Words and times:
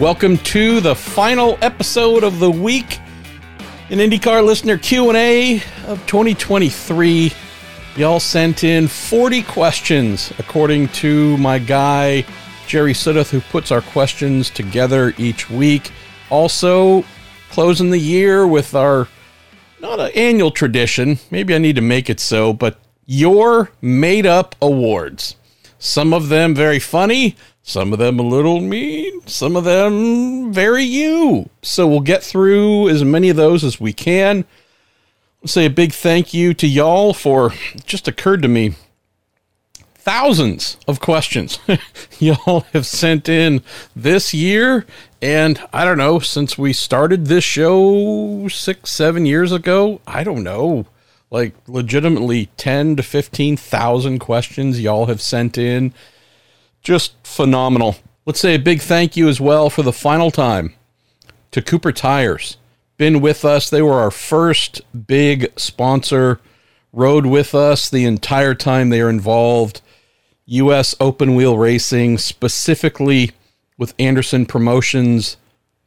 Welcome 0.00 0.38
to 0.38 0.80
the 0.80 0.94
final 0.94 1.58
episode 1.60 2.24
of 2.24 2.38
the 2.38 2.50
week 2.50 2.98
in 3.90 3.98
IndyCar 3.98 4.42
listener 4.42 4.78
Q&A 4.78 5.56
of 5.86 6.06
2023. 6.06 7.30
Y'all 7.96 8.18
sent 8.18 8.64
in 8.64 8.88
40 8.88 9.42
questions 9.42 10.32
according 10.38 10.88
to 10.88 11.36
my 11.36 11.58
guy 11.58 12.24
Jerry 12.66 12.94
Sudduth 12.94 13.28
who 13.28 13.42
puts 13.42 13.70
our 13.70 13.82
questions 13.82 14.48
together 14.48 15.12
each 15.18 15.50
week. 15.50 15.92
Also 16.30 17.04
closing 17.50 17.90
the 17.90 17.98
year 17.98 18.46
with 18.46 18.74
our 18.74 19.06
not 19.80 20.00
an 20.00 20.12
annual 20.14 20.50
tradition, 20.50 21.18
maybe 21.30 21.54
I 21.54 21.58
need 21.58 21.76
to 21.76 21.82
make 21.82 22.08
it 22.08 22.20
so, 22.20 22.54
but 22.54 22.78
your 23.04 23.70
made 23.82 24.24
up 24.24 24.56
awards. 24.62 25.36
Some 25.78 26.14
of 26.14 26.30
them 26.30 26.54
very 26.54 26.78
funny, 26.78 27.36
some 27.70 27.92
of 27.92 27.98
them 27.98 28.18
a 28.18 28.22
little 28.22 28.60
mean, 28.60 29.26
some 29.26 29.56
of 29.56 29.64
them 29.64 30.52
very 30.52 30.82
you. 30.82 31.48
So 31.62 31.86
we'll 31.86 32.00
get 32.00 32.22
through 32.22 32.88
as 32.88 33.04
many 33.04 33.30
of 33.30 33.36
those 33.36 33.64
as 33.64 33.80
we 33.80 33.92
can. 33.92 34.44
Say 35.46 35.66
a 35.66 35.70
big 35.70 35.92
thank 35.92 36.34
you 36.34 36.52
to 36.54 36.66
y'all 36.66 37.14
for 37.14 37.52
just 37.86 38.08
occurred 38.08 38.42
to 38.42 38.48
me 38.48 38.74
thousands 39.94 40.78
of 40.88 40.98
questions 40.98 41.58
y'all 42.18 42.60
have 42.72 42.86
sent 42.86 43.28
in 43.28 43.62
this 43.94 44.32
year 44.32 44.86
and 45.20 45.62
i 45.74 45.84
don't 45.84 45.98
know 45.98 46.18
since 46.18 46.56
we 46.56 46.72
started 46.72 47.26
this 47.26 47.44
show 47.44 48.48
six 48.48 48.90
seven 48.90 49.26
years 49.26 49.52
ago 49.52 50.00
i 50.06 50.24
don't 50.24 50.42
know 50.42 50.86
like 51.30 51.54
legitimately 51.68 52.46
10 52.56 52.96
to 52.96 53.02
15,000 53.02 54.18
questions 54.18 54.80
y'all 54.80 55.06
have 55.06 55.22
sent 55.22 55.56
in. 55.56 55.94
Just 56.82 57.14
phenomenal. 57.24 57.96
Let's 58.26 58.40
say 58.40 58.54
a 58.54 58.58
big 58.58 58.80
thank 58.80 59.16
you 59.16 59.28
as 59.28 59.40
well 59.40 59.70
for 59.70 59.82
the 59.82 59.92
final 59.92 60.30
time 60.30 60.74
to 61.50 61.62
Cooper 61.62 61.92
Tires. 61.92 62.56
Been 62.96 63.20
with 63.20 63.44
us. 63.44 63.68
They 63.68 63.82
were 63.82 64.00
our 64.00 64.10
first 64.10 64.80
big 65.06 65.52
sponsor. 65.56 66.40
Rode 66.92 67.26
with 67.26 67.54
us 67.54 67.88
the 67.88 68.04
entire 68.04 68.54
time 68.54 68.88
they 68.88 69.00
are 69.00 69.10
involved. 69.10 69.80
US 70.46 70.94
open 71.00 71.34
wheel 71.34 71.56
racing, 71.56 72.18
specifically 72.18 73.32
with 73.78 73.94
Andersen 73.98 74.46
Promotions, 74.46 75.36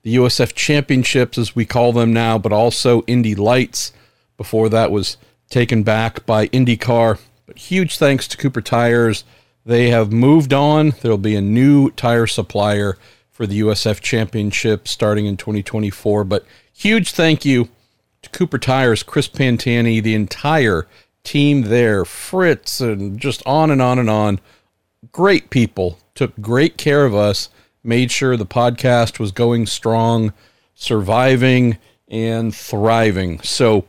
the 0.03 0.15
USF 0.15 0.53
Championships, 0.53 1.37
as 1.37 1.55
we 1.55 1.65
call 1.65 1.93
them 1.93 2.13
now, 2.13 2.37
but 2.37 2.53
also 2.53 3.01
Indy 3.03 3.35
Lights. 3.35 3.93
Before 4.37 4.69
that 4.69 4.91
was 4.91 5.17
taken 5.49 5.83
back 5.83 6.25
by 6.25 6.47
IndyCar. 6.47 7.19
But 7.45 7.57
huge 7.57 7.97
thanks 7.97 8.27
to 8.29 8.37
Cooper 8.37 8.61
Tires. 8.61 9.23
They 9.65 9.89
have 9.89 10.11
moved 10.11 10.53
on. 10.53 10.93
There'll 11.01 11.17
be 11.17 11.35
a 11.35 11.41
new 11.41 11.91
tire 11.91 12.27
supplier 12.27 12.97
for 13.31 13.47
the 13.47 13.61
USF 13.61 14.01
Championship 14.01 14.87
starting 14.87 15.25
in 15.25 15.37
2024. 15.37 16.23
But 16.23 16.45
huge 16.73 17.11
thank 17.11 17.45
you 17.45 17.69
to 18.21 18.29
Cooper 18.29 18.57
Tires, 18.57 19.03
Chris 19.03 19.27
Pantani, 19.27 20.01
the 20.01 20.15
entire 20.15 20.87
team 21.23 21.63
there, 21.63 22.05
Fritz, 22.05 22.81
and 22.81 23.19
just 23.19 23.41
on 23.45 23.71
and 23.71 23.81
on 23.81 23.99
and 23.99 24.09
on. 24.09 24.39
Great 25.11 25.49
people, 25.49 25.97
took 26.15 26.39
great 26.41 26.77
care 26.77 27.05
of 27.05 27.15
us, 27.15 27.49
made 27.83 28.11
sure 28.11 28.37
the 28.37 28.45
podcast 28.45 29.19
was 29.19 29.31
going 29.31 29.65
strong, 29.65 30.33
surviving, 30.75 31.77
and 32.07 32.53
thriving. 32.53 33.39
So 33.41 33.85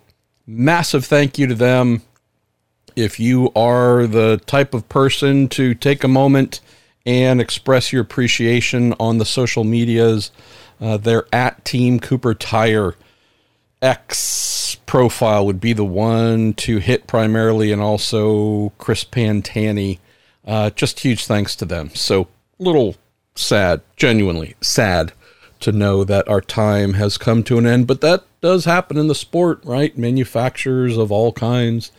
massive 0.46 1.04
thank 1.04 1.38
you 1.38 1.46
to 1.46 1.54
them. 1.54 2.02
If 2.96 3.18
you 3.18 3.50
are 3.56 4.06
the 4.06 4.40
type 4.46 4.72
of 4.74 4.88
person 4.88 5.48
to 5.48 5.74
take 5.74 6.04
a 6.04 6.08
moment 6.08 6.60
and 7.04 7.40
express 7.40 7.92
your 7.92 8.02
appreciation 8.02 8.94
on 9.00 9.18
the 9.18 9.24
social 9.24 9.64
medias, 9.64 10.30
uh, 10.80 10.96
they're 10.96 11.26
at 11.32 11.64
Team 11.64 11.98
Cooper 11.98 12.34
Tire. 12.34 12.94
X 13.82 14.76
profile 14.86 15.44
would 15.44 15.60
be 15.60 15.72
the 15.72 15.84
one 15.84 16.54
to 16.54 16.78
hit 16.78 17.06
primarily, 17.06 17.72
and 17.72 17.82
also 17.82 18.70
Chris 18.78 19.04
Pantani. 19.04 19.98
Uh, 20.46 20.70
just 20.70 21.00
huge 21.00 21.26
thanks 21.26 21.56
to 21.56 21.64
them. 21.64 21.90
So, 21.94 22.28
little 22.58 22.96
sad, 23.34 23.80
genuinely 23.96 24.54
sad 24.60 25.12
to 25.60 25.72
know 25.72 26.04
that 26.04 26.28
our 26.28 26.40
time 26.40 26.94
has 26.94 27.18
come 27.18 27.42
to 27.44 27.58
an 27.58 27.66
end, 27.66 27.86
but 27.86 28.00
that 28.02 28.24
does 28.40 28.66
happen 28.66 28.96
in 28.96 29.08
the 29.08 29.14
sport, 29.14 29.60
right? 29.64 29.96
Manufacturers 29.96 30.96
of 30.96 31.10
all 31.10 31.32
kinds 31.32 31.90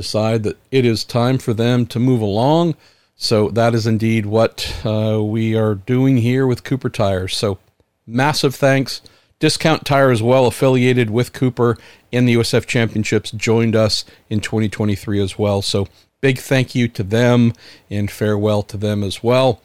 decide 0.00 0.42
that 0.44 0.56
it 0.70 0.86
is 0.86 1.04
time 1.04 1.36
for 1.36 1.52
them 1.52 1.84
to 1.84 1.98
move 1.98 2.22
along. 2.22 2.74
So 3.16 3.50
that 3.50 3.74
is 3.74 3.86
indeed 3.86 4.24
what 4.24 4.74
uh, 4.82 5.22
we 5.22 5.54
are 5.54 5.74
doing 5.74 6.16
here 6.16 6.46
with 6.46 6.64
Cooper 6.64 6.88
Tires. 6.88 7.36
So 7.36 7.58
massive 8.06 8.54
thanks. 8.54 9.02
Discount 9.40 9.84
Tire 9.84 10.10
as 10.10 10.22
well, 10.22 10.46
affiliated 10.46 11.10
with 11.10 11.34
Cooper 11.34 11.76
in 12.10 12.24
the 12.24 12.34
USF 12.34 12.66
Championships, 12.66 13.30
joined 13.30 13.76
us 13.76 14.06
in 14.30 14.40
2023 14.40 15.20
as 15.20 15.38
well. 15.38 15.60
So 15.60 15.86
big 16.22 16.38
thank 16.38 16.74
you 16.74 16.88
to 16.88 17.02
them 17.02 17.52
and 17.90 18.10
farewell 18.10 18.62
to 18.64 18.78
them 18.78 19.02
as 19.02 19.22
well. 19.22 19.60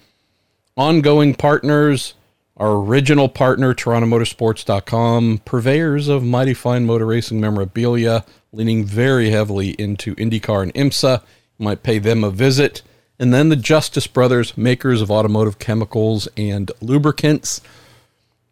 Ongoing 0.75 1.33
partners, 1.33 2.13
our 2.57 2.75
original 2.77 3.27
partner, 3.27 3.73
TorontoMotorsports.com, 3.73 5.41
purveyors 5.43 6.07
of 6.07 6.23
mighty 6.23 6.53
fine 6.53 6.85
motor 6.85 7.05
racing 7.05 7.41
memorabilia, 7.41 8.23
leaning 8.53 8.85
very 8.85 9.29
heavily 9.29 9.71
into 9.71 10.15
IndyCar 10.15 10.63
and 10.63 10.73
IMSA. 10.73 11.21
You 11.57 11.63
might 11.63 11.83
pay 11.83 11.99
them 11.99 12.23
a 12.23 12.31
visit. 12.31 12.81
And 13.19 13.33
then 13.33 13.49
the 13.49 13.55
Justice 13.55 14.07
Brothers, 14.07 14.57
makers 14.57 15.01
of 15.01 15.11
automotive 15.11 15.59
chemicals 15.59 16.27
and 16.37 16.71
lubricants. 16.81 17.61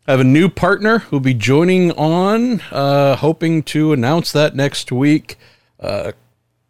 I 0.08 0.12
have 0.12 0.20
a 0.20 0.26
new 0.26 0.50
partner 0.50 1.00
who'll 1.00 1.22
be 1.22 1.34
joining 1.34 1.92
on, 1.94 2.60
uh, 2.72 3.16
hoping 3.16 3.64
to 3.64 3.94
announce 3.94 4.34
that 4.34 4.56
next 4.56 4.92
week. 4.92 5.38
Uh, 5.80 6.12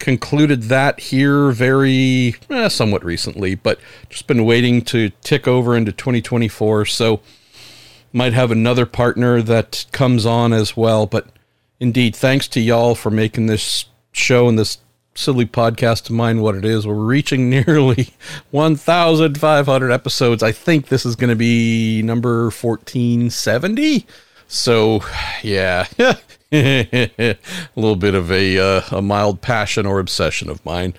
concluded 0.04 0.64
that 0.64 1.00
here 1.00 1.50
very 1.52 2.36
eh, 2.50 2.68
somewhat 2.68 3.06
recently, 3.06 3.56
but 3.56 3.80
just 4.10 4.28
been 4.28 4.44
waiting 4.44 4.82
to 4.82 5.10
tick 5.22 5.48
over 5.48 5.78
into 5.78 5.94
2024. 5.94 6.84
So 6.88 7.22
might 8.12 8.34
have 8.34 8.52
another 8.52 8.86
partner 8.86 9.42
that 9.42 9.86
comes 9.94 10.26
on 10.26 10.52
as 10.52 10.76
well. 10.76 11.08
But 11.08 11.28
indeed, 11.80 12.18
thanks 12.18 12.50
to 12.50 12.60
y'all 12.60 12.96
for 12.96 13.12
making 13.12 13.46
this 13.46 13.86
show 14.12 14.50
and 14.50 14.60
this 14.60 14.80
silly 15.16 15.46
podcast 15.46 16.10
of 16.10 16.12
mine 16.18 16.42
what 16.42 16.56
it 16.56 16.66
is. 16.66 16.86
We're 16.86 16.96
reaching 16.96 17.50
nearly 17.50 18.10
1,500 18.52 19.90
episodes. 19.90 20.44
I 20.44 20.52
think 20.52 20.90
this 20.90 21.06
is 21.06 21.16
going 21.16 21.30
to 21.30 21.36
be 21.38 22.02
number 22.04 22.48
1470. 22.48 24.06
So, 24.54 25.04
yeah, 25.42 25.88
a 26.52 27.38
little 27.76 27.96
bit 27.96 28.14
of 28.14 28.32
a 28.32 28.60
uh, 28.60 28.82
a 28.92 29.02
mild 29.02 29.42
passion 29.42 29.88
or 29.88 30.00
obsession 30.00 30.48
of 30.48 30.64
mine. 30.64 30.94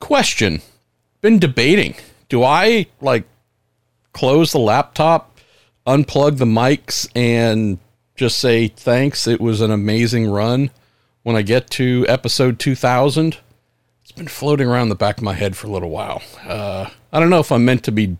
Question: 0.00 0.62
Been 1.20 1.38
debating. 1.38 1.94
Do 2.28 2.42
I 2.42 2.86
like 3.00 3.22
close 4.12 4.50
the 4.50 4.58
laptop, 4.58 5.38
unplug 5.86 6.38
the 6.38 6.44
mics, 6.44 7.08
and 7.14 7.78
just 8.16 8.40
say 8.40 8.66
thanks? 8.66 9.28
It 9.28 9.40
was 9.40 9.60
an 9.60 9.70
amazing 9.70 10.28
run. 10.28 10.70
When 11.22 11.36
I 11.36 11.42
get 11.42 11.70
to 11.70 12.04
episode 12.08 12.58
two 12.58 12.74
thousand, 12.74 13.38
it's 14.02 14.10
been 14.10 14.26
floating 14.26 14.66
around 14.66 14.88
the 14.88 14.96
back 14.96 15.18
of 15.18 15.22
my 15.22 15.34
head 15.34 15.56
for 15.56 15.68
a 15.68 15.70
little 15.70 15.90
while. 15.90 16.20
Uh, 16.42 16.90
I 17.12 17.20
don't 17.20 17.30
know 17.30 17.38
if 17.38 17.52
I'm 17.52 17.64
meant 17.64 17.84
to 17.84 17.92
be 17.92 18.16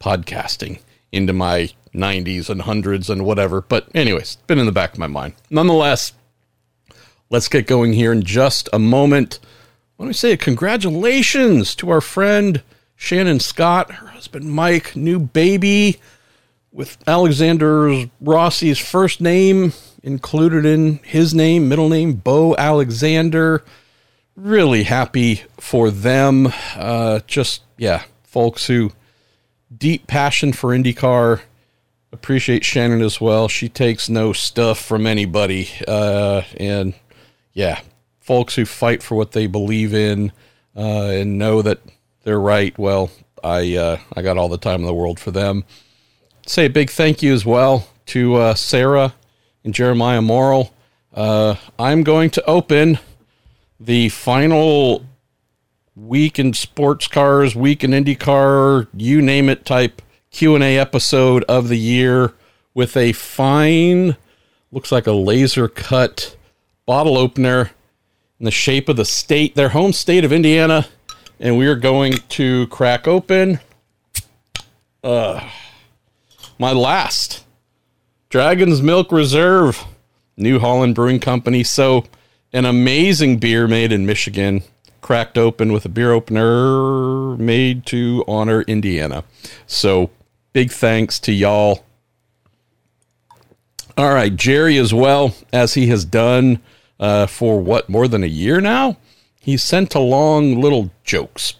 podcasting 0.00 0.80
into 1.12 1.34
my 1.34 1.68
90s 1.94 2.50
and 2.50 2.62
hundreds 2.62 3.08
and 3.08 3.24
whatever. 3.24 3.60
But, 3.62 3.88
anyways, 3.94 4.36
been 4.46 4.58
in 4.58 4.66
the 4.66 4.72
back 4.72 4.92
of 4.92 4.98
my 4.98 5.06
mind. 5.06 5.34
Nonetheless, 5.50 6.12
let's 7.30 7.48
get 7.48 7.66
going 7.66 7.92
here 7.92 8.12
in 8.12 8.22
just 8.22 8.68
a 8.72 8.78
moment. 8.78 9.38
Let 9.98 10.06
me 10.06 10.12
say 10.12 10.36
congratulations 10.36 11.74
to 11.76 11.90
our 11.90 12.00
friend 12.00 12.62
Shannon 12.96 13.40
Scott, 13.40 13.92
her 13.92 14.08
husband 14.08 14.46
Mike, 14.50 14.96
new 14.96 15.18
baby 15.18 16.00
with 16.72 16.98
Alexander 17.06 18.06
Rossi's 18.20 18.78
first 18.78 19.20
name 19.20 19.72
included 20.02 20.66
in 20.66 20.98
his 20.98 21.32
name, 21.32 21.68
middle 21.68 21.88
name, 21.88 22.14
Bo 22.14 22.54
Alexander. 22.56 23.64
Really 24.36 24.82
happy 24.82 25.42
for 25.58 25.90
them. 25.90 26.52
Uh, 26.74 27.20
just, 27.26 27.62
yeah, 27.78 28.02
folks 28.24 28.66
who 28.66 28.90
deep 29.76 30.06
passion 30.06 30.52
for 30.52 30.70
IndyCar 30.70 31.40
appreciate 32.14 32.64
Shannon 32.64 33.02
as 33.02 33.20
well. 33.20 33.48
She 33.48 33.68
takes 33.68 34.08
no 34.08 34.32
stuff 34.32 34.78
from 34.78 35.06
anybody. 35.06 35.68
Uh, 35.86 36.42
and 36.56 36.94
yeah, 37.52 37.80
folks 38.20 38.54
who 38.54 38.64
fight 38.64 39.02
for 39.02 39.16
what 39.16 39.32
they 39.32 39.46
believe 39.46 39.92
in 39.92 40.32
uh, 40.76 41.08
and 41.08 41.38
know 41.38 41.60
that 41.60 41.80
they're 42.22 42.40
right. 42.40 42.76
Well, 42.78 43.10
I 43.42 43.76
uh, 43.76 43.98
I 44.16 44.22
got 44.22 44.38
all 44.38 44.48
the 44.48 44.58
time 44.58 44.80
in 44.80 44.86
the 44.86 44.94
world 44.94 45.20
for 45.20 45.30
them. 45.30 45.64
Say 46.46 46.66
a 46.66 46.70
big 46.70 46.90
thank 46.90 47.22
you 47.22 47.34
as 47.34 47.44
well 47.44 47.88
to 48.06 48.36
uh, 48.36 48.54
Sarah 48.54 49.14
and 49.64 49.74
Jeremiah 49.74 50.22
Morrill. 50.22 50.72
Uh, 51.12 51.56
I'm 51.78 52.02
going 52.02 52.30
to 52.30 52.44
open 52.44 52.98
the 53.78 54.08
final 54.08 55.04
week 55.96 56.38
in 56.38 56.52
sports 56.52 57.06
cars, 57.06 57.54
week 57.54 57.84
in 57.84 57.92
IndyCar, 57.92 58.88
you 58.94 59.22
name 59.22 59.48
it 59.48 59.64
type 59.64 60.02
Q&A 60.34 60.76
episode 60.76 61.44
of 61.44 61.68
the 61.68 61.78
year 61.78 62.32
with 62.74 62.96
a 62.96 63.12
fine 63.12 64.16
looks 64.72 64.90
like 64.90 65.06
a 65.06 65.12
laser 65.12 65.68
cut 65.68 66.36
bottle 66.86 67.16
opener 67.16 67.70
in 68.40 68.44
the 68.44 68.50
shape 68.50 68.88
of 68.88 68.96
the 68.96 69.04
state, 69.04 69.54
their 69.54 69.68
home 69.68 69.92
state 69.92 70.24
of 70.24 70.32
Indiana, 70.32 70.88
and 71.38 71.56
we 71.56 71.68
are 71.68 71.76
going 71.76 72.14
to 72.30 72.66
crack 72.66 73.06
open 73.06 73.60
uh, 75.04 75.48
my 76.58 76.72
last 76.72 77.44
Dragon's 78.28 78.82
Milk 78.82 79.12
Reserve, 79.12 79.84
New 80.36 80.58
Holland 80.58 80.96
Brewing 80.96 81.20
Company. 81.20 81.62
So, 81.62 82.06
an 82.52 82.64
amazing 82.64 83.38
beer 83.38 83.68
made 83.68 83.92
in 83.92 84.04
Michigan, 84.04 84.64
cracked 85.00 85.38
open 85.38 85.72
with 85.72 85.84
a 85.84 85.88
beer 85.88 86.10
opener 86.10 87.36
made 87.36 87.86
to 87.86 88.24
honor 88.26 88.62
Indiana. 88.62 89.22
So, 89.68 90.10
big 90.54 90.70
thanks 90.70 91.18
to 91.18 91.32
y'all. 91.32 91.84
All 93.98 94.14
right, 94.14 94.34
Jerry, 94.34 94.78
as 94.78 94.94
well 94.94 95.34
as 95.52 95.74
he 95.74 95.88
has 95.88 96.04
done 96.04 96.62
uh, 96.98 97.26
for 97.26 97.60
what 97.60 97.88
more 97.90 98.08
than 98.08 98.22
a 98.22 98.28
year 98.28 98.60
now, 98.60 98.96
he 99.40 99.56
sent 99.56 99.94
along 99.94 100.60
little 100.60 100.90
jokes 101.02 101.54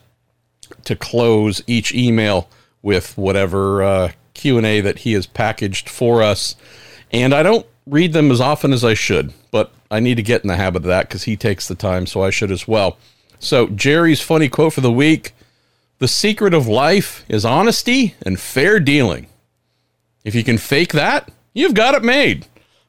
to 0.84 0.96
close 0.96 1.62
each 1.66 1.92
email 1.92 2.48
with 2.82 3.18
whatever 3.18 3.82
uh, 3.82 4.12
Q&A 4.32 4.80
that 4.80 5.00
he 5.00 5.12
has 5.14 5.26
packaged 5.26 5.88
for 5.88 6.22
us. 6.22 6.54
And 7.12 7.34
I 7.34 7.42
don't 7.42 7.66
read 7.86 8.12
them 8.12 8.30
as 8.30 8.40
often 8.40 8.72
as 8.72 8.84
I 8.84 8.94
should, 8.94 9.32
but 9.50 9.72
I 9.90 10.00
need 10.00 10.16
to 10.16 10.22
get 10.22 10.42
in 10.42 10.48
the 10.48 10.56
habit 10.56 10.82
of 10.82 10.88
that 10.88 11.08
because 11.08 11.24
he 11.24 11.36
takes 11.36 11.66
the 11.66 11.74
time, 11.74 12.06
so 12.06 12.22
I 12.22 12.30
should 12.30 12.52
as 12.52 12.68
well. 12.68 12.96
So, 13.40 13.66
Jerry's 13.66 14.20
funny 14.20 14.48
quote 14.48 14.72
for 14.72 14.80
the 14.80 14.92
week 14.92 15.32
The 15.98 16.08
secret 16.08 16.54
of 16.54 16.66
life 16.66 17.24
is 17.28 17.44
honesty 17.44 18.14
and 18.22 18.38
fair 18.38 18.80
dealing. 18.80 19.26
If 20.24 20.34
you 20.34 20.42
can 20.42 20.58
fake 20.58 20.92
that, 20.92 21.30
you've 21.52 21.74
got 21.74 21.94
it 21.94 22.02
made. 22.02 22.46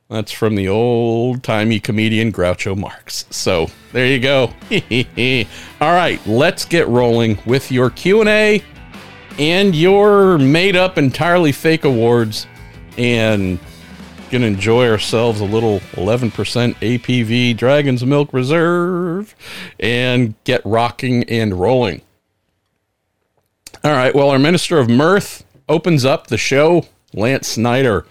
That's 0.10 0.31
from 0.31 0.56
the 0.56 0.68
old 0.68 1.44
timey 1.44 1.80
comedian 1.80 2.31
Groucho 2.31 2.78
Marx. 2.78 3.25
So 3.31 3.68
there 3.92 4.06
you 4.06 4.19
go. 4.19 4.54
All 5.81 5.94
right, 5.94 6.19
let's 6.28 6.66
get 6.66 6.88
rolling 6.88 7.40
with 7.46 7.72
your 7.72 7.90
Q 7.90 8.22
and 8.22 8.30
A 8.30 8.63
and 9.40 9.75
your 9.75 10.38
made 10.38 10.75
up 10.75 10.98
entirely 10.98 11.51
fake 11.51 11.84
awards, 11.84 12.48
and 12.98 13.60
gonna 14.31 14.46
enjoy 14.46 14.90
ourselves 14.90 15.42
a 15.42 15.46
little 15.46 15.80
11% 15.94 16.31
ABV 16.75 17.58
Dragon's 17.58 18.06
Milk 18.06 18.31
Reserve 18.34 19.36
and 19.80 20.34
get 20.46 20.66
rocking 20.66 21.24
and 21.25 21.60
rolling. 21.60 22.01
All 23.86 23.92
right, 23.92 24.16
well, 24.16 24.32
our 24.32 24.40
Minister 24.40 24.80
of 24.80 24.90
Mirth 24.90 25.46
opens 25.70 26.06
up 26.06 26.26
the 26.26 26.40
show. 26.40 26.88
Lance 27.14 27.50
Snyder 27.50 28.08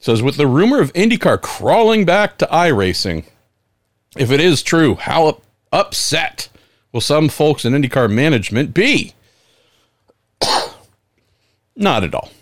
says, 0.00 0.24
with 0.24 0.36
the 0.36 0.48
rumor 0.48 0.80
of 0.80 0.92
IndyCar 0.92 1.40
crawling 1.40 2.04
back 2.04 2.36
to 2.38 2.46
iRacing, 2.46 3.24
if 4.16 4.32
it 4.32 4.40
is 4.40 4.60
true, 4.60 4.96
how 4.96 5.28
up- 5.28 5.42
upset 5.70 6.48
will 6.90 7.00
some 7.00 7.28
folks 7.28 7.64
in 7.64 7.74
IndyCar 7.74 8.10
management 8.10 8.74
be? 8.74 9.14
not 11.76 12.02
at 12.02 12.12
all. 12.12 12.32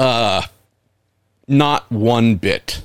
Uh, 0.00 0.42
not 1.46 1.88
one 1.92 2.34
bit. 2.34 2.82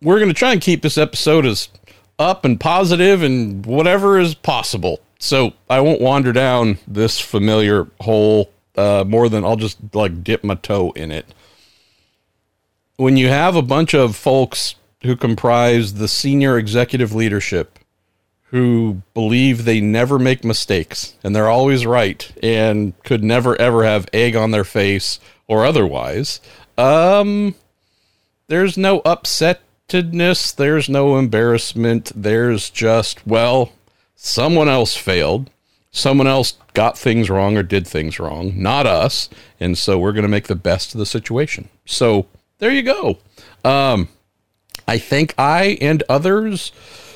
We're 0.00 0.18
going 0.18 0.28
to 0.30 0.34
try 0.34 0.52
and 0.52 0.62
keep 0.62 0.80
this 0.80 0.96
episode 0.96 1.44
as 1.44 1.68
up 2.18 2.46
and 2.46 2.58
positive 2.58 3.22
and 3.22 3.66
whatever 3.66 4.18
is 4.18 4.34
possible. 4.34 5.02
So 5.22 5.52
I 5.70 5.80
won't 5.80 6.00
wander 6.00 6.32
down 6.32 6.78
this 6.88 7.20
familiar 7.20 7.86
hole 8.00 8.50
uh, 8.76 9.04
more 9.06 9.28
than 9.28 9.44
I'll 9.44 9.54
just 9.54 9.78
like 9.94 10.24
dip 10.24 10.42
my 10.42 10.56
toe 10.56 10.90
in 10.96 11.12
it. 11.12 11.26
When 12.96 13.16
you 13.16 13.28
have 13.28 13.54
a 13.54 13.62
bunch 13.62 13.94
of 13.94 14.16
folks 14.16 14.74
who 15.04 15.14
comprise 15.14 15.94
the 15.94 16.08
senior 16.08 16.58
executive 16.58 17.14
leadership 17.14 17.78
who 18.46 19.02
believe 19.14 19.64
they 19.64 19.80
never 19.80 20.18
make 20.18 20.44
mistakes 20.44 21.14
and 21.22 21.36
they're 21.36 21.48
always 21.48 21.86
right 21.86 22.32
and 22.42 23.00
could 23.04 23.22
never 23.22 23.58
ever 23.60 23.84
have 23.84 24.08
egg 24.12 24.34
on 24.34 24.50
their 24.50 24.64
face 24.64 25.20
or 25.46 25.64
otherwise 25.64 26.38
um 26.76 27.54
there's 28.48 28.76
no 28.76 29.00
upsetedness 29.02 30.54
there's 30.54 30.88
no 30.88 31.16
embarrassment 31.16 32.12
there's 32.14 32.68
just 32.68 33.26
well 33.26 33.72
someone 34.24 34.68
else 34.68 34.96
failed 34.96 35.50
someone 35.90 36.26
else 36.26 36.54
got 36.74 36.96
things 36.96 37.28
wrong 37.28 37.56
or 37.56 37.62
did 37.62 37.86
things 37.86 38.18
wrong 38.18 38.52
not 38.56 38.86
us 38.86 39.28
and 39.60 39.76
so 39.76 39.98
we're 39.98 40.12
going 40.12 40.22
to 40.22 40.28
make 40.28 40.46
the 40.46 40.54
best 40.54 40.94
of 40.94 40.98
the 40.98 41.06
situation 41.06 41.68
so 41.84 42.26
there 42.62 42.70
you 42.70 42.84
go. 42.84 43.18
Um, 43.64 44.06
I 44.86 44.96
think 44.98 45.34
I 45.36 45.76
and 45.80 46.04
others 46.08 46.70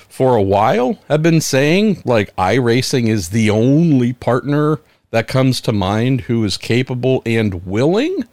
for 0.08 0.34
a 0.34 0.42
while 0.42 0.98
have 1.06 1.22
been 1.22 1.40
saying 1.40 2.02
like 2.04 2.34
iRacing 2.34 3.06
is 3.06 3.28
the 3.28 3.48
only 3.50 4.12
partner 4.12 4.80
that 5.12 5.28
comes 5.28 5.60
to 5.60 5.72
mind 5.72 6.22
who 6.22 6.44
is 6.44 6.56
capable 6.56 7.22
and 7.24 7.64
willing 7.64 8.24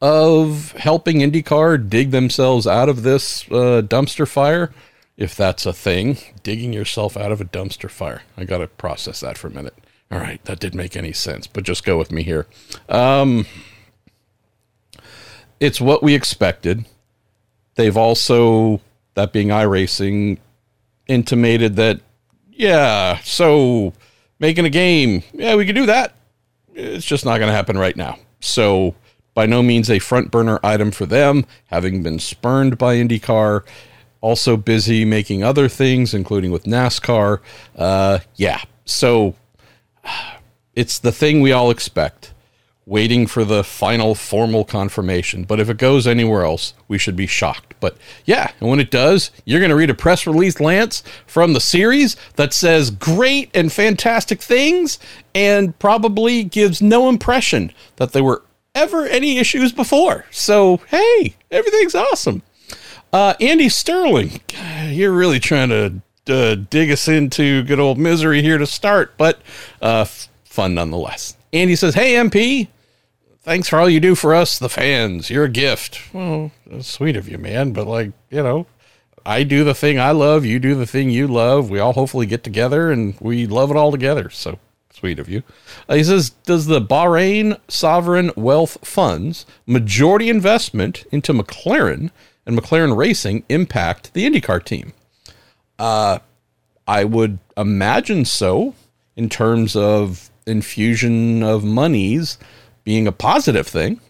of 0.00 0.70
helping 0.78 1.18
IndyCar 1.18 1.90
dig 1.90 2.12
themselves 2.12 2.68
out 2.68 2.88
of 2.88 3.02
this 3.02 3.42
uh, 3.50 3.82
dumpster 3.82 4.28
fire. 4.28 4.70
If 5.20 5.36
that's 5.36 5.66
a 5.66 5.74
thing, 5.74 6.16
digging 6.42 6.72
yourself 6.72 7.14
out 7.14 7.30
of 7.30 7.42
a 7.42 7.44
dumpster 7.44 7.90
fire. 7.90 8.22
I 8.38 8.44
got 8.44 8.58
to 8.58 8.68
process 8.68 9.20
that 9.20 9.36
for 9.36 9.48
a 9.48 9.50
minute. 9.50 9.74
All 10.10 10.18
right, 10.18 10.42
that 10.46 10.58
didn't 10.58 10.78
make 10.78 10.96
any 10.96 11.12
sense, 11.12 11.46
but 11.46 11.62
just 11.62 11.84
go 11.84 11.98
with 11.98 12.10
me 12.10 12.22
here. 12.22 12.46
Um, 12.88 13.44
it's 15.60 15.78
what 15.78 16.02
we 16.02 16.14
expected. 16.14 16.86
They've 17.74 17.98
also, 17.98 18.80
that 19.12 19.30
being 19.30 19.48
iRacing, 19.48 20.38
intimated 21.06 21.76
that, 21.76 22.00
yeah, 22.50 23.18
so 23.18 23.92
making 24.38 24.64
a 24.64 24.70
game, 24.70 25.22
yeah, 25.34 25.54
we 25.54 25.66
could 25.66 25.74
do 25.74 25.86
that. 25.86 26.14
It's 26.74 27.04
just 27.04 27.26
not 27.26 27.36
going 27.36 27.50
to 27.50 27.54
happen 27.54 27.76
right 27.76 27.96
now. 27.96 28.18
So, 28.40 28.94
by 29.34 29.44
no 29.44 29.62
means 29.62 29.90
a 29.90 29.98
front 29.98 30.30
burner 30.30 30.58
item 30.64 30.90
for 30.90 31.04
them, 31.04 31.44
having 31.66 32.02
been 32.02 32.18
spurned 32.18 32.78
by 32.78 32.96
IndyCar, 32.96 33.64
also 34.20 34.56
busy 34.56 35.04
making 35.04 35.42
other 35.42 35.68
things, 35.68 36.14
including 36.14 36.50
with 36.50 36.64
NASCAR. 36.64 37.40
Uh, 37.76 38.20
yeah, 38.36 38.62
so 38.84 39.34
it's 40.74 40.98
the 40.98 41.12
thing 41.12 41.40
we 41.40 41.52
all 41.52 41.70
expect 41.70 42.32
waiting 42.90 43.24
for 43.24 43.44
the 43.44 43.62
final 43.62 44.16
formal 44.16 44.64
confirmation. 44.64 45.44
But 45.44 45.60
if 45.60 45.70
it 45.70 45.76
goes 45.76 46.08
anywhere 46.08 46.44
else, 46.44 46.74
we 46.88 46.98
should 46.98 47.14
be 47.14 47.28
shocked. 47.28 47.74
But 47.78 47.96
yeah, 48.24 48.50
and 48.58 48.68
when 48.68 48.80
it 48.80 48.90
does, 48.90 49.30
you're 49.44 49.60
going 49.60 49.70
to 49.70 49.76
read 49.76 49.90
a 49.90 49.94
press 49.94 50.26
release, 50.26 50.58
Lance, 50.58 51.04
from 51.24 51.52
the 51.52 51.60
series 51.60 52.16
that 52.34 52.52
says 52.52 52.90
great 52.90 53.48
and 53.54 53.72
fantastic 53.72 54.42
things 54.42 54.98
and 55.36 55.78
probably 55.78 56.42
gives 56.42 56.82
no 56.82 57.08
impression 57.08 57.72
that 57.96 58.10
there 58.10 58.24
were 58.24 58.42
ever 58.74 59.06
any 59.06 59.38
issues 59.38 59.72
before. 59.72 60.24
So, 60.32 60.78
hey, 60.88 61.36
everything's 61.50 61.94
awesome. 61.94 62.42
Uh, 63.12 63.34
Andy 63.40 63.68
Sterling, 63.68 64.40
you're 64.86 65.12
really 65.12 65.40
trying 65.40 65.68
to 65.70 66.00
uh, 66.32 66.54
dig 66.54 66.90
us 66.92 67.08
into 67.08 67.64
good 67.64 67.80
old 67.80 67.98
misery 67.98 68.40
here 68.40 68.58
to 68.58 68.66
start, 68.66 69.16
but 69.16 69.40
uh, 69.82 70.04
fun 70.44 70.74
nonetheless. 70.74 71.36
Andy 71.52 71.74
says, 71.74 71.94
Hey, 71.94 72.14
MP, 72.14 72.68
thanks 73.40 73.68
for 73.68 73.80
all 73.80 73.90
you 73.90 73.98
do 73.98 74.14
for 74.14 74.32
us, 74.32 74.58
the 74.58 74.68
fans. 74.68 75.28
You're 75.28 75.44
a 75.44 75.50
gift. 75.50 76.00
Well, 76.14 76.52
sweet 76.80 77.16
of 77.16 77.28
you, 77.28 77.36
man. 77.36 77.72
But 77.72 77.88
like, 77.88 78.12
you 78.30 78.44
know, 78.44 78.66
I 79.26 79.42
do 79.42 79.64
the 79.64 79.74
thing 79.74 79.98
I 79.98 80.12
love. 80.12 80.44
You 80.44 80.60
do 80.60 80.76
the 80.76 80.86
thing 80.86 81.10
you 81.10 81.26
love. 81.26 81.68
We 81.68 81.80
all 81.80 81.94
hopefully 81.94 82.26
get 82.26 82.44
together 82.44 82.92
and 82.92 83.16
we 83.20 83.46
love 83.48 83.72
it 83.72 83.76
all 83.76 83.90
together. 83.90 84.30
So 84.30 84.60
sweet 84.92 85.18
of 85.18 85.28
you. 85.28 85.42
Uh, 85.88 85.94
he 85.94 86.04
says, 86.04 86.30
does 86.30 86.66
the 86.66 86.80
Bahrain 86.80 87.58
Sovereign 87.66 88.30
Wealth 88.36 88.78
Funds 88.86 89.46
majority 89.66 90.28
investment 90.28 91.04
into 91.10 91.32
McLaren 91.32 92.10
and 92.50 92.60
McLaren 92.60 92.96
Racing 92.96 93.44
impact 93.48 94.12
the 94.12 94.28
IndyCar 94.28 94.64
team? 94.64 94.92
Uh, 95.78 96.18
I 96.86 97.04
would 97.04 97.38
imagine 97.56 98.24
so 98.24 98.74
in 99.14 99.28
terms 99.28 99.76
of 99.76 100.30
infusion 100.46 101.42
of 101.44 101.62
monies 101.62 102.38
being 102.82 103.06
a 103.06 103.12
positive 103.12 103.68
thing. 103.68 104.00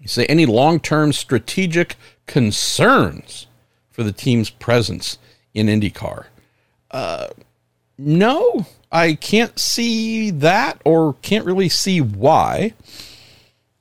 You 0.00 0.08
say 0.08 0.26
any 0.26 0.44
long 0.44 0.80
term 0.80 1.12
strategic 1.12 1.94
concerns 2.26 3.46
for 3.90 4.02
the 4.02 4.12
team's 4.12 4.50
presence 4.50 5.18
in 5.54 5.68
IndyCar? 5.68 6.26
Uh, 6.90 7.28
no, 7.96 8.66
I 8.90 9.14
can't 9.14 9.58
see 9.58 10.30
that 10.30 10.80
or 10.84 11.14
can't 11.22 11.46
really 11.46 11.68
see 11.68 12.00
why. 12.00 12.74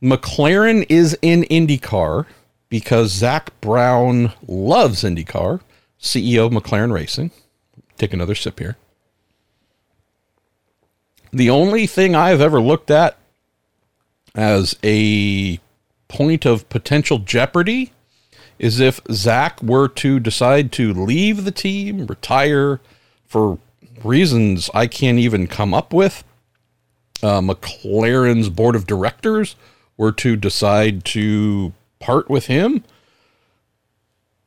McLaren 0.01 0.85
is 0.87 1.17
in 1.23 1.43
IndyCar 1.43 2.27
because 2.75 3.09
Zak 3.13 3.61
Brown 3.61 4.33
loves 4.45 5.03
IndyCar, 5.03 5.61
CEO 5.97 6.47
of 6.47 6.51
McLaren 6.51 6.91
Racing. 6.91 7.31
Take 7.95 8.11
another 8.11 8.35
sip 8.35 8.59
here. 8.59 8.75
The 11.31 11.49
only 11.49 11.87
thing 11.87 12.15
I've 12.15 12.41
ever 12.41 12.59
looked 12.59 12.91
at 12.91 13.17
as 14.35 14.75
a 14.83 15.61
point 16.09 16.45
of 16.45 16.67
potential 16.67 17.19
jeopardy 17.19 17.93
is 18.59 18.81
if 18.81 18.99
Zach 19.09 19.63
were 19.63 19.87
to 19.87 20.19
decide 20.19 20.73
to 20.73 20.93
leave 20.93 21.45
the 21.45 21.51
team, 21.51 22.05
retire 22.07 22.81
for 23.25 23.57
reasons 24.03 24.69
I 24.73 24.87
can't 24.87 25.19
even 25.19 25.47
come 25.47 25.73
up 25.73 25.93
with. 25.93 26.25
Uh, 27.23 27.39
McLaren's 27.39 28.49
board 28.49 28.75
of 28.75 28.85
directors 28.85 29.55
were 29.95 30.11
to 30.11 30.35
decide 30.35 31.05
to 31.05 31.71
part 32.05 32.29
with 32.29 32.45
him. 32.45 32.83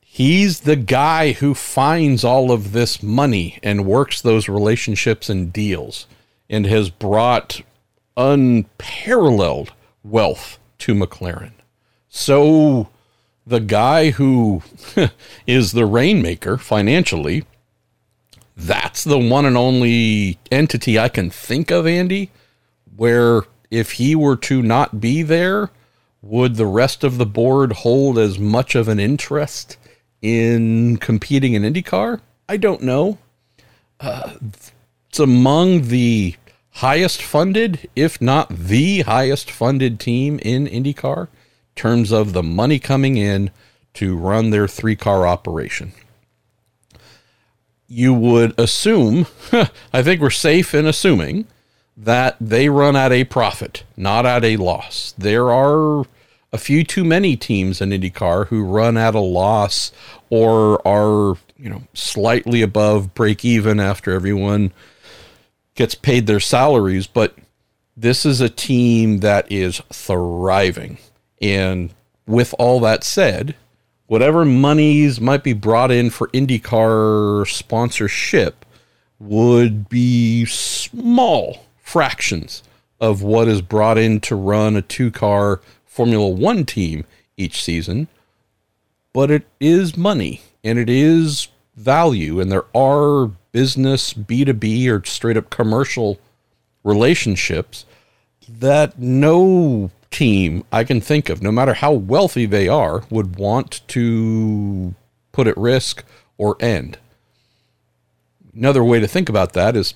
He's 0.01 0.61
the 0.61 0.77
guy 0.77 1.33
who 1.33 1.55
finds 1.55 2.23
all 2.23 2.53
of 2.53 2.71
this 2.71 3.03
money 3.03 3.59
and 3.65 3.85
works 3.85 4.21
those 4.21 4.49
relationships 4.49 5.29
and 5.29 5.53
deals 5.53 6.07
and 6.49 6.67
has 6.67 6.89
brought 6.89 7.63
unparalleled 8.17 9.73
wealth 10.05 10.59
to 10.79 10.95
McLaren. 10.95 11.53
So 12.09 12.91
the 13.45 13.61
guy 13.61 14.11
who 14.11 14.63
is 15.47 15.73
the 15.73 15.87
rainmaker 15.87 16.59
financially, 16.59 17.45
that's 18.57 19.03
the 19.03 19.19
one 19.19 19.45
and 19.45 19.57
only 19.57 20.39
entity 20.53 20.97
I 20.97 21.09
can 21.09 21.29
think 21.29 21.73
of, 21.73 21.89
Andy, 21.89 22.31
where 22.97 23.43
if 23.69 23.93
he 23.93 24.15
were 24.15 24.37
to 24.37 24.63
not 24.63 25.01
be 25.01 25.23
there, 25.23 25.71
would 26.23 26.57
the 26.57 26.67
rest 26.67 27.05
of 27.05 27.19
the 27.19 27.27
board 27.27 27.73
hold 27.73 28.19
as 28.19 28.39
much 28.39 28.75
of 28.75 28.89
an 28.89 28.99
interest 28.99 29.77
in 30.21 30.97
competing 30.97 31.55
in 31.55 31.63
IndyCar? 31.63 32.21
I 32.49 32.57
don't 32.57 32.83
know. 32.83 33.19
Uh, 34.01 34.35
it's 35.09 35.19
among 35.19 35.89
the 35.89 36.37
highest 36.71 37.23
funded, 37.23 37.89
if 37.97 38.21
not 38.21 38.49
the 38.51 39.01
highest 39.03 39.51
funded 39.51 39.99
team 39.99 40.39
in 40.43 40.67
IndyCar, 40.67 41.23
in 41.23 41.29
terms 41.75 42.13
of 42.13 42.33
the 42.33 42.43
money 42.43 42.79
coming 42.79 43.17
in 43.17 43.51
to 43.95 44.17
run 44.17 44.51
their 44.51 44.69
three 44.69 44.97
car 44.97 45.27
operation. 45.27 45.93
You 47.87 48.13
would 48.15 48.59
assume, 48.59 49.27
I 49.93 50.03
think 50.03 50.21
we're 50.21 50.31
safe 50.31 50.75
in 50.75 50.87
assuming, 50.87 51.47
that 51.99 52.37
they 52.41 52.69
run 52.69 52.95
at 52.95 53.11
a 53.11 53.25
profit, 53.25 53.83
not 53.97 54.25
at 54.25 54.45
a 54.45 54.57
loss. 54.57 55.15
There 55.19 55.51
are 55.51 56.05
a 56.53 56.59
few 56.59 56.85
too 56.85 57.05
many 57.05 57.37
teams 57.37 57.81
in 57.81 57.91
IndyCar 57.91 58.47
who 58.47 58.65
run 58.65 58.97
at 58.97 59.17
a 59.17 59.21
loss 59.21 59.91
or 60.31 60.87
are, 60.87 61.37
you 61.59 61.69
know, 61.69 61.83
slightly 61.95 62.63
above 62.63 63.15
break 63.15 63.45
even 63.45 63.81
after 63.81 64.13
everyone 64.13 64.73
gets 65.75 65.97
paid 65.97 66.27
their 66.27 66.41
salaries, 66.41 67.09
but 67.09 67.35
this 67.97 68.25
is 68.25 68.41
a 68.41 68.49
team 68.49 69.19
that 69.19 69.51
is 69.51 69.83
thriving. 69.93 70.99
And 71.43 71.93
with 72.27 72.55
all 72.61 72.79
that 72.81 73.03
said, 73.03 73.57
whatever 74.07 74.45
monies 74.45 75.21
might 75.21 75.43
be 75.43 75.53
brought 75.53 75.91
in 75.91 76.11
for 76.11 76.29
IndyCar 76.29 77.47
sponsorship 77.49 78.65
would 79.19 79.89
be 79.89 80.45
small 80.45 81.65
fractions 81.89 82.63
of 83.01 83.23
what 83.23 83.49
is 83.49 83.63
brought 83.63 83.97
in 83.97 84.21
to 84.21 84.37
run 84.37 84.77
a 84.77 84.83
two 84.83 85.11
car 85.11 85.61
Formula 85.87 86.29
One 86.29 86.67
team 86.67 87.05
each 87.37 87.63
season. 87.63 88.09
But 89.15 89.31
it 89.31 89.47
is 89.59 89.97
money 89.97 90.43
and 90.63 90.79
it 90.79 90.91
is 90.91 91.49
value, 91.77 92.41
and 92.41 92.53
there 92.53 92.67
are 92.77 93.31
business 93.53 94.13
B2B 94.13 94.89
or 94.89 95.05
straight 95.07 95.37
up 95.37 95.49
commercial 95.49 96.19
relationships 96.85 97.87
that 98.49 98.99
no 98.99 99.91
team 100.11 100.65
I 100.71 100.85
can 100.85 101.01
think 101.01 101.29
of, 101.29 101.43
no 101.43 101.53
matter 101.53 101.75
how 101.75 101.93
wealthy 101.93 102.45
they 102.45 102.69
are, 102.69 103.05
would 103.09 103.37
want 103.37 103.81
to 103.89 104.95
put 105.33 105.47
at 105.47 105.57
risk 105.57 106.05
or 106.37 106.57
end. 106.61 106.99
Another 108.55 108.85
way 108.85 109.01
to 109.01 109.09
think 109.09 109.29
about 109.29 109.53
that 109.55 109.77
is 109.77 109.95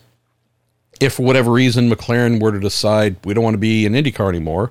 if 1.03 1.15
for 1.15 1.23
whatever 1.23 1.51
reason 1.51 1.91
McLaren 1.91 2.41
were 2.41 2.53
to 2.53 2.61
decide 2.61 3.17
we 3.25 3.35
don't 3.35 3.43
want 3.43 3.55
to 3.55 3.59
be 3.59 3.85
in 3.85 3.93
IndyCar 3.93 4.29
anymore, 4.29 4.71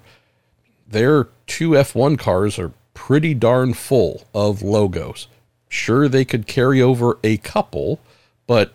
their 0.88 1.28
two 1.46 1.72
F1 1.72 2.18
cars 2.18 2.58
are 2.58 2.72
pretty 2.94 3.34
darn 3.34 3.74
full 3.74 4.24
of 4.34 4.62
logos. 4.62 5.28
Sure, 5.68 6.08
they 6.08 6.24
could 6.24 6.48
carry 6.48 6.82
over 6.82 7.18
a 7.24 7.38
couple, 7.38 8.00
but 8.48 8.74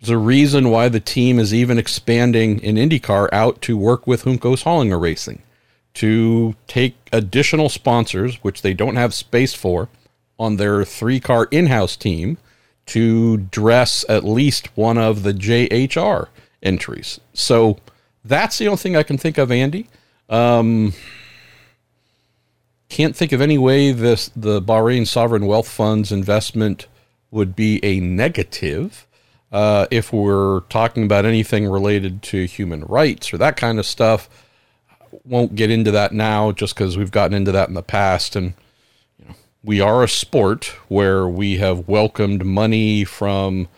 there's 0.00 0.10
a 0.10 0.18
reason 0.18 0.70
why 0.70 0.88
the 0.88 1.00
team 1.00 1.38
is 1.38 1.52
even 1.52 1.78
expanding 1.78 2.60
in 2.60 2.76
IndyCar 2.76 3.28
out 3.32 3.60
to 3.62 3.76
work 3.76 4.06
with 4.06 4.24
Juncos 4.24 4.62
Hollinger 4.62 5.00
Racing 5.00 5.42
to 5.94 6.54
take 6.68 6.96
additional 7.12 7.68
sponsors, 7.68 8.36
which 8.36 8.62
they 8.62 8.72
don't 8.72 8.96
have 8.96 9.12
space 9.12 9.52
for, 9.52 9.88
on 10.38 10.56
their 10.56 10.84
three 10.84 11.20
car 11.20 11.48
in 11.50 11.66
house 11.66 11.96
team 11.96 12.38
to 12.86 13.38
dress 13.38 14.04
at 14.08 14.24
least 14.24 14.76
one 14.76 14.98
of 14.98 15.22
the 15.22 15.32
JHR 15.32 16.28
entries. 16.62 17.20
So 17.32 17.78
that's 18.24 18.58
the 18.58 18.68
only 18.68 18.78
thing 18.78 18.96
I 18.96 19.02
can 19.02 19.18
think 19.18 19.38
of, 19.38 19.50
Andy. 19.50 19.88
Um, 20.28 20.92
can't 22.88 23.16
think 23.16 23.32
of 23.32 23.40
any 23.40 23.58
way 23.58 23.92
this 23.92 24.30
the 24.36 24.60
Bahrain 24.60 25.06
Sovereign 25.06 25.46
Wealth 25.46 25.68
Fund's 25.68 26.12
investment 26.12 26.86
would 27.30 27.56
be 27.56 27.80
a 27.82 28.00
negative. 28.00 29.06
Uh, 29.50 29.86
if 29.90 30.12
we're 30.12 30.60
talking 30.68 31.04
about 31.04 31.24
anything 31.24 31.68
related 31.68 32.22
to 32.22 32.46
human 32.46 32.84
rights 32.84 33.32
or 33.32 33.38
that 33.38 33.56
kind 33.56 33.78
of 33.78 33.86
stuff, 33.86 34.28
won't 35.24 35.54
get 35.54 35.70
into 35.70 35.90
that 35.90 36.12
now 36.12 36.52
just 36.52 36.74
because 36.74 36.96
we've 36.96 37.10
gotten 37.10 37.34
into 37.34 37.52
that 37.52 37.68
in 37.68 37.74
the 37.74 37.82
past. 37.82 38.36
And 38.36 38.54
we 39.64 39.80
are 39.80 40.02
a 40.02 40.08
sport 40.08 40.74
where 40.88 41.26
we 41.26 41.58
have 41.58 41.88
welcomed 41.88 42.44
money 42.44 43.04
from 43.04 43.68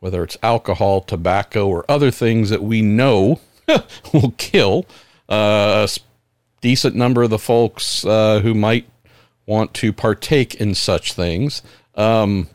whether 0.00 0.24
it's 0.24 0.36
alcohol, 0.42 1.00
tobacco, 1.00 1.68
or 1.68 1.84
other 1.88 2.10
things 2.10 2.50
that 2.50 2.62
we 2.62 2.82
know 2.82 3.40
will 4.12 4.34
kill 4.36 4.84
uh, 5.28 5.86
a 5.86 6.00
decent 6.60 6.96
number 6.96 7.22
of 7.22 7.30
the 7.30 7.38
folks 7.38 8.04
uh, 8.04 8.40
who 8.40 8.52
might 8.52 8.88
want 9.46 9.72
to 9.74 9.92
partake 9.92 10.56
in 10.56 10.74
such 10.74 11.12
things. 11.12 11.62
Um, 11.94 12.48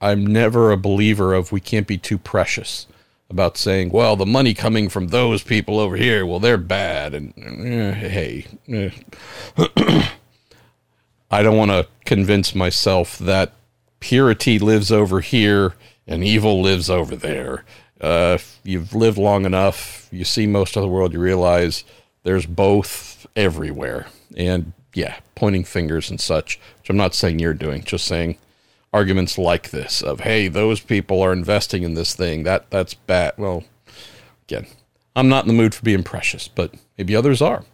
I'm 0.00 0.26
never 0.26 0.70
a 0.70 0.76
believer 0.76 1.32
of 1.32 1.52
we 1.52 1.60
can't 1.60 1.86
be 1.86 1.98
too 1.98 2.18
precious 2.18 2.86
about 3.30 3.56
saying, 3.56 3.90
well, 3.90 4.16
the 4.16 4.26
money 4.26 4.54
coming 4.54 4.88
from 4.88 5.08
those 5.08 5.42
people 5.42 5.78
over 5.78 5.96
here, 5.96 6.24
well, 6.24 6.38
they're 6.38 6.56
bad. 6.56 7.14
And 7.14 7.32
eh, 7.36 7.92
hey, 7.92 8.46
eh. 8.68 10.02
I 11.30 11.42
don't 11.42 11.56
want 11.56 11.70
to 11.70 11.86
convince 12.04 12.54
myself 12.54 13.18
that 13.18 13.52
purity 14.00 14.58
lives 14.58 14.90
over 14.90 15.20
here 15.20 15.74
and 16.06 16.24
evil 16.24 16.62
lives 16.62 16.88
over 16.88 17.14
there. 17.16 17.64
Uh, 18.00 18.32
if 18.36 18.60
you've 18.62 18.94
lived 18.94 19.18
long 19.18 19.44
enough, 19.44 20.08
you 20.10 20.24
see 20.24 20.46
most 20.46 20.76
of 20.76 20.82
the 20.82 20.88
world, 20.88 21.12
you 21.12 21.20
realize 21.20 21.84
there's 22.22 22.46
both 22.46 23.26
everywhere. 23.36 24.06
And 24.36 24.72
yeah, 24.94 25.18
pointing 25.34 25.64
fingers 25.64 26.08
and 26.08 26.20
such, 26.20 26.58
which 26.78 26.88
I'm 26.88 26.96
not 26.96 27.14
saying 27.14 27.38
you're 27.38 27.54
doing, 27.54 27.82
just 27.82 28.06
saying 28.06 28.38
arguments 28.92 29.36
like 29.36 29.70
this 29.70 30.02
of 30.02 30.20
hey 30.20 30.48
those 30.48 30.80
people 30.80 31.20
are 31.20 31.32
investing 31.32 31.82
in 31.82 31.94
this 31.94 32.14
thing 32.14 32.42
that 32.44 32.70
that's 32.70 32.94
bad 32.94 33.32
well 33.36 33.64
again 34.44 34.66
i'm 35.14 35.28
not 35.28 35.44
in 35.44 35.48
the 35.48 35.54
mood 35.54 35.74
for 35.74 35.82
being 35.82 36.02
precious 36.02 36.48
but 36.48 36.72
maybe 36.96 37.14
others 37.14 37.42
are 37.42 37.64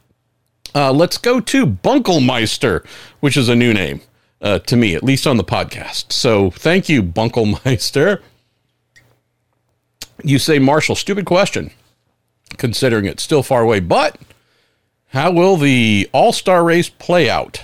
uh, 0.75 0.93
let's 0.93 1.19
go 1.19 1.41
to 1.41 1.67
bunkelmeister 1.67 2.85
which 3.21 3.37
is 3.37 3.49
a 3.49 3.55
new 3.55 3.73
name 3.73 4.01
uh, 4.41 4.59
to 4.61 4.77
me 4.77 4.95
at 4.95 5.03
least 5.03 5.27
on 5.27 5.37
the 5.37 5.45
podcast. 5.45 6.13
So 6.13 6.51
thank 6.51 6.89
you 6.89 7.03
bunkelmeister. 7.03 8.21
You 10.23 10.39
say 10.39 10.59
marshall 10.59 10.97
stupid 10.97 11.25
question 11.27 11.71
considering 12.57 13.05
it's 13.07 13.23
still 13.23 13.43
far 13.43 13.63
away 13.63 13.81
but 13.81 14.19
how 15.09 15.31
will 15.31 15.57
the 15.57 16.09
all-star 16.13 16.65
race 16.65 16.89
play 16.89 17.31
out? 17.31 17.63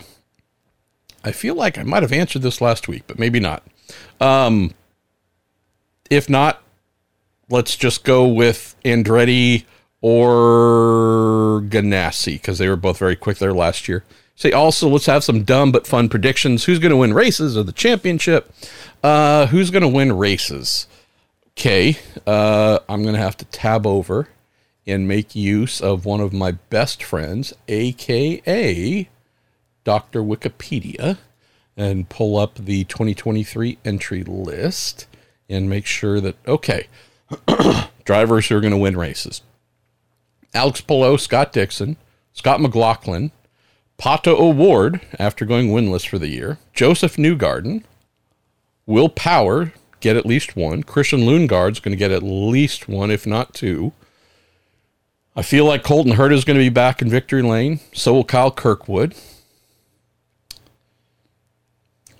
I 1.24 1.32
feel 1.32 1.56
like 1.56 1.78
I 1.78 1.82
might 1.82 2.02
have 2.02 2.12
answered 2.12 2.42
this 2.42 2.60
last 2.60 2.86
week, 2.86 3.02
but 3.08 3.18
maybe 3.18 3.40
not. 3.40 3.64
Um, 4.20 4.72
if 6.08 6.30
not, 6.30 6.62
let's 7.48 7.76
just 7.76 8.04
go 8.04 8.26
with 8.26 8.76
Andretti 8.84 9.64
or 10.02 11.62
Ganassi 11.68 12.34
because 12.34 12.58
they 12.58 12.68
were 12.68 12.76
both 12.76 12.98
very 12.98 13.16
quick 13.16 13.38
there 13.38 13.52
last 13.52 13.88
year. 13.88 14.04
Say 14.34 14.52
also, 14.52 14.88
let's 14.88 15.06
have 15.06 15.22
some 15.22 15.44
dumb 15.44 15.70
but 15.70 15.86
fun 15.86 16.08
predictions. 16.08 16.64
Who's 16.64 16.78
going 16.78 16.90
to 16.90 16.96
win 16.96 17.12
races 17.12 17.56
or 17.56 17.62
the 17.62 17.72
championship? 17.72 18.52
Uh, 19.02 19.46
who's 19.46 19.70
going 19.70 19.82
to 19.82 19.88
win 19.88 20.16
races? 20.16 20.86
Okay, 21.50 21.98
uh, 22.26 22.78
I'm 22.88 23.02
going 23.02 23.14
to 23.14 23.20
have 23.20 23.36
to 23.38 23.44
tab 23.46 23.86
over 23.86 24.28
and 24.86 25.06
make 25.06 25.34
use 25.34 25.80
of 25.80 26.06
one 26.06 26.20
of 26.20 26.32
my 26.32 26.52
best 26.52 27.02
friends, 27.02 27.52
aka 27.68 29.08
Dr. 29.84 30.22
Wikipedia 30.22 31.18
and 31.76 32.08
pull 32.08 32.36
up 32.36 32.56
the 32.56 32.84
2023 32.84 33.78
entry 33.84 34.22
list 34.22 35.06
and 35.48 35.68
make 35.68 35.86
sure 35.86 36.20
that, 36.20 36.36
okay, 36.46 36.86
drivers 38.04 38.48
who 38.48 38.56
are 38.56 38.60
going 38.60 38.72
to 38.72 38.76
win 38.76 38.96
races. 38.96 39.42
Alex 40.54 40.80
Palou, 40.80 41.16
Scott 41.16 41.52
Dixon, 41.52 41.96
Scott 42.32 42.60
McLaughlin, 42.60 43.30
Pato 43.98 44.38
O'Ward, 44.38 45.00
after 45.18 45.44
going 45.44 45.68
winless 45.68 46.08
for 46.08 46.18
the 46.18 46.28
year, 46.28 46.58
Joseph 46.72 47.16
Newgarden, 47.16 47.84
Will 48.86 49.08
Power, 49.08 49.72
get 50.00 50.16
at 50.16 50.26
least 50.26 50.56
one. 50.56 50.82
Christian 50.82 51.20
Lundgaard's 51.20 51.80
going 51.80 51.92
to 51.92 51.98
get 51.98 52.10
at 52.10 52.22
least 52.22 52.88
one, 52.88 53.10
if 53.10 53.26
not 53.26 53.54
two. 53.54 53.92
I 55.36 55.42
feel 55.42 55.64
like 55.64 55.84
Colton 55.84 56.14
Herta 56.14 56.32
is 56.32 56.44
going 56.44 56.58
to 56.58 56.64
be 56.64 56.70
back 56.70 57.00
in 57.00 57.08
victory 57.08 57.42
lane. 57.42 57.80
So 57.92 58.14
will 58.14 58.24
Kyle 58.24 58.50
Kirkwood. 58.50 59.14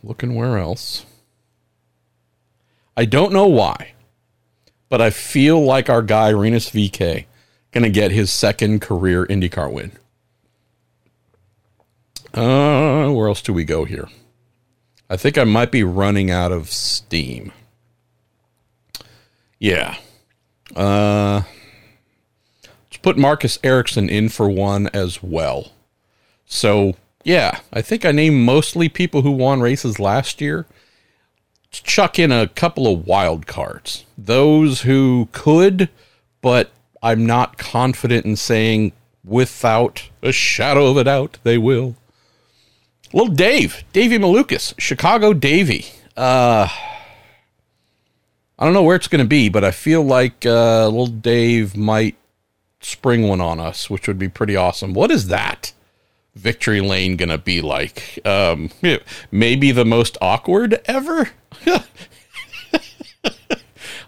Looking 0.03 0.35
where 0.35 0.59
else. 0.59 1.05
I 2.97 3.05
don't 3.05 3.33
know 3.33 3.47
why, 3.47 3.95
but 4.89 5.01
I 5.01 5.11
feel 5.11 5.63
like 5.63 5.89
our 5.89 6.03
guy 6.03 6.29
Rinus 6.29 6.71
VeeKay 6.71 7.25
going 7.73 7.85
to 7.85 7.91
get 7.91 8.11
his 8.11 8.31
second 8.31 8.81
career 8.81 9.27
IndyCar 9.27 9.73
win. 9.73 9.93
Uh, 12.33 13.11
where 13.11 13.29
else 13.29 13.43
do 13.43 13.53
we 13.53 13.65
go 13.65 13.85
here? 13.85 14.09
I 15.09 15.17
think 15.17 15.37
I 15.37 15.45
might 15.45 15.73
be 15.73 15.83
running 15.83 16.31
out 16.31 16.53
of 16.53 16.71
steam. 16.71 17.53
Yeah. 19.59 19.97
Uh, 20.77 21.43
let's 22.63 22.97
put 23.03 23.19
Marcus 23.19 23.59
Ericsson 23.65 24.09
in 24.09 24.29
for 24.29 24.49
one 24.49 24.89
as 24.89 25.23
well. 25.23 25.73
So, 26.47 26.95
yeah, 27.25 27.61
I 27.73 27.83
think 27.83 28.05
I 28.05 28.13
named 28.13 28.45
mostly 28.45 28.89
people 28.89 29.23
who 29.23 29.33
won 29.33 29.61
races 29.61 29.99
last 29.99 30.41
year. 30.41 30.67
Let's 31.67 31.81
chuck 31.81 32.19
in 32.19 32.31
a 32.31 32.49
couple 32.49 32.87
of 32.87 33.07
wild 33.07 33.47
cards. 33.47 34.05
Those 34.17 34.83
who 34.83 35.29
could, 35.33 35.89
but 36.41 36.71
I'm 37.03 37.25
not 37.27 37.59
confident 37.59 38.27
in 38.27 38.37
saying 38.37 38.93
without 39.25 40.09
a 40.23 40.33
shadow 40.33 40.87
of 40.89 40.97
a 40.97 41.05
doubt 41.05 41.39
they 41.43 41.59
will. 41.59 41.97
Little 43.13 43.35
Dave, 43.35 43.83
Davey 43.93 44.19
Malukas, 44.19 44.75
Chicago 44.79 45.33
Davey. 45.33 45.87
Uh, 46.17 46.69
I 48.59 48.65
don't 48.65 48.75
know 48.75 48.83
where 48.83 48.97
it's 48.97 49.09
going 49.09 49.25
to 49.25 49.29
be, 49.29 49.49
but 49.49 49.65
I 49.65 49.71
feel 49.71 50.03
like 50.03 50.45
uh, 50.47 50.85
little 50.87 51.07
Dave 51.07 51.77
might 51.77 52.17
spring 52.81 53.27
one 53.27 53.41
on 53.41 53.59
us, 53.59 53.89
which 53.91 54.07
would 54.07 54.19
be 54.19 54.29
pretty 54.29 54.55
awesome. 54.55 54.93
What 54.95 55.11
is 55.11 55.29
that 55.29 55.73
victory 56.35 56.81
lane 56.81 57.17
going 57.17 57.31
to 57.31 57.39
be 57.39 57.63
like? 57.63 58.19
Um, 58.25 58.71
maybe 59.31 59.73
the 59.73 59.85
most 59.85 60.17
awkward 60.21 60.81
ever? 60.85 61.31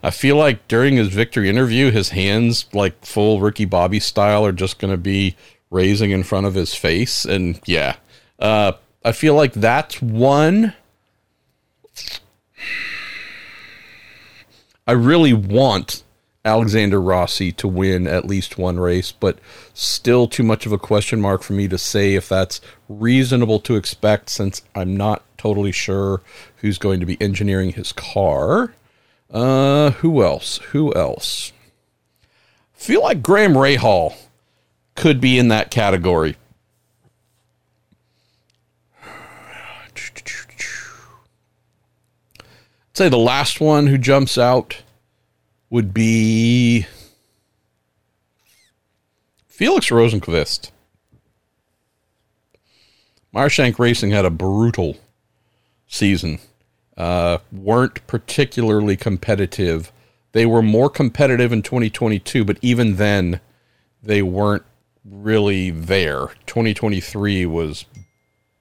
I 0.02 0.10
feel 0.10 0.36
like 0.36 0.66
during 0.66 0.96
his 0.96 1.08
victory 1.08 1.48
interview, 1.48 1.90
his 1.90 2.10
hands, 2.10 2.66
like 2.72 3.04
full 3.04 3.40
Ricky 3.40 3.64
Bobby 3.64 4.00
style, 4.00 4.44
are 4.44 4.52
just 4.52 4.78
going 4.78 4.90
to 4.90 4.98
be 4.98 5.36
raising 5.70 6.10
in 6.10 6.24
front 6.24 6.46
of 6.46 6.54
his 6.54 6.74
face. 6.74 7.24
And 7.24 7.60
yeah, 7.66 7.96
uh, 8.38 8.72
I 9.04 9.12
feel 9.12 9.34
like 9.34 9.52
that's 9.52 10.02
one. 10.02 10.74
I 14.86 14.92
really 14.92 15.32
want 15.32 16.02
Alexander 16.44 17.00
Rossi 17.00 17.52
to 17.52 17.68
win 17.68 18.08
at 18.08 18.24
least 18.24 18.58
one 18.58 18.80
race, 18.80 19.12
but 19.12 19.38
still 19.74 20.26
too 20.26 20.42
much 20.42 20.66
of 20.66 20.72
a 20.72 20.78
question 20.78 21.20
mark 21.20 21.42
for 21.42 21.52
me 21.52 21.68
to 21.68 21.78
say 21.78 22.14
if 22.14 22.28
that's 22.28 22.60
reasonable 22.88 23.60
to 23.60 23.76
expect 23.76 24.28
since 24.28 24.62
I'm 24.74 24.96
not 24.96 25.22
totally 25.38 25.72
sure 25.72 26.20
who's 26.56 26.78
going 26.78 26.98
to 26.98 27.06
be 27.06 27.20
engineering 27.20 27.72
his 27.72 27.92
car. 27.92 28.74
Uh, 29.32 29.90
who 29.92 30.22
else? 30.22 30.58
Who 30.72 30.94
else? 30.94 31.52
feel 32.82 33.02
like 33.02 33.22
Graham 33.22 33.54
Rahal 33.54 34.16
could 34.96 35.20
be 35.20 35.38
in 35.38 35.48
that 35.48 35.70
category. 35.70 36.36
I'd 39.04 39.98
say 42.92 43.08
the 43.08 43.16
last 43.16 43.60
one 43.60 43.86
who 43.86 43.96
jumps 43.96 44.36
out 44.36 44.82
would 45.70 45.94
be 45.94 46.86
Felix 49.46 49.90
Rosenqvist. 49.90 50.72
Meyer 53.32 53.48
Shank 53.48 53.78
Racing 53.78 54.10
had 54.10 54.24
a 54.24 54.30
brutal 54.30 54.96
season. 55.86 56.40
Uh, 56.96 57.38
weren't 57.50 58.06
particularly 58.06 58.96
competitive. 58.96 59.92
They 60.32 60.46
were 60.46 60.62
more 60.62 60.90
competitive 60.90 61.52
in 61.52 61.62
2022, 61.62 62.44
but 62.44 62.58
even 62.62 62.96
then, 62.96 63.40
they 64.02 64.22
weren't 64.22 64.64
really 65.04 65.70
there. 65.70 66.28
2023 66.46 67.46
was, 67.46 67.86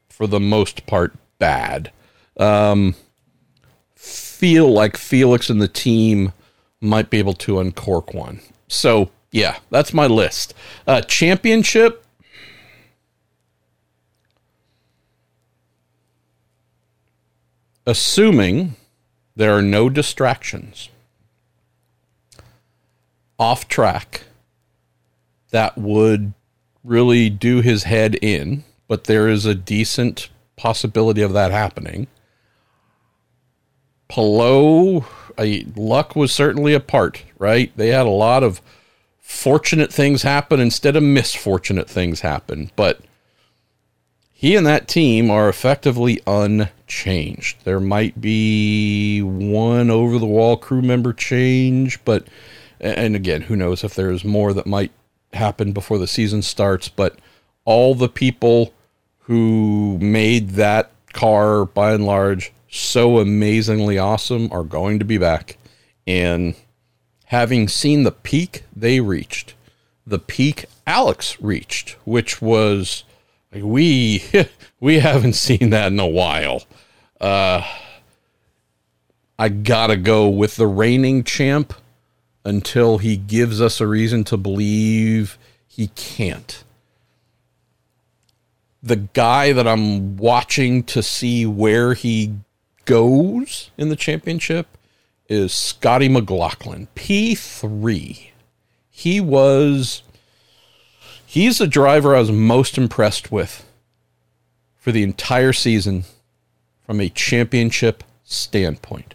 for 0.09 0.27
the 0.27 0.39
most 0.39 0.85
part, 0.85 1.13
bad. 1.39 1.91
Um, 2.37 2.95
feel 3.95 4.71
like 4.71 4.97
Felix 4.97 5.49
and 5.49 5.61
the 5.61 5.67
team 5.67 6.33
might 6.79 7.09
be 7.09 7.19
able 7.19 7.33
to 7.33 7.59
uncork 7.59 8.13
one. 8.13 8.41
So, 8.67 9.11
yeah, 9.31 9.57
that's 9.69 9.93
my 9.93 10.07
list. 10.07 10.53
Uh, 10.87 11.01
championship. 11.01 12.00
Assuming 17.85 18.75
there 19.35 19.55
are 19.55 19.61
no 19.61 19.89
distractions 19.89 20.89
off 23.39 23.67
track 23.67 24.21
that 25.49 25.77
would 25.77 26.33
really 26.83 27.29
do 27.29 27.61
his 27.61 27.83
head 27.83 28.15
in, 28.15 28.63
but 28.87 29.05
there 29.05 29.27
is 29.27 29.45
a 29.45 29.55
decent 29.55 30.29
possibility 30.55 31.21
of 31.21 31.33
that 31.33 31.51
happening. 31.51 32.07
Palou, 34.07 35.05
I, 35.37 35.65
luck 35.75 36.15
was 36.15 36.31
certainly 36.31 36.73
a 36.73 36.79
part, 36.79 37.23
right? 37.39 37.75
They 37.75 37.87
had 37.89 38.05
a 38.05 38.09
lot 38.09 38.43
of 38.43 38.61
fortunate 39.19 39.91
things 39.91 40.21
happen 40.21 40.59
instead 40.59 40.95
of 40.95 41.03
misfortunate 41.03 41.89
things 41.89 42.21
happen, 42.21 42.69
but 42.75 43.01
he 44.41 44.55
and 44.55 44.65
that 44.65 44.87
team 44.87 45.29
are 45.29 45.47
effectively 45.47 46.19
unchanged. 46.25 47.63
There 47.63 47.79
might 47.79 48.19
be 48.19 49.21
one 49.21 49.91
over 49.91 50.17
the 50.17 50.25
wall 50.25 50.57
crew 50.57 50.81
member 50.81 51.13
change, 51.13 52.03
but 52.03 52.25
and 52.79 53.15
again, 53.15 53.43
who 53.43 53.55
knows 53.55 53.83
if 53.83 53.93
there's 53.93 54.25
more 54.25 54.51
that 54.53 54.65
might 54.65 54.89
happen 55.33 55.73
before 55.73 55.99
the 55.99 56.07
season 56.07 56.41
starts, 56.41 56.89
but 56.89 57.19
all 57.65 57.93
the 57.93 58.09
people 58.09 58.73
who 59.19 59.99
made 60.01 60.49
that 60.51 60.89
car 61.13 61.63
by 61.65 61.93
and 61.93 62.07
large 62.07 62.51
so 62.67 63.19
amazingly 63.19 63.99
awesome 63.99 64.51
are 64.51 64.63
going 64.63 64.97
to 64.97 65.05
be 65.05 65.19
back. 65.19 65.55
And 66.07 66.55
having 67.25 67.67
seen 67.67 68.01
the 68.01 68.11
peak 68.11 68.63
they 68.75 69.01
reached, 69.01 69.53
the 70.07 70.17
peak 70.17 70.65
Alex 70.87 71.39
reached, 71.39 71.91
which 72.05 72.41
was 72.41 73.03
like, 73.53 73.63
we 73.63 74.23
we 74.79 74.99
haven't 74.99 75.33
seen 75.33 75.71
that 75.71 75.91
in 75.91 75.99
a 75.99 76.07
while. 76.07 76.63
Uh, 77.19 77.61
I 79.37 79.49
gotta 79.49 79.97
go 79.97 80.29
with 80.29 80.55
the 80.55 80.67
reigning 80.67 81.23
champ 81.23 81.73
until 82.43 82.97
he 82.97 83.17
gives 83.17 83.61
us 83.61 83.79
a 83.79 83.87
reason 83.87 84.23
to 84.25 84.37
believe 84.37 85.37
he 85.67 85.87
can't 85.87 86.63
the 88.83 88.95
guy 88.95 89.53
that 89.53 89.67
I'm 89.67 90.17
watching 90.17 90.83
to 90.85 91.03
see 91.03 91.45
where 91.45 91.93
he 91.93 92.35
goes 92.85 93.69
in 93.77 93.89
the 93.89 93.95
championship 93.95 94.77
is 95.29 95.53
Scotty 95.53 96.09
McLaughlin, 96.09 96.87
P3. 96.95 98.29
He 98.89 99.21
was 99.21 100.03
he's 101.31 101.59
the 101.59 101.67
driver 101.67 102.13
I 102.13 102.19
was 102.19 102.29
most 102.29 102.77
impressed 102.77 103.31
with 103.31 103.65
for 104.75 104.91
the 104.91 105.01
entire 105.01 105.53
season 105.53 106.03
from 106.85 106.99
a 106.99 107.07
championship 107.07 108.03
standpoint. 108.25 109.13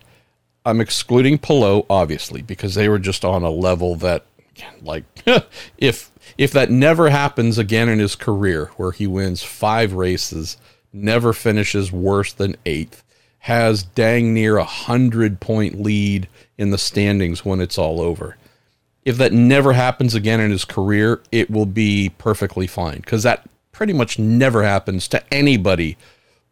I'm 0.65 0.81
excluding 0.81 1.37
Palou 1.37 1.85
obviously 1.91 2.41
because 2.41 2.75
they 2.75 2.89
were 2.89 2.99
just 2.99 3.23
on 3.23 3.43
a 3.43 3.51
level 3.51 3.97
that 3.97 4.25
like 4.81 5.05
if 5.77 6.11
if 6.39 6.53
that 6.53 6.71
never 6.71 7.11
happens 7.11 7.59
again 7.59 7.91
in 7.91 7.99
his 7.99 8.17
career 8.17 8.71
where 8.77 8.93
he 8.93 9.07
wins 9.07 9.43
5 9.43 9.93
races, 9.93 10.57
never 10.95 11.35
finishes 11.35 11.93
worse 11.93 12.33
than 12.33 12.57
8th, 12.65 13.03
has 13.41 13.83
dang 13.83 14.33
near 14.33 14.57
a 14.57 14.65
hundred 14.65 15.39
point 15.39 15.83
lead 15.83 16.29
in 16.57 16.71
the 16.71 16.79
standings 16.79 17.45
when 17.45 17.61
it's 17.61 17.77
all 17.77 18.01
over. 18.01 18.39
If 19.07 19.19
that 19.19 19.33
never 19.33 19.73
happens 19.73 20.17
again 20.17 20.41
in 20.41 20.51
his 20.51 20.65
career, 20.65 21.23
it 21.31 21.49
will 21.49 21.65
be 21.65 22.11
perfectly 22.19 22.67
fine 22.67 22.97
because 22.97 23.23
that 23.23 23.49
pretty 23.71 23.93
much 23.93 24.19
never 24.19 24.65
happens 24.65 25.07
to 25.07 25.23
anybody 25.33 25.97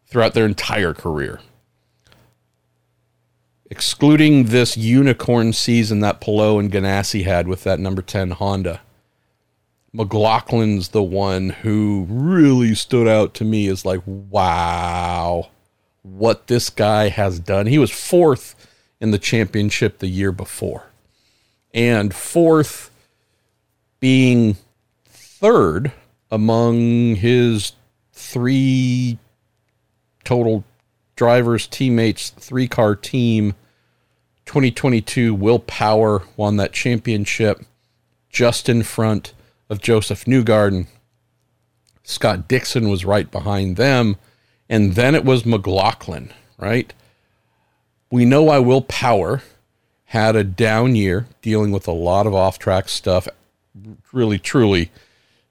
throughout 0.07 0.33
their 0.33 0.45
entire 0.45 0.93
career. 0.93 1.41
Excluding 3.69 4.45
this 4.45 4.77
unicorn 4.77 5.51
season 5.51 5.99
that 5.99 6.21
Palou 6.21 6.57
and 6.57 6.71
Ganassi 6.71 7.25
had 7.25 7.49
with 7.49 7.65
that 7.65 7.77
number 7.77 8.01
10 8.01 8.31
Honda, 8.31 8.79
McLaughlin's 9.93 10.89
the 10.89 11.03
one 11.03 11.49
who 11.49 12.05
really 12.09 12.73
stood 12.73 13.07
out 13.07 13.33
to 13.33 13.43
me 13.43 13.67
as 13.67 13.83
like, 13.83 14.01
wow, 14.05 15.49
what 16.03 16.47
this 16.47 16.69
guy 16.69 17.09
has 17.09 17.37
done. 17.37 17.65
He 17.65 17.79
was 17.79 17.91
fourth 17.91 18.55
in 19.01 19.11
the 19.11 19.19
championship 19.19 19.99
the 19.99 20.07
year 20.07 20.31
before. 20.31 20.85
And 21.75 22.13
fourth 22.13 22.89
being 23.99 24.55
third 25.05 25.91
among 26.31 27.15
his 27.15 27.73
three 28.13 29.19
total 30.23 30.63
drivers, 31.17 31.67
teammates, 31.67 32.29
three 32.29 32.69
car 32.69 32.95
team. 32.95 33.55
2022, 34.45 35.33
Will 35.33 35.59
Power 35.59 36.23
won 36.37 36.55
that 36.57 36.71
championship 36.71 37.61
just 38.29 38.69
in 38.69 38.83
front 38.83 39.33
of 39.69 39.81
Joseph 39.81 40.23
Newgarden. 40.25 40.87
Scott 42.03 42.47
Dixon 42.47 42.87
was 42.87 43.03
right 43.03 43.29
behind 43.29 43.75
them. 43.75 44.15
And 44.69 44.95
then 44.95 45.13
it 45.13 45.25
was 45.25 45.45
McLaughlin, 45.45 46.31
right? 46.57 46.93
We 48.09 48.23
know 48.23 48.43
why 48.43 48.59
Will 48.59 48.81
Power 48.81 49.41
had 50.05 50.35
a 50.35 50.43
down 50.43 50.95
year 50.95 51.27
dealing 51.41 51.71
with 51.71 51.87
a 51.87 51.91
lot 51.91 52.27
of 52.27 52.33
off 52.33 52.59
track 52.59 52.89
stuff. 52.89 53.27
Really, 54.11 54.39
truly, 54.39 54.91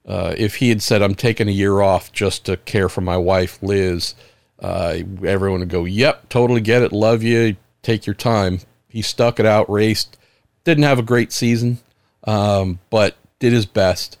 uh, 0.07 0.33
if 0.37 0.55
he 0.55 0.69
had 0.69 0.81
said, 0.81 1.01
I'm 1.01 1.15
taking 1.15 1.47
a 1.47 1.51
year 1.51 1.81
off 1.81 2.11
just 2.11 2.45
to 2.45 2.57
care 2.57 2.89
for 2.89 3.01
my 3.01 3.17
wife, 3.17 3.61
Liz, 3.61 4.15
uh, 4.59 4.97
everyone 5.23 5.59
would 5.61 5.69
go, 5.69 5.85
Yep, 5.85 6.29
totally 6.29 6.61
get 6.61 6.81
it. 6.81 6.91
Love 6.91 7.23
you. 7.23 7.55
Take 7.81 8.05
your 8.07 8.15
time. 8.15 8.59
He 8.87 9.01
stuck 9.01 9.39
it 9.39 9.45
out, 9.45 9.69
raced. 9.69 10.17
Didn't 10.63 10.85
have 10.85 10.97
a 10.97 11.03
great 11.03 11.31
season, 11.31 11.79
um, 12.23 12.79
but 12.89 13.15
did 13.39 13.53
his 13.53 13.65
best. 13.65 14.17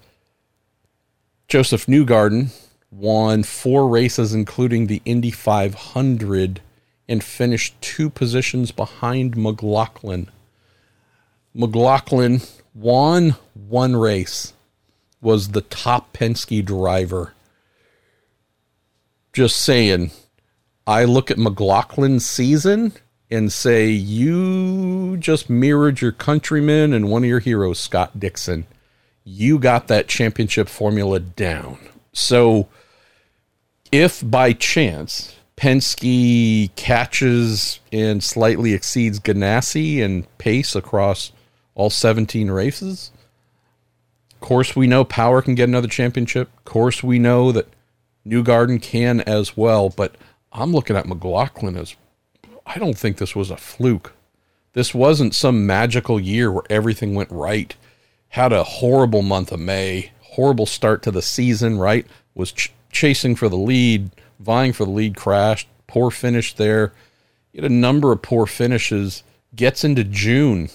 Joseph 1.47 1.85
Newgarden 1.85 2.49
won 2.91 3.43
four 3.43 3.87
races, 3.87 4.33
including 4.33 4.87
the 4.87 5.01
Indy 5.05 5.31
500, 5.31 6.61
and 7.07 7.23
finished 7.23 7.79
two 7.81 8.09
positions 8.09 8.71
behind 8.71 9.37
McLaughlin. 9.37 10.29
McLaughlin 11.53 12.41
won 12.73 13.35
one 13.53 13.95
race, 13.95 14.53
was 15.21 15.49
the 15.49 15.61
top 15.61 16.13
Penske 16.13 16.63
driver. 16.65 17.33
Just 19.33 19.57
saying, 19.57 20.11
I 20.87 21.05
look 21.05 21.31
at 21.31 21.37
McLaughlin's 21.37 22.25
season 22.25 22.93
and 23.31 23.51
say, 23.51 23.89
you 23.89 25.17
just 25.17 25.49
mirrored 25.49 26.01
your 26.01 26.11
countryman 26.11 26.93
and 26.93 27.09
one 27.09 27.23
of 27.23 27.29
your 27.29 27.39
heroes, 27.39 27.79
Scott 27.79 28.19
Dixon. 28.19 28.65
You 29.23 29.57
got 29.57 29.87
that 29.87 30.07
championship 30.07 30.69
formula 30.69 31.19
down. 31.19 31.79
So, 32.13 32.69
if 33.91 34.21
by 34.29 34.53
chance 34.53 35.34
Penske 35.57 36.75
catches 36.75 37.79
and 37.91 38.23
slightly 38.23 38.73
exceeds 38.73 39.19
Ganassi 39.19 40.03
and 40.03 40.25
pace 40.37 40.75
across 40.75 41.31
all 41.75 41.89
17 41.89 42.51
races, 42.51 43.11
of 44.31 44.39
course 44.41 44.75
we 44.75 44.85
know 44.85 45.03
Power 45.03 45.41
can 45.41 45.55
get 45.55 45.69
another 45.69 45.87
championship. 45.87 46.49
Of 46.57 46.65
course 46.65 47.01
we 47.01 47.19
know 47.19 47.51
that 47.51 47.67
Newgarden 48.27 48.81
can 48.81 49.21
as 49.21 49.55
well, 49.55 49.89
but 49.89 50.15
I'm 50.51 50.71
looking 50.71 50.95
at 50.95 51.07
McLaughlin 51.07 51.77
as 51.77 51.95
I 52.65 52.77
don't 52.77 52.97
think 52.97 53.17
this 53.17 53.35
was 53.35 53.49
a 53.49 53.57
fluke. 53.57 54.13
This 54.73 54.93
wasn't 54.93 55.35
some 55.35 55.65
magical 55.65 56.19
year 56.19 56.51
where 56.51 56.63
everything 56.69 57.15
went 57.15 57.31
right. 57.31 57.73
Had 58.29 58.51
a 58.51 58.63
horrible 58.63 59.21
month 59.21 59.51
of 59.51 59.59
May, 59.59 60.11
horrible 60.19 60.65
start 60.65 61.01
to 61.03 61.11
the 61.11 61.21
season, 61.21 61.77
right? 61.77 62.05
Was 62.33 62.51
ch- 62.51 62.73
chasing 62.91 63.35
for 63.35 63.47
the 63.47 63.57
lead, 63.57 64.11
vying 64.39 64.73
for 64.73 64.85
the 64.85 64.91
lead, 64.91 65.15
crashed, 65.15 65.67
poor 65.87 66.11
finish 66.11 66.53
there. 66.55 66.93
He 67.51 67.61
had 67.61 67.69
a 67.69 67.73
number 67.73 68.11
of 68.11 68.21
poor 68.21 68.45
finishes, 68.45 69.23
gets 69.55 69.83
into 69.83 70.03
June, 70.03 70.69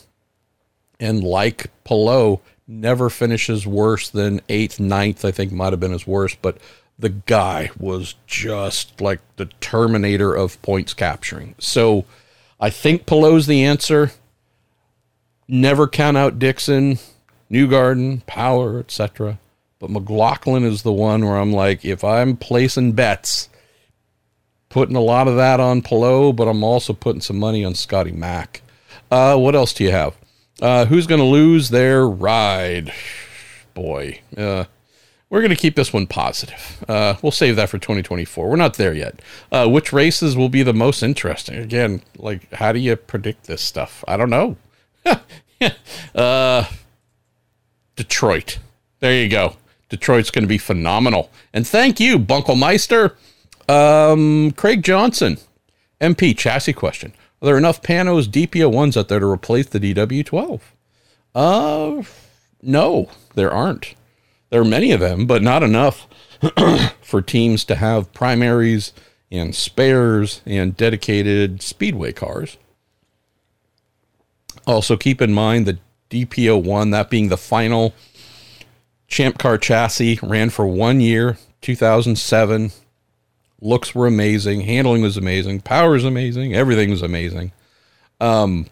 and 0.99 1.23
like 1.23 1.70
Palou, 1.85 2.40
never 2.66 3.11
finishes 3.11 3.66
worse 3.66 4.09
than 4.09 4.40
eighth, 4.49 4.79
ninth, 4.79 5.25
I 5.25 5.31
think 5.31 5.53
might 5.53 5.73
have 5.73 5.81
been 5.81 5.92
his 5.92 6.07
worst, 6.07 6.38
but 6.40 6.59
the 6.99 7.09
guy 7.09 7.70
was 7.79 8.14
just 8.27 9.01
like 9.01 9.20
the 9.37 9.46
terminator 9.61 10.35
of 10.35 10.61
points 10.62 10.94
capturing. 10.94 11.55
So 11.59 12.05
I 12.61 12.70
think 12.70 13.07
Palou's 13.07 13.46
the 13.46 13.64
answer. 13.64 14.12
Never 15.49 15.88
count 15.88 16.16
out 16.16 16.38
Dixon, 16.38 16.99
Newgarden, 17.51 18.25
Power, 18.27 18.79
etc. 18.79 19.38
But 19.81 19.90
McLaughlin 19.90 20.62
is 20.62 20.83
the 20.83 20.93
one 20.93 21.25
where 21.25 21.38
I'm 21.38 21.53
like, 21.53 21.85
if 21.85 22.05
I'm 22.05 22.37
placing 22.37 22.93
bets, 22.93 23.49
putting 24.69 24.95
a 24.95 25.01
lot 25.01 25.27
of 25.27 25.37
that 25.37 25.59
on 25.59 25.81
Palou, 25.81 26.35
but 26.35 26.47
I'm 26.47 26.62
also 26.62 26.93
putting 26.93 27.23
some 27.23 27.38
money 27.38 27.64
on 27.64 27.75
Scotty 27.75 28.12
Mack. 28.12 28.61
Uh, 29.11 29.37
what 29.37 29.57
else 29.57 29.73
do 29.73 29.83
you 29.83 29.90
have? 29.90 30.14
Uh, 30.61 30.85
who's 30.85 31.07
going 31.07 31.21
to 31.21 31.25
lose 31.25 31.71
their 31.71 32.07
ride? 32.07 32.93
Boy, 33.73 34.21
uh, 34.37 34.64
we're 35.31 35.40
going 35.40 35.49
to 35.51 35.57
keep 35.57 35.77
this 35.77 35.95
one 35.95 36.07
positive. 36.07 36.85
Uh, 36.87 37.14
we'll 37.23 37.33
save 37.33 37.57
that 37.57 37.71
for 37.71 37.79
2024. 37.79 38.51
We're 38.51 38.57
not 38.57 38.75
there 38.75 38.93
yet. 38.93 39.23
Uh, 39.51 39.66
which 39.66 39.95
races 39.95 40.37
will 40.37 40.51
be 40.51 40.62
the 40.62 40.75
most 40.75 41.03
interesting? 41.03 41.57
Again, 41.57 42.03
like, 42.19 42.53
how 42.53 42.73
do 42.73 42.79
you 42.79 42.97
predict 42.97 43.45
this 43.45 43.62
stuff? 43.62 44.05
I 44.07 44.19
don't 44.19 44.29
know. 44.29 44.57
uh, 46.14 46.64
Detroit. 47.97 48.59
There 48.99 49.14
you 49.14 49.31
go. 49.31 49.57
Detroit's 49.90 50.31
going 50.31 50.44
to 50.44 50.48
be 50.48 50.59
phenomenal. 50.59 51.31
And 51.53 51.66
thank 51.66 52.00
you, 52.00 52.18
Bunkelmeister. 52.18 53.14
Um, 53.68 54.53
Craig 54.53 54.83
Johnson, 54.83 55.38
MP 56.00 56.37
chassis 56.37 56.72
question. 56.72 57.12
Are 57.42 57.46
there 57.46 57.59
enough 57.59 57.83
Panoz 57.83 58.26
DPO 58.26 58.72
ones 58.72 58.96
out 58.96 59.09
there 59.09 59.20
to 59.20 59.26
replace 59.26 59.66
the 59.66 59.81
DW12? 59.81 60.61
Uh, 61.35 62.03
no, 62.62 63.11
there 63.35 63.50
aren't. 63.50 63.94
There 64.50 64.61
are 64.61 64.64
many 64.64 64.92
of 64.92 65.00
them, 65.00 65.26
but 65.26 65.42
not 65.42 65.62
enough 65.62 66.07
for 67.03 67.22
teams 67.22 67.64
to 67.66 67.76
have 67.76 68.12
primaries 68.12 68.92
and 69.31 69.55
spares 69.55 70.42
and 70.44 70.76
dedicated 70.76 71.62
speedway 71.62 72.12
cars. 72.12 72.59
Also, 74.66 74.96
keep 74.96 75.22
in 75.22 75.33
mind 75.33 75.66
the 75.66 75.79
DP01, 76.11 76.90
that 76.90 77.09
being 77.09 77.29
the 77.29 77.37
final 77.37 77.94
Champ 79.11 79.38
Car 79.38 79.59
chassis, 79.59 80.20
ran 80.23 80.51
for 80.51 80.66
one 80.66 81.01
year, 81.01 81.37
2007. 81.61 82.70
Looks 83.61 83.94
were 83.94 84.07
amazing. 84.07 84.62
Handling 84.62 85.03
was 85.03 85.16
amazing. 85.16 85.61
Power 85.61 85.96
is 85.96 86.05
amazing. 86.05 86.55
Everything 86.55 86.90
was 86.90 87.03
amazing. 87.03 87.53
Um, 88.20 88.66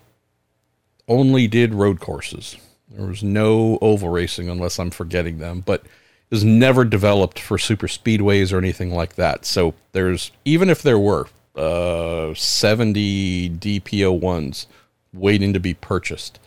only 1.08 1.48
did 1.48 1.74
road 1.74 2.00
courses. 2.00 2.56
There 2.88 3.06
was 3.06 3.22
no 3.22 3.78
oval 3.82 4.08
racing 4.08 4.48
unless 4.48 4.78
I'm 4.78 4.90
forgetting 4.90 5.38
them, 5.38 5.62
but 5.66 5.82
it 5.82 6.30
was 6.30 6.44
never 6.44 6.84
developed 6.84 7.38
for 7.38 7.58
super 7.58 7.88
speedways 7.88 8.52
or 8.52 8.58
anything 8.58 8.94
like 8.94 9.16
that. 9.16 9.44
So 9.44 9.74
there's 9.92 10.30
even 10.44 10.70
if 10.70 10.82
there 10.82 10.98
were 10.98 11.26
uh, 11.56 12.32
70 12.34 13.50
DP01s 13.50 14.66
waiting 15.12 15.52
to 15.52 15.60
be 15.60 15.74
purchased, 15.74 16.38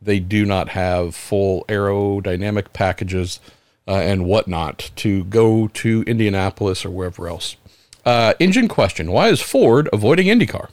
they 0.00 0.20
do 0.20 0.44
not 0.44 0.70
have 0.70 1.14
full 1.14 1.64
aerodynamic 1.68 2.72
packages 2.72 3.40
uh, 3.86 3.92
and 3.92 4.24
whatnot 4.24 4.90
to 4.96 5.24
go 5.24 5.68
to 5.68 6.02
Indianapolis 6.02 6.84
or 6.84 6.90
wherever 6.90 7.28
else. 7.28 7.56
Uh, 8.04 8.34
engine 8.40 8.68
question: 8.68 9.12
Why 9.12 9.28
is 9.28 9.40
Ford 9.40 9.88
avoiding 9.92 10.26
IndyCar? 10.26 10.68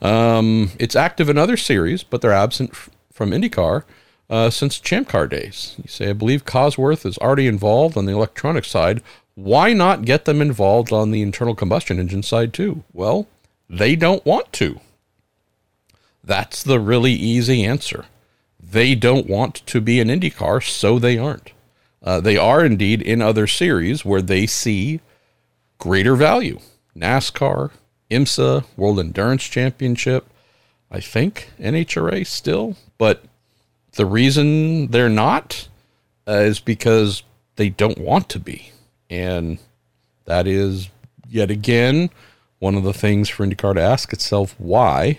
Um, 0.00 0.70
it's 0.78 0.96
active 0.96 1.28
in 1.28 1.38
other 1.38 1.56
series, 1.56 2.02
but 2.02 2.20
they're 2.20 2.32
absent 2.32 2.70
f- 2.70 2.90
from 3.12 3.30
IndyCar 3.30 3.84
uh, 4.28 4.50
since 4.50 4.80
Champ 4.80 5.08
Car 5.08 5.28
days. 5.28 5.76
You 5.82 5.88
say, 5.88 6.10
I 6.10 6.12
believe 6.12 6.44
Cosworth 6.44 7.06
is 7.06 7.18
already 7.18 7.46
involved 7.46 7.96
on 7.96 8.06
the 8.06 8.12
electronic 8.12 8.64
side. 8.64 9.02
Why 9.34 9.72
not 9.72 10.04
get 10.04 10.24
them 10.24 10.42
involved 10.42 10.92
on 10.92 11.10
the 11.10 11.22
internal 11.22 11.54
combustion 11.54 11.98
engine 11.98 12.22
side 12.22 12.52
too? 12.52 12.82
Well, 12.92 13.28
they 13.68 13.94
don't 13.94 14.24
want 14.26 14.52
to. 14.54 14.80
That's 16.24 16.62
the 16.62 16.80
really 16.80 17.12
easy 17.12 17.64
answer. 17.64 18.06
They 18.72 18.94
don't 18.94 19.28
want 19.28 19.56
to 19.66 19.82
be 19.82 20.00
an 20.00 20.08
IndyCar, 20.08 20.66
so 20.66 20.98
they 20.98 21.18
aren't. 21.18 21.52
Uh, 22.02 22.20
they 22.20 22.38
are 22.38 22.64
indeed 22.64 23.02
in 23.02 23.20
other 23.20 23.46
series 23.46 24.02
where 24.02 24.22
they 24.22 24.46
see 24.46 25.00
greater 25.78 26.16
value. 26.16 26.58
NASCAR, 26.96 27.70
IMSA, 28.10 28.64
World 28.78 28.98
Endurance 28.98 29.44
Championship, 29.44 30.26
I 30.90 31.00
think 31.00 31.50
NHRA 31.60 32.26
still, 32.26 32.76
but 32.96 33.22
the 33.92 34.06
reason 34.06 34.86
they're 34.86 35.10
not 35.10 35.68
uh, 36.26 36.32
is 36.32 36.58
because 36.58 37.22
they 37.56 37.68
don't 37.68 37.98
want 37.98 38.30
to 38.30 38.38
be. 38.38 38.72
And 39.10 39.58
that 40.24 40.46
is, 40.46 40.88
yet 41.28 41.50
again, 41.50 42.08
one 42.58 42.76
of 42.76 42.84
the 42.84 42.94
things 42.94 43.28
for 43.28 43.46
IndyCar 43.46 43.74
to 43.74 43.82
ask 43.82 44.14
itself 44.14 44.54
why 44.56 45.18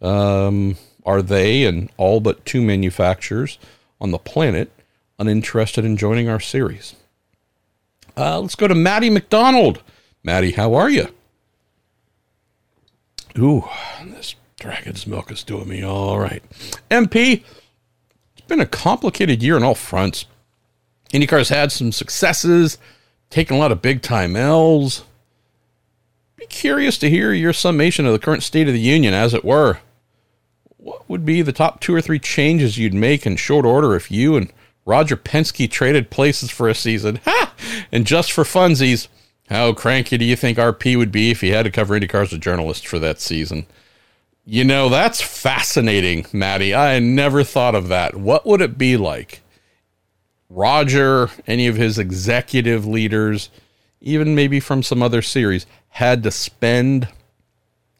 um, 0.00 0.76
are 1.04 1.22
they 1.22 1.64
and 1.64 1.90
all 1.96 2.20
but 2.20 2.44
two 2.44 2.62
manufacturers 2.62 3.58
on 4.00 4.10
the 4.10 4.18
planet 4.18 4.70
uninterested 5.18 5.84
in 5.84 5.96
joining 5.96 6.28
our 6.28 6.40
series. 6.40 6.96
Uh, 8.16 8.40
let's 8.40 8.54
go 8.54 8.68
to 8.68 8.74
Maddie 8.74 9.10
McDonald. 9.10 9.82
Maddie, 10.22 10.52
how 10.52 10.74
are 10.74 10.90
you? 10.90 11.08
Ooh, 13.38 13.64
this 14.04 14.34
dragon's 14.58 15.06
milk 15.06 15.30
is 15.30 15.42
doing 15.42 15.68
me 15.68 15.82
all 15.82 16.18
right. 16.18 16.42
MP, 16.90 17.42
it's 18.36 18.46
been 18.46 18.60
a 18.60 18.66
complicated 18.66 19.42
year 19.42 19.56
on 19.56 19.62
all 19.62 19.74
fronts. 19.74 20.26
IndyCar's 21.12 21.48
had 21.48 21.72
some 21.72 21.92
successes, 21.92 22.78
taken 23.30 23.56
a 23.56 23.58
lot 23.58 23.72
of 23.72 23.82
big 23.82 24.02
time 24.02 24.36
L's. 24.36 25.04
Be 26.36 26.46
curious 26.46 26.98
to 26.98 27.10
hear 27.10 27.32
your 27.32 27.52
summation 27.52 28.06
of 28.06 28.12
the 28.12 28.18
current 28.18 28.42
state 28.42 28.66
of 28.66 28.74
the 28.74 28.80
union, 28.80 29.14
as 29.14 29.32
it 29.32 29.44
were. 29.44 29.78
What 30.82 31.08
would 31.08 31.24
be 31.24 31.42
the 31.42 31.52
top 31.52 31.78
two 31.80 31.94
or 31.94 32.00
three 32.00 32.18
changes 32.18 32.76
you'd 32.76 32.92
make 32.92 33.24
in 33.24 33.36
short 33.36 33.64
order 33.64 33.94
if 33.94 34.10
you 34.10 34.34
and 34.34 34.52
Roger 34.84 35.16
Penske 35.16 35.70
traded 35.70 36.10
places 36.10 36.50
for 36.50 36.68
a 36.68 36.74
season? 36.74 37.20
Ha! 37.24 37.54
And 37.92 38.04
just 38.04 38.32
for 38.32 38.42
funsies, 38.42 39.06
how 39.48 39.72
cranky 39.74 40.18
do 40.18 40.24
you 40.24 40.34
think 40.34 40.58
RP 40.58 40.96
would 40.96 41.12
be 41.12 41.30
if 41.30 41.40
he 41.40 41.50
had 41.50 41.62
to 41.66 41.70
cover 41.70 41.98
IndyCar 41.98 42.22
as 42.22 42.32
a 42.32 42.38
journalist 42.38 42.84
for 42.84 42.98
that 42.98 43.20
season? 43.20 43.66
You 44.44 44.64
know, 44.64 44.88
that's 44.88 45.20
fascinating, 45.20 46.26
Maddie. 46.32 46.74
I 46.74 46.98
never 46.98 47.44
thought 47.44 47.76
of 47.76 47.86
that. 47.86 48.16
What 48.16 48.44
would 48.44 48.60
it 48.60 48.76
be 48.76 48.96
like? 48.96 49.40
Roger, 50.50 51.30
any 51.46 51.68
of 51.68 51.76
his 51.76 51.96
executive 51.96 52.84
leaders, 52.84 53.50
even 54.00 54.34
maybe 54.34 54.58
from 54.58 54.82
some 54.82 55.00
other 55.00 55.22
series, 55.22 55.64
had 55.90 56.24
to 56.24 56.32
spend, 56.32 57.06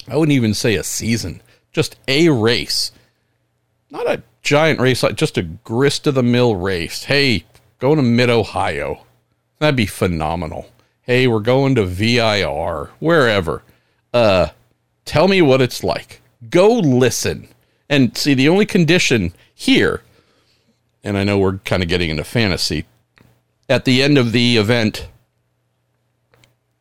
I 0.08 0.16
wouldn't 0.16 0.34
even 0.34 0.52
say 0.52 0.74
a 0.74 0.82
season, 0.82 1.42
just 1.72 1.96
a 2.08 2.28
race. 2.28 2.92
Not 3.90 4.06
a 4.06 4.22
giant 4.42 4.80
race, 4.80 5.02
like 5.02 5.16
just 5.16 5.38
a 5.38 5.42
grist 5.42 6.06
of 6.06 6.14
the 6.14 6.22
mill 6.22 6.56
race. 6.56 7.04
Hey, 7.04 7.44
going 7.78 7.96
to 7.96 8.02
mid 8.02 8.30
Ohio. 8.30 9.04
That'd 9.58 9.76
be 9.76 9.86
phenomenal. 9.86 10.68
Hey, 11.02 11.26
we're 11.26 11.40
going 11.40 11.74
to 11.74 11.84
VIR, 11.84 12.90
wherever. 13.00 13.62
Uh, 14.14 14.48
tell 15.04 15.28
me 15.28 15.42
what 15.42 15.60
it's 15.60 15.82
like. 15.82 16.20
Go 16.48 16.78
listen. 16.78 17.48
And 17.88 18.16
see, 18.16 18.34
the 18.34 18.48
only 18.48 18.66
condition 18.66 19.32
here 19.54 20.02
and 21.04 21.18
I 21.18 21.24
know 21.24 21.38
we're 21.38 21.58
kind 21.58 21.82
of 21.82 21.88
getting 21.88 22.10
into 22.10 22.24
fantasy. 22.24 22.86
At 23.68 23.84
the 23.84 24.02
end 24.02 24.18
of 24.18 24.32
the 24.32 24.56
event, 24.56 25.08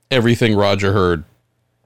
everything 0.10 0.56
Roger 0.56 0.94
heard 0.94 1.24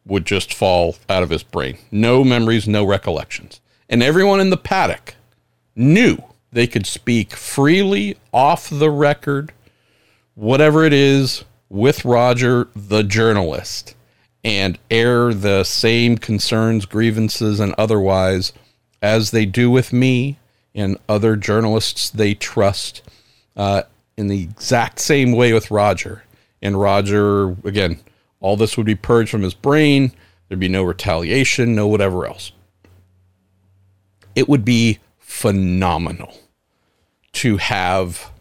would 0.06 0.26
just 0.26 0.54
fall 0.54 0.96
out 1.10 1.24
of 1.24 1.30
his 1.30 1.44
brain. 1.44 1.78
No 1.92 2.24
memories, 2.24 2.68
no 2.68 2.86
recollections. 2.86 3.60
And 3.90 4.04
everyone 4.04 4.40
in 4.40 4.50
the 4.50 4.58
paddock 4.58 5.16
knew 5.76 6.18
they 6.52 6.68
could 6.68 6.86
speak 6.86 7.34
freely 7.36 8.18
off 8.34 8.70
the 8.70 8.92
record, 8.92 9.52
whatever 10.36 10.84
it 10.84 10.94
is, 10.94 11.44
with 11.70 12.06
Roger, 12.06 12.68
the 12.76 13.04
journalist, 13.04 13.96
and 14.44 14.78
air 14.92 15.34
the 15.34 15.64
same 15.64 16.18
concerns, 16.18 16.86
grievances, 16.86 17.60
and 17.60 17.74
otherwise 17.78 18.54
as 19.02 19.32
they 19.32 19.46
do 19.46 19.70
with 19.70 19.92
me 19.92 20.38
and 20.74 20.98
other 21.08 21.36
journalists 21.36 22.10
they 22.10 22.34
trust 22.34 23.02
uh, 23.56 23.84
in 24.18 24.28
the 24.28 24.44
exact 24.44 25.00
same 25.00 25.32
way 25.32 25.54
with 25.54 25.72
Roger. 25.72 26.24
And 26.62 26.80
Roger, 26.80 27.52
again, 27.66 28.00
all 28.46 28.56
this 28.56 28.78
would 28.78 28.86
be 28.86 28.94
purged 28.94 29.32
from 29.32 29.42
his 29.42 29.56
brain. 29.56 30.12
There'd 30.48 30.60
be 30.60 30.70
no 30.70 30.84
retaliation, 30.84 31.74
no 31.74 31.88
whatever 31.88 32.28
else. 32.28 32.52
It 34.36 34.48
would 34.48 34.64
be 34.64 35.00
phenomenal 35.18 36.32
to 37.34 37.58
have 37.58 38.32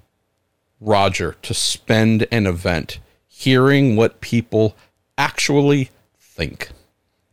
Roger 0.79 1.37
to 1.40 1.55
spend 1.55 2.27
an 2.31 2.47
event 2.47 2.99
hearing 3.27 3.97
what 3.97 4.21
people 4.21 4.77
actually 5.17 5.88
think 6.21 6.69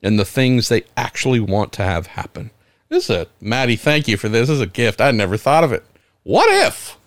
and 0.01 0.17
the 0.17 0.23
things 0.23 0.69
they 0.69 0.86
actually 0.95 1.41
want 1.41 1.73
to 1.73 1.84
have 1.84 2.07
happen. 2.07 2.51
This 2.88 3.10
is 3.10 3.17
a 3.17 3.27
Maddie, 3.41 3.75
thank 3.75 4.07
you 4.07 4.15
for 4.15 4.29
this. 4.29 4.47
This 4.47 4.55
is 4.55 4.62
a 4.62 4.65
gift. 4.65 5.01
I 5.01 5.12
never 5.12 5.36
thought 5.36 5.65
of 5.65 5.73
it. 5.73 5.84
What 6.23 6.49
if? 6.49 6.97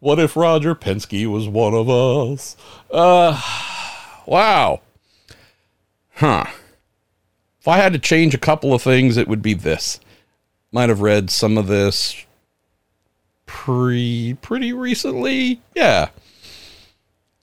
What 0.00 0.18
if 0.18 0.36
Roger 0.36 0.74
Penske 0.74 1.30
was 1.30 1.48
one 1.48 1.74
of 1.74 1.90
us? 1.90 2.56
Uh 2.90 3.73
wow. 4.26 4.80
Huh. 6.14 6.46
If 7.60 7.68
I 7.68 7.78
had 7.78 7.92
to 7.94 7.98
change 7.98 8.34
a 8.34 8.38
couple 8.38 8.74
of 8.74 8.82
things, 8.82 9.16
it 9.16 9.28
would 9.28 9.42
be 9.42 9.54
this. 9.54 10.00
Might 10.70 10.88
have 10.88 11.00
read 11.00 11.30
some 11.30 11.56
of 11.56 11.66
this 11.66 12.24
pre 13.46 14.36
pretty 14.42 14.72
recently. 14.72 15.60
Yeah. 15.74 16.08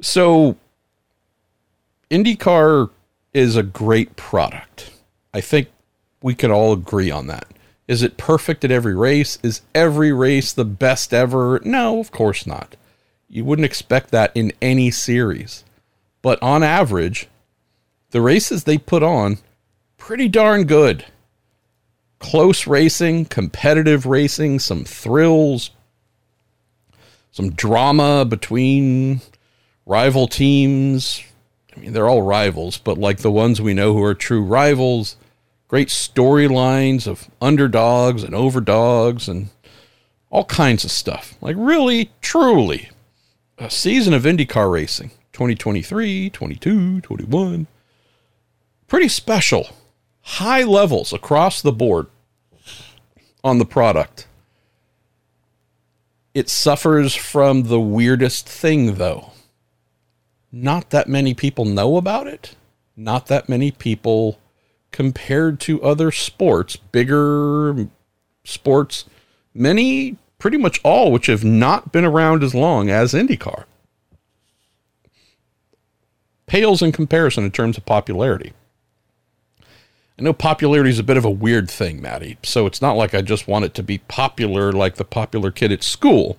So 0.02 0.58
IndyCar 2.10 2.90
is 3.34 3.56
a 3.56 3.64
great 3.64 4.16
product. 4.16 4.92
I 5.34 5.42
think 5.42 5.70
we 6.22 6.36
could 6.36 6.52
all 6.52 6.74
agree 6.74 7.10
on 7.10 7.28
that. 7.28 7.48
Is 7.88 8.04
it 8.04 8.18
perfect 8.18 8.64
at 8.64 8.72
every 8.72 8.96
race? 8.96 9.40
Is 9.44 9.62
every 9.74 10.12
race 10.12 10.54
the 10.54 10.66
best 10.66 11.14
ever? 11.14 11.60
No, 11.64 12.00
of 12.00 12.12
course 12.12 12.46
not. 12.46 12.76
You 13.28 13.46
wouldn't 13.46 13.66
expect 13.66 14.12
that 14.12 14.32
in 14.36 14.52
any 14.62 14.92
series. 14.92 15.64
But 16.22 16.42
on 16.42 16.64
average, 16.64 17.28
the 18.12 18.22
races 18.22 18.64
they 18.64 18.78
put 18.78 19.04
on, 19.04 19.40
pretty 19.98 20.28
darn 20.28 20.66
good. 20.66 21.06
Close 22.20 22.68
racing, 22.68 23.26
competitive 23.26 24.06
racing, 24.06 24.60
some 24.60 24.84
thrills, 24.84 25.72
some 27.32 27.52
drama 27.52 28.26
between 28.26 29.22
rival 29.86 30.28
teams. 30.28 31.24
I 31.76 31.80
mean, 31.80 31.94
they're 31.94 32.10
all 32.10 32.22
rivals, 32.22 32.78
but 32.78 32.98
like 32.98 33.20
the 33.20 33.32
ones 33.32 33.62
we 33.62 33.74
know 33.74 33.94
who 33.94 34.04
are 34.04 34.14
true 34.14 34.44
rivals 34.44 35.16
great 35.72 35.88
storylines 35.88 37.08
of 37.08 37.30
underdogs 37.42 38.24
and 38.24 38.36
overdogs 38.36 39.30
and 39.30 39.48
all 40.30 40.44
kinds 40.44 40.84
of 40.84 40.92
stuff. 40.92 41.38
Like, 41.40 41.56
really, 41.58 42.12
truly, 42.20 42.90
a 43.58 43.70
season 43.70 44.14
of 44.14 44.24
IndyCar 44.24 44.70
racing 44.70 45.12
2023, 45.34 46.30
22, 46.30 47.02
21. 47.02 47.68
Pretty 48.88 49.08
special. 49.08 49.70
High 50.22 50.64
levels 50.64 51.14
across 51.14 51.62
the 51.62 51.72
board 51.72 52.08
on 53.44 53.58
the 53.58 53.66
product. 53.66 54.28
It 56.34 56.50
suffers 56.50 57.16
from 57.16 57.64
the 57.64 57.80
weirdest 57.80 58.48
thing, 58.48 58.96
though. 58.96 59.32
Not 60.52 60.90
that 60.90 61.08
many 61.08 61.34
people 61.34 61.66
know 61.66 61.98
about 61.98 62.28
it. 62.28 62.56
Not 62.96 63.28
that 63.28 63.50
many 63.50 63.72
people 63.72 64.40
compared 64.92 65.60
to 65.62 65.82
other 65.82 66.12
sports, 66.12 66.76
bigger 66.76 67.88
sports, 68.44 69.06
many, 69.54 70.18
pretty 70.38 70.58
much 70.58 70.80
all, 70.84 71.12
which 71.12 71.28
have 71.28 71.44
not 71.44 71.92
been 71.92 72.06
around 72.06 72.44
as 72.44 72.54
long 72.54 72.90
as 72.90 73.14
IndyCar. 73.14 73.66
Pales 76.52 76.82
in 76.82 76.92
comparison 76.92 77.46
in 77.46 77.52
terms 77.52 77.78
of 77.78 77.86
popularity. 77.86 78.52
I 80.20 80.22
know 80.22 80.34
popularity 80.34 80.90
is 80.90 81.00
a 81.00 81.04
bit 81.04 81.16
of 81.16 81.24
a 81.24 81.30
weird 81.30 81.72
thing, 81.72 82.02
Maddie, 82.02 82.40
so 82.44 82.66
it's 82.66 82.82
not 82.82 82.98
like 82.98 83.14
I 83.14 83.22
just 83.22 83.48
want 83.48 83.64
it 83.64 83.74
to 83.76 83.82
be 83.82 84.00
popular 84.00 84.74
like 84.74 84.96
the 84.96 85.06
popular 85.06 85.50
kid 85.50 85.72
at 85.72 85.82
school. 85.82 86.38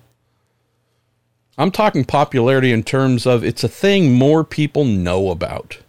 I'm 1.57 1.71
talking 1.71 2.05
popularity 2.05 2.71
in 2.71 2.83
terms 2.83 3.25
of 3.25 3.43
it's 3.43 3.63
a 3.63 3.67
thing 3.67 4.13
more 4.13 4.43
people 4.43 4.85
know 4.85 5.31
about 5.31 5.79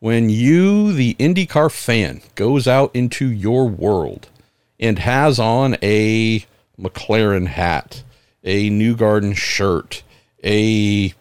when 0.00 0.28
you, 0.28 0.92
the 0.92 1.14
IndyCar 1.20 1.70
fan, 1.70 2.22
goes 2.34 2.66
out 2.66 2.90
into 2.96 3.30
your 3.30 3.68
world 3.68 4.28
and 4.80 4.98
has 4.98 5.38
on 5.38 5.76
a 5.80 6.44
McLaren 6.76 7.46
hat, 7.46 8.02
a 8.42 8.70
Newgarden 8.70 9.36
shirt, 9.36 10.02
a 10.42 11.14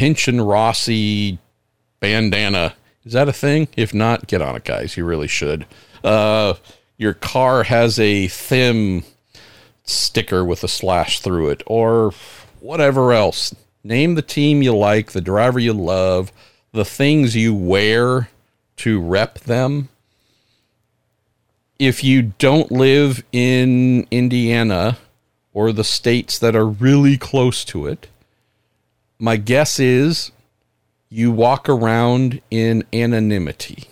Hinch 0.00 0.28
and 0.28 0.48
Rossi 0.48 1.38
bandana. 2.00 2.74
Is 3.04 3.12
that 3.12 3.28
a 3.28 3.32
thing? 3.32 3.68
If 3.76 3.92
not, 3.92 4.26
get 4.26 4.40
on 4.40 4.56
it, 4.56 4.64
guys. 4.64 4.96
You 4.96 5.04
really 5.04 5.28
should. 5.28 5.66
Uh, 6.02 6.54
your 6.96 7.14
car 7.14 7.64
has 7.64 8.00
a 8.00 8.28
Thim 8.28 9.04
sticker 9.84 10.44
with 10.44 10.64
a 10.64 10.68
slash 10.68 11.20
through 11.20 11.50
it, 11.50 11.62
or 11.66 12.12
whatever 12.60 13.12
else. 13.12 13.54
Name 13.84 14.14
the 14.14 14.22
team 14.22 14.62
you 14.62 14.74
like, 14.74 15.12
the 15.12 15.20
driver 15.20 15.58
you 15.58 15.72
love 15.72 16.32
the 16.72 16.84
things 16.84 17.36
you 17.36 17.54
wear 17.54 18.28
to 18.76 19.00
rep 19.00 19.40
them. 19.40 19.88
If 21.78 22.04
you 22.04 22.32
don't 22.38 22.70
live 22.70 23.24
in 23.32 24.06
Indiana 24.10 24.98
or 25.52 25.72
the 25.72 25.84
states 25.84 26.38
that 26.38 26.54
are 26.54 26.66
really 26.66 27.16
close 27.16 27.64
to 27.66 27.86
it, 27.86 28.08
my 29.20 29.36
guess 29.36 29.78
is 29.78 30.32
you 31.10 31.30
walk 31.30 31.68
around 31.68 32.40
in 32.50 32.82
anonymity. 32.92 33.84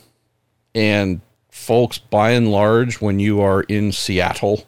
And 0.74 1.20
folks, 1.50 1.98
by 1.98 2.30
and 2.30 2.50
large, 2.50 3.00
when 3.00 3.20
you 3.20 3.40
are 3.40 3.62
in 3.62 3.92
Seattle 3.92 4.64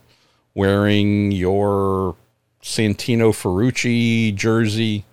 wearing 0.55 1.33
your 1.33 2.15
Santino 2.63 3.33
Ferrucci 3.33 4.35
jersey, 4.35 5.05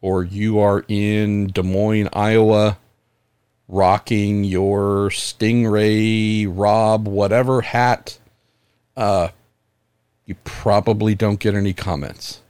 or 0.00 0.24
you 0.24 0.58
are 0.58 0.84
in 0.88 1.46
Des 1.46 1.62
Moines, 1.62 2.08
Iowa, 2.12 2.78
rocking 3.68 4.42
your 4.42 5.10
Sting 5.12 5.66
Ray 5.66 6.46
Robb, 6.46 7.06
whatever 7.06 7.60
hat, 7.60 8.18
uh, 8.96 9.28
you 10.26 10.34
probably 10.42 11.14
don't 11.14 11.38
get 11.38 11.54
any 11.54 11.72
comments. 11.72 12.41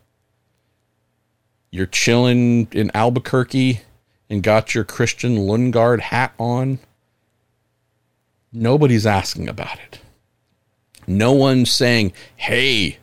You're 1.75 1.87
chilling 1.87 2.69
in 2.73 2.91
Albuquerque 2.95 3.81
and 4.29 4.43
got 4.43 4.75
your 4.75 4.85
Christian 4.85 5.39
Lundgaard 5.39 6.01
hat 6.01 6.35
on. 6.39 6.81
Nobody's 8.53 9.07
asking 9.07 9.49
about 9.49 9.79
it. 9.79 10.01
No 11.07 11.33
one's 11.33 11.75
saying, 11.75 12.13
hey, 12.37 12.99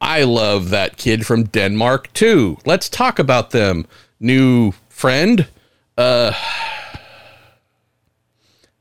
I 0.00 0.22
love 0.22 0.70
that 0.70 0.96
kid 0.96 1.26
from 1.26 1.44
Denmark 1.46 2.12
too. 2.12 2.58
Let's 2.64 2.88
talk 2.88 3.18
about 3.18 3.50
them, 3.50 3.86
new 4.20 4.72
friend. 4.88 5.48
Uh, 5.98 6.32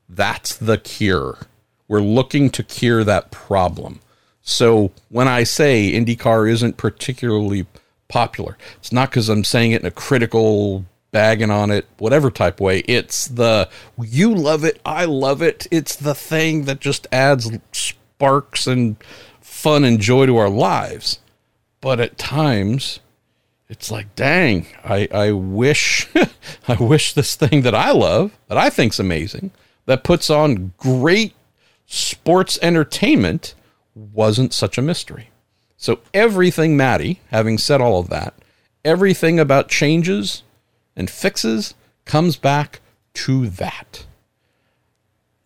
that's 0.07 0.55
the 0.55 0.77
cure. 0.77 1.39
We're 1.87 1.99
looking 1.99 2.51
to 2.51 2.61
cure 2.61 3.03
that 3.03 3.31
problem. 3.31 4.01
So 4.43 4.91
when 5.09 5.27
I 5.27 5.45
say 5.45 5.93
IndyCar 5.93 6.47
isn't 6.47 6.77
particularly 6.77 7.65
popular, 8.07 8.57
it's 8.77 8.91
not 8.91 9.09
because 9.09 9.29
I'm 9.29 9.43
saying 9.43 9.71
it 9.71 9.81
in 9.81 9.87
a 9.87 9.91
critical, 9.91 10.85
bagging 11.11 11.51
on 11.51 11.71
it, 11.71 11.87
whatever 11.97 12.29
type 12.29 12.59
way. 12.59 12.79
It's 12.79 13.27
the 13.27 13.69
you 13.97 14.33
love 14.33 14.63
it, 14.63 14.81
I 14.85 15.05
love 15.05 15.41
it. 15.41 15.67
It's 15.71 15.95
the 15.95 16.15
thing 16.15 16.65
that 16.65 16.79
just 16.79 17.07
adds 17.11 17.49
sparks 17.71 18.67
and 18.67 18.97
fun 19.41 19.83
and 19.83 19.99
joy 19.99 20.25
to 20.25 20.37
our 20.37 20.49
lives. 20.49 21.19
But 21.81 21.99
at 21.99 22.17
times, 22.17 22.99
it's 23.69 23.89
like, 23.89 24.13
dang, 24.15 24.67
I, 24.83 25.07
I 25.11 25.31
wish 25.31 26.07
I 26.67 26.75
wish 26.75 27.13
this 27.13 27.35
thing 27.35 27.61
that 27.61 27.75
I 27.75 27.91
love, 27.91 28.37
that 28.47 28.57
I 28.57 28.69
think's 28.69 28.99
amazing, 28.99 29.51
that 29.85 30.03
puts 30.03 30.29
on 30.29 30.73
great 30.77 31.33
sports 31.85 32.59
entertainment 32.61 33.55
wasn't 33.93 34.53
such 34.53 34.77
a 34.77 34.81
mystery. 34.81 35.29
So 35.77 35.99
everything, 36.13 36.77
Maddie, 36.77 37.21
having 37.31 37.57
said 37.57 37.81
all 37.81 37.99
of 37.99 38.09
that, 38.09 38.33
everything 38.83 39.39
about 39.39 39.69
changes 39.69 40.43
and 40.95 41.09
fixes 41.09 41.73
comes 42.05 42.37
back 42.37 42.79
to 43.13 43.47
that. 43.49 44.05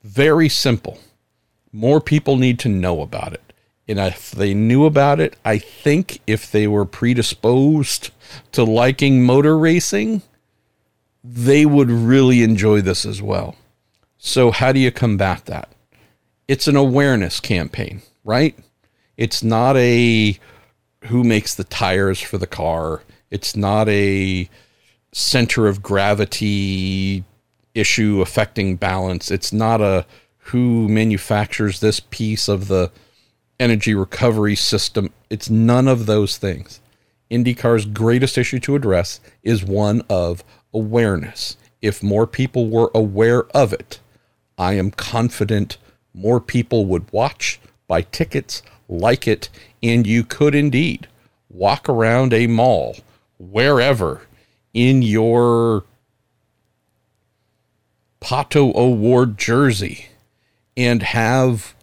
Very 0.04 0.50
simple. 0.50 1.00
More 1.72 2.00
people 2.02 2.36
need 2.36 2.60
to 2.60 2.70
know 2.70 3.02
about 3.02 3.34
it. 3.34 3.54
And 3.88 4.00
if 4.00 4.32
they 4.32 4.54
knew 4.54 4.86
about 4.86 5.20
it, 5.20 5.36
I 5.44 5.58
think 5.58 6.22
if 6.28 6.52
they 6.52 6.68
were 6.68 6.86
predisposed 6.86 8.12
to 8.52 8.64
liking 8.64 9.24
motor 9.24 9.58
racing, 9.58 10.22
they 11.24 11.66
would 11.66 11.90
really 11.90 12.44
enjoy 12.44 12.82
this 12.82 13.04
as 13.04 13.22
well. 13.22 13.56
So, 14.20 14.52
how 14.52 14.72
do 14.72 14.80
you 14.80 14.92
combat 14.92 15.46
that? 15.48 15.70
It's 16.48 16.68
an 16.68 16.76
awareness 16.76 17.40
campaign 17.40 18.02
right? 18.30 18.56
It's 19.20 19.44
not 19.44 19.76
a 19.76 20.40
who 21.08 21.26
makes 21.26 21.54
the 21.54 21.66
tires 21.66 22.22
for 22.22 22.38
the 22.38 22.48
car. 22.48 23.04
It's 23.30 23.54
not 23.54 23.90
a 23.90 24.50
center 25.12 25.68
of 25.68 25.84
gravity 25.84 27.26
issue 27.76 28.22
affecting 28.22 28.78
balance. 28.78 29.30
It's 29.30 29.52
not 29.52 29.82
a 29.82 30.06
who 30.38 30.88
manufactures 30.88 31.82
this 31.82 32.00
piece 32.00 32.48
of 32.48 32.70
the 32.70 32.94
energy 33.60 33.94
recovery 33.94 34.56
system. 34.56 35.12
It's 35.30 35.50
none 35.50 35.90
of 35.90 36.06
those 36.06 36.38
things. 36.38 36.80
IndyCar's 37.30 37.88
greatest 37.88 38.38
issue 38.38 38.60
to 38.60 38.78
address 38.78 39.20
is 39.44 39.66
one 39.66 40.02
of 40.10 40.46
awareness. 40.74 41.58
If 41.82 42.02
more 42.02 42.26
people 42.26 42.70
were 42.70 42.90
aware 42.96 43.44
of 43.48 43.74
it, 43.74 44.00
I 44.58 44.76
am 44.76 44.92
confident 44.92 45.78
more 46.14 46.40
people 46.40 46.86
would 46.86 47.12
watch, 47.12 47.60
buy 47.86 48.04
tickets, 48.04 48.64
like 48.90 49.28
it, 49.28 49.50
and 49.82 50.06
you 50.06 50.24
could 50.24 50.56
indeed 50.56 51.08
walk 51.50 51.88
around 51.88 52.34
a 52.34 52.48
mall 52.48 52.98
wherever 53.38 54.22
in 54.74 55.02
your 55.02 55.86
Pato 58.20 58.76
O'Ward 58.76 59.38
jersey 59.38 60.08
and 60.76 61.02
have 61.04 61.74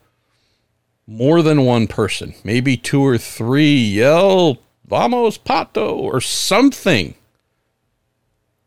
more 1.07 1.43
than 1.43 1.65
one 1.65 1.87
person, 1.87 2.35
maybe 2.45 2.77
two 2.77 3.01
or 3.01 3.17
three, 3.17 3.77
yell, 3.77 4.59
Vamos 4.87 5.39
Pato, 5.39 5.97
or 5.97 6.21
something 6.21 7.15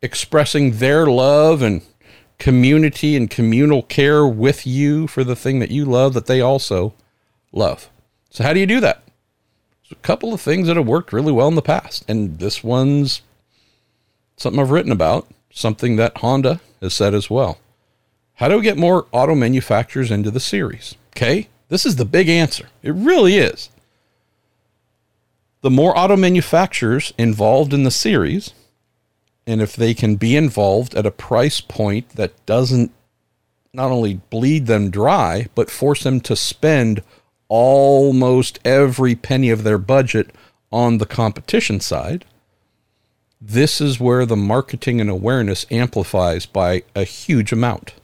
expressing 0.01 0.77
their 0.77 1.05
love 1.05 1.61
and 1.61 1.81
community 2.37 3.15
and 3.15 3.29
communal 3.29 3.83
care 3.83 4.25
with 4.25 4.65
you 4.65 5.07
for 5.07 5.23
the 5.23 5.35
thing 5.35 5.59
that 5.59 5.71
you 5.71 5.83
love 5.83 6.13
that 6.13 6.25
they 6.25 6.39
also 6.39 6.93
love. 7.51 7.89
So, 8.29 8.43
how 8.43 8.53
do 8.53 8.59
you 8.59 8.65
do 8.65 8.79
that? 8.79 9.03
There's 9.83 9.91
a 9.93 10.01
couple 10.01 10.33
of 10.33 10.41
things 10.41 10.67
that 10.67 10.77
have 10.77 10.87
worked 10.87 11.13
really 11.13 11.31
well 11.31 11.47
in 11.47 11.55
the 11.55 11.61
past, 11.61 12.05
and 12.07 12.39
this 12.39 12.63
one's 12.63 13.21
something 14.37 14.59
I've 14.59 14.71
written 14.71 14.91
about, 14.91 15.27
something 15.51 15.95
that 15.95 16.17
Honda 16.17 16.61
has 16.81 16.93
said 16.93 17.13
as 17.13 17.29
well. 17.29 17.57
How 18.35 18.47
do 18.47 18.55
we 18.55 18.61
get 18.61 18.77
more 18.77 19.07
auto 19.11 19.35
manufacturers 19.35 20.11
into 20.11 20.31
the 20.31 20.39
series? 20.39 20.95
Okay, 21.15 21.49
this 21.67 21.85
is 21.85 21.97
the 21.97 22.05
big 22.05 22.29
answer. 22.29 22.69
It 22.81 22.93
really 22.93 23.37
is. 23.37 23.69
The 25.61 25.69
more 25.69 25.97
auto 25.97 26.15
manufacturers 26.15 27.13
involved 27.17 27.73
in 27.73 27.83
the 27.83 27.91
series, 27.91 28.53
and 29.45 29.61
if 29.61 29.75
they 29.75 29.93
can 29.93 30.15
be 30.15 30.37
involved 30.37 30.95
at 30.95 31.05
a 31.05 31.11
price 31.11 31.59
point 31.59 32.09
that 32.11 32.45
doesn't 32.45 32.91
not 33.73 33.91
only 33.91 34.21
bleed 34.29 34.67
them 34.67 34.89
dry, 34.89 35.47
but 35.55 35.69
force 35.69 36.03
them 36.03 36.21
to 36.21 36.35
spend 36.35 37.03
almost 37.49 38.59
every 38.63 39.15
penny 39.15 39.49
of 39.49 39.63
their 39.63 39.77
budget 39.77 40.31
on 40.71 40.99
the 40.99 41.05
competition 41.05 41.79
side. 41.79 42.23
This 43.41 43.81
is 43.81 43.99
where 43.99 44.25
the 44.25 44.37
marketing 44.37 45.01
and 45.01 45.09
awareness 45.09 45.65
amplifies 45.71 46.45
by 46.45 46.83
a 46.95 47.03
huge 47.03 47.51
amount. 47.51 47.95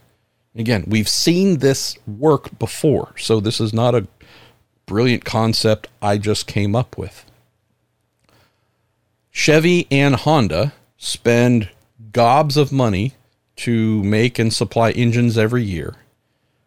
Again, 0.54 0.84
we've 0.86 1.08
seen 1.08 1.58
this 1.58 1.96
work 2.06 2.58
before, 2.58 3.14
so 3.18 3.40
this 3.40 3.60
is 3.60 3.72
not 3.72 3.94
a 3.94 4.06
brilliant 4.86 5.24
concept 5.24 5.88
I 6.00 6.16
just 6.18 6.46
came 6.46 6.74
up 6.74 6.96
with. 6.96 7.24
Chevy 9.30 9.86
and 9.90 10.14
Honda 10.16 10.72
spend 10.96 11.68
gobs 12.12 12.56
of 12.56 12.72
money 12.72 13.12
to 13.56 14.02
make 14.02 14.38
and 14.38 14.52
supply 14.52 14.92
engines 14.92 15.36
every 15.36 15.62
year. 15.62 15.96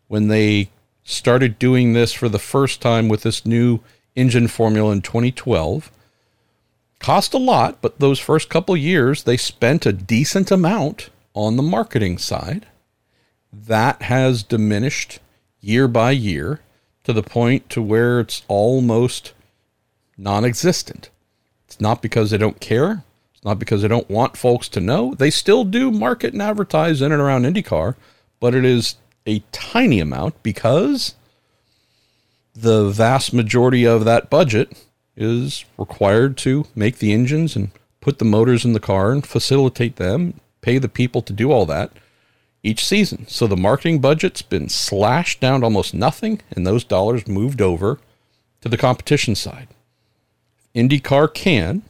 When 0.07 0.27
they 0.27 0.69
started 1.09 1.57
doing 1.57 1.93
this 1.93 2.13
for 2.13 2.29
the 2.29 2.39
first 2.39 2.81
time 2.81 3.09
with 3.09 3.23
this 3.23 3.45
new 3.45 3.79
engine 4.15 4.47
formula 4.47 4.91
in 4.91 5.01
2012. 5.01 5.91
Cost 6.99 7.33
a 7.33 7.37
lot, 7.37 7.81
but 7.81 7.99
those 7.99 8.19
first 8.19 8.49
couple 8.49 8.77
years 8.77 9.23
they 9.23 9.37
spent 9.37 9.85
a 9.85 9.93
decent 9.93 10.51
amount 10.51 11.09
on 11.33 11.55
the 11.55 11.63
marketing 11.63 12.17
side. 12.17 12.67
That 13.51 14.03
has 14.03 14.43
diminished 14.43 15.19
year 15.61 15.87
by 15.87 16.11
year 16.11 16.61
to 17.05 17.13
the 17.13 17.23
point 17.23 17.69
to 17.71 17.81
where 17.81 18.19
it's 18.19 18.43
almost 18.47 19.33
non-existent. 20.17 21.09
It's 21.65 21.81
not 21.81 22.01
because 22.01 22.29
they 22.29 22.37
don't 22.37 22.59
care. 22.59 23.03
It's 23.33 23.43
not 23.43 23.57
because 23.57 23.81
they 23.81 23.87
don't 23.87 24.09
want 24.09 24.37
folks 24.37 24.67
to 24.69 24.79
know. 24.79 25.15
They 25.15 25.31
still 25.31 25.63
do 25.63 25.89
market 25.91 26.33
and 26.33 26.41
advertise 26.41 27.01
in 27.01 27.11
and 27.11 27.21
around 27.21 27.45
IndyCar, 27.45 27.95
but 28.39 28.53
it 28.53 28.65
is 28.65 28.95
a 29.25 29.39
tiny 29.51 29.99
amount 29.99 30.41
because 30.43 31.15
the 32.55 32.89
vast 32.89 33.33
majority 33.33 33.85
of 33.85 34.05
that 34.05 34.29
budget 34.29 34.85
is 35.15 35.65
required 35.77 36.37
to 36.37 36.65
make 36.75 36.97
the 36.97 37.13
engines 37.13 37.55
and 37.55 37.71
put 38.01 38.19
the 38.19 38.25
motors 38.25 38.65
in 38.65 38.73
the 38.73 38.79
car 38.79 39.11
and 39.11 39.25
facilitate 39.25 39.97
them, 39.97 40.39
pay 40.61 40.77
the 40.77 40.89
people 40.89 41.21
to 41.21 41.33
do 41.33 41.51
all 41.51 41.65
that 41.65 41.91
each 42.63 42.85
season. 42.85 43.27
So 43.27 43.47
the 43.47 43.57
marketing 43.57 43.99
budget's 43.99 44.41
been 44.41 44.69
slashed 44.69 45.39
down 45.39 45.61
to 45.61 45.65
almost 45.65 45.93
nothing, 45.93 46.41
and 46.51 46.65
those 46.65 46.83
dollars 46.83 47.27
moved 47.27 47.61
over 47.61 47.99
to 48.61 48.69
the 48.69 48.77
competition 48.77 49.35
side. 49.35 49.67
IndyCar 50.75 51.33
can 51.33 51.83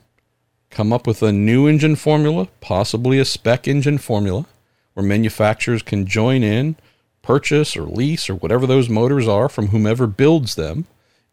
come 0.69 0.93
up 0.93 1.07
with 1.07 1.23
a 1.23 1.31
new 1.31 1.67
engine 1.67 1.95
formula, 1.95 2.47
possibly 2.61 3.19
a 3.19 3.25
spec 3.25 3.67
engine 3.67 3.97
formula, 3.97 4.45
where 4.93 5.05
manufacturers 5.05 5.81
can 5.81 6.05
join 6.05 6.43
in 6.43 6.75
purchase 7.21 7.75
or 7.75 7.83
lease 7.83 8.29
or 8.29 8.35
whatever 8.35 8.65
those 8.65 8.89
motors 8.89 9.27
are 9.27 9.49
from 9.49 9.67
whomever 9.67 10.07
builds 10.07 10.55
them 10.55 10.87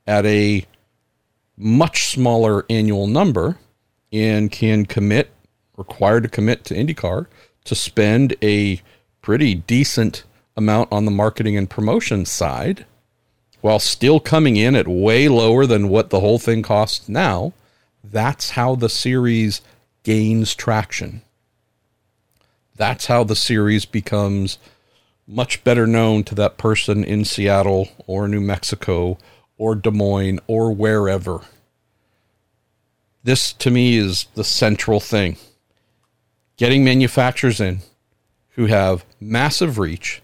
at 0.06 0.24
a 0.26 0.64
much 1.56 2.06
smaller 2.06 2.64
annual 2.68 3.06
number 3.06 3.58
and 4.12 4.52
can 4.52 4.86
commit, 4.86 5.30
required 5.76 6.22
to 6.22 6.28
commit 6.28 6.64
to 6.64 6.74
IndyCar 6.74 7.26
to 7.64 7.74
spend 7.74 8.36
a 8.42 8.80
pretty 9.22 9.54
decent 9.54 10.24
amount 10.56 10.90
on 10.92 11.04
the 11.04 11.10
marketing 11.10 11.56
and 11.56 11.68
promotion 11.68 12.24
side 12.24 12.86
while 13.60 13.78
still 13.78 14.20
coming 14.20 14.56
in 14.56 14.76
at 14.76 14.86
way 14.86 15.28
lower 15.28 15.66
than 15.66 15.88
what 15.88 16.10
the 16.10 16.20
whole 16.20 16.38
thing 16.38 16.62
costs 16.62 17.08
now. 17.08 17.52
That's 18.04 18.50
how 18.50 18.76
the 18.76 18.88
series 18.88 19.60
gains 20.04 20.54
traction. 20.54 21.22
That's 22.76 23.06
how 23.06 23.24
the 23.24 23.34
series 23.34 23.84
becomes 23.84 24.58
much 25.26 25.64
better 25.64 25.86
known 25.86 26.22
to 26.24 26.34
that 26.34 26.56
person 26.56 27.02
in 27.02 27.24
Seattle 27.24 27.88
or 28.06 28.28
New 28.28 28.40
Mexico 28.40 29.18
or 29.58 29.74
Des 29.74 29.90
Moines 29.90 30.40
or 30.46 30.72
wherever. 30.72 31.40
This 33.24 33.52
to 33.54 33.70
me 33.70 33.96
is 33.96 34.26
the 34.34 34.44
central 34.44 35.00
thing. 35.00 35.36
Getting 36.56 36.84
manufacturers 36.84 37.60
in 37.60 37.80
who 38.50 38.66
have 38.66 39.04
massive 39.20 39.78
reach, 39.78 40.22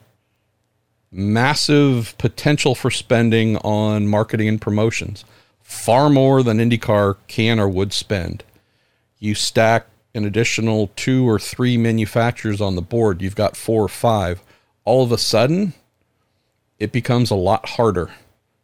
massive 1.10 2.16
potential 2.16 2.74
for 2.74 2.90
spending 2.90 3.56
on 3.58 4.06
marketing 4.06 4.48
and 4.48 4.60
promotions, 4.60 5.24
far 5.60 6.08
more 6.08 6.42
than 6.42 6.58
IndyCar 6.58 7.16
can 7.26 7.58
or 7.58 7.68
would 7.68 7.92
spend. 7.92 8.44
You 9.18 9.34
stack 9.34 9.86
an 10.14 10.24
additional 10.24 10.90
two 10.94 11.28
or 11.28 11.38
three 11.38 11.76
manufacturers 11.76 12.60
on 12.60 12.76
the 12.76 12.82
board, 12.82 13.20
you've 13.20 13.34
got 13.34 13.56
four 13.56 13.82
or 13.82 13.88
five. 13.88 14.42
All 14.84 15.02
of 15.02 15.12
a 15.12 15.18
sudden, 15.18 15.74
it 16.78 16.92
becomes 16.92 17.30
a 17.30 17.36
lot 17.36 17.70
harder 17.70 18.10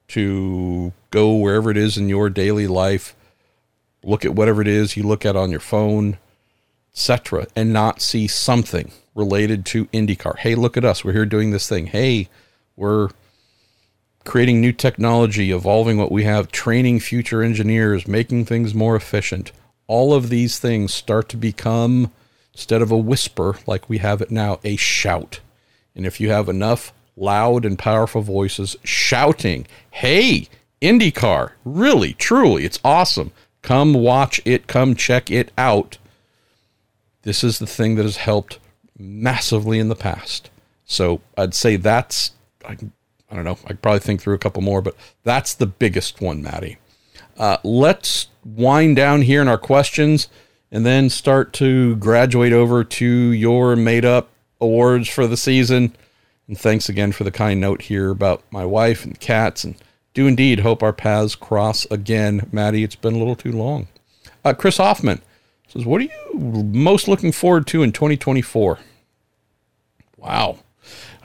to 0.09 0.93
go 1.11 1.35
wherever 1.35 1.71
it 1.71 1.77
is 1.77 1.97
in 1.97 2.09
your 2.09 2.31
daily 2.31 2.67
life, 2.67 3.15
look 4.03 4.25
at 4.25 4.35
whatever 4.35 4.61
it 4.61 4.69
is 4.69 4.97
you 4.97 5.03
look 5.03 5.25
at 5.25 5.37
on 5.37 5.51
your 5.51 5.61
phone, 5.61 6.19
etc., 6.93 7.47
and 7.55 7.73
not 7.73 8.03
see 8.03 8.27
something 8.27 8.91
related 9.15 9.65
to 9.67 9.87
IndyCar. 9.87 10.39
Hey, 10.39 10.55
look 10.55 10.77
at 10.77 10.85
us. 10.85 11.05
We're 11.05 11.13
here 11.13 11.27
doing 11.27 11.51
this 11.51 11.69
thing. 11.69 11.87
Hey, 11.87 12.29
we're 12.77 13.11
creating 14.25 14.61
new 14.61 14.73
technology, 14.73 15.53
evolving 15.53 15.99
what 15.99 16.13
we 16.13 16.25
have, 16.25 16.51
training 16.51 17.01
future 17.01 17.43
engineers, 17.43 18.09
making 18.09 18.45
things 18.45 18.75
more 18.75 18.97
efficient. 18.97 19.53
All 19.87 20.13
of 20.13 20.29
these 20.29 20.59
things 20.59 20.93
start 20.93 21.29
to 21.31 21.37
become, 21.37 22.11
instead 22.53 22.83
of 22.83 22.91
a 22.91 22.97
whisper 22.97 23.57
like 23.67 23.89
we 23.89 23.99
have 23.99 24.21
it 24.21 24.31
now, 24.31 24.61
a 24.65 24.77
shout. 24.77 25.41
And 25.99 26.07
if 26.07 26.21
you 26.21 26.31
have 26.31 26.49
enough 26.49 26.93
loud 27.17 27.65
and 27.67 27.77
powerful 27.77 28.23
voices 28.23 28.77
shouting, 28.85 29.67
Hey, 29.91 30.49
IndyCar, 30.81 31.51
really, 31.65 32.15
truly, 32.15 32.65
it's 32.65 32.79
awesome. 32.85 33.33
Come 33.63 33.93
watch 33.95 34.41
it, 34.45 34.69
come 34.69 34.95
check 34.95 35.29
it 35.29 35.51
out. 35.59 35.99
This 37.23 37.43
is 37.43 37.59
the 37.59 37.67
thing 37.67 37.97
that 37.97 38.05
has 38.05 38.19
helped 38.19 38.61
massively 38.97 39.81
in 39.81 39.89
the 39.89 39.97
past. 39.97 40.51
So 40.85 41.21
I'd 41.37 41.53
say 41.53 41.75
that's, 41.75 42.31
I, 42.65 42.77
I 43.29 43.35
don't 43.35 43.45
know, 43.45 43.59
I 43.67 43.73
probably 43.73 43.99
think 43.99 44.23
through 44.23 44.37
a 44.37 44.39
couple 44.39 44.63
more, 44.63 44.81
but 44.81 44.95
that's 45.25 45.53
the 45.53 45.67
biggest 45.67 46.21
one, 46.21 46.41
Maddie. 46.41 46.79
Uh, 47.37 47.57
let's 47.65 48.29
wind 48.45 48.95
down 48.95 49.23
here 49.23 49.43
in 49.43 49.49
our 49.49 49.59
questions 49.59 50.29
and 50.71 50.87
then 50.87 51.11
start 51.11 51.53
to 51.55 51.97
graduate 51.97 52.53
over 52.53 52.85
to 52.85 53.05
your 53.05 53.75
made 53.75 54.05
up 54.05 54.31
awards 54.61 55.09
for 55.09 55.27
the 55.27 55.37
season. 55.37 55.95
And 56.47 56.59
thanks 56.59 56.89
again 56.89 57.13
for 57.13 57.25
the 57.25 57.31
kind 57.31 57.61
note 57.61 57.83
here 57.83 58.11
about 58.11 58.43
my 58.51 58.65
wife 58.65 59.05
and 59.05 59.19
cats. 59.21 59.65
And 59.65 59.77
do 60.15 60.27
indeed 60.27 60.61
hope 60.61 60.83
our 60.83 60.93
paths 60.93 61.35
cross 61.35 61.85
again. 61.91 62.49
Maddie, 62.51 62.85
it's 62.85 62.95
been 62.95 63.15
a 63.15 63.19
little 63.19 63.37
too 63.37 63.53
long. 63.53 63.89
Uh, 64.45 64.55
Chris 64.55 64.79
Hoffman 64.79 65.21
says, 65.69 65.85
What 65.85 66.01
are 66.01 66.05
you 66.05 66.35
most 66.35 67.07
looking 67.09 67.33
forward 67.33 67.67
to 67.69 67.83
in 67.83 67.93
2024? 67.93 68.79
Wow. 70.17 70.59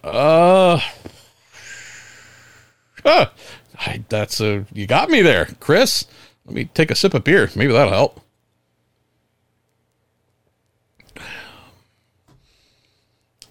Uh, 0.04 0.80
huh, 3.04 3.30
I, 3.80 4.04
that's 4.10 4.42
a, 4.42 4.66
you 4.74 4.86
got 4.86 5.10
me 5.10 5.22
there, 5.22 5.48
Chris. 5.60 6.06
Let 6.46 6.56
me 6.56 6.66
take 6.66 6.92
a 6.92 6.96
sip 6.96 7.14
of 7.14 7.24
beer. 7.24 7.50
Maybe 7.56 7.72
that'll 7.72 7.94
help. 7.94 8.20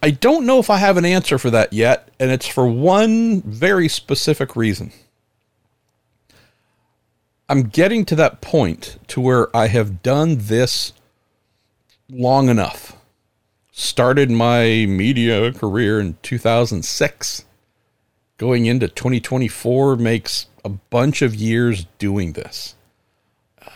I 0.05 0.11
don't 0.11 0.47
know 0.47 0.59
if 0.59 0.69
I 0.69 0.79
have 0.79 0.97
an 0.97 1.05
answer 1.05 1.39
for 1.39 1.51
that 1.51 1.73
yet, 1.73 2.09
and 2.19 2.33
it's 2.33 2.49
for 2.49 2.67
one 2.67 3.41
very 3.43 3.87
specific 3.87 4.57
reason. 4.57 4.93
I'm 7.49 7.65
getting 7.65 8.05
to 8.07 8.17
that 8.17 8.41
point 8.41 8.99
to 9.09 9.21
where 9.21 9.57
I 9.57 9.69
have 9.69 10.03
done 10.03 10.39
this 10.39 10.93
long 12.11 12.49
enough. 12.49 12.97
Started 13.71 14.29
my 14.29 14.87
media 14.89 15.53
career 15.53 16.01
in 16.01 16.17
2006. 16.23 17.45
Going 18.39 18.67
into 18.67 18.89
2024 18.89 19.97
makes 19.97 20.47
a 20.65 20.69
bunch 20.69 21.23
of 21.23 21.35
years 21.35 21.87
doing 21.99 22.33
this. 22.33 22.75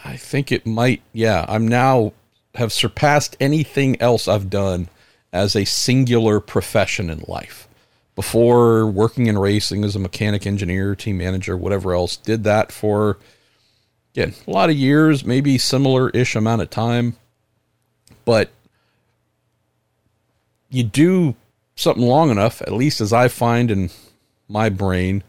I 0.05 0.17
think 0.17 0.51
it 0.51 0.67
might, 0.67 1.03
yeah, 1.13 1.45
I'm 1.49 1.69
now 1.69 2.15
have 2.57 2.73
surpassed 2.73 3.37
anything 3.39 4.01
else 4.01 4.27
I've 4.27 4.51
done 4.51 4.89
as 5.37 5.55
a 5.55 5.65
singular 5.67 6.41
profession 6.41 7.11
in 7.11 7.23
life. 7.29 7.69
Before 8.15 8.87
working 8.87 9.27
in 9.27 9.39
racing 9.39 9.85
as 9.85 9.95
a 9.95 9.99
mechanic 9.99 10.47
engineer, 10.47 10.95
team 10.95 11.19
manager, 11.19 11.57
whatever 11.57 11.93
else, 11.93 12.17
did 12.17 12.45
that 12.45 12.73
for 12.73 13.19
again, 14.15 14.35
a 14.47 14.51
lot 14.51 14.71
of 14.71 14.77
years, 14.77 15.27
maybe 15.27 15.59
similar 15.59 16.09
ish 16.11 16.35
amount 16.35 16.63
of 16.63 16.71
time. 16.71 17.17
But 18.25 18.51
you 20.71 20.83
do 20.83 21.37
something 21.75 22.05
long 22.05 22.31
enough, 22.31 22.63
at 22.63 22.73
least 22.73 23.03
as 23.03 23.13
I 23.13 23.29
find 23.29 23.71
in 23.71 23.91
my 24.49 24.71
brain, 24.71 25.23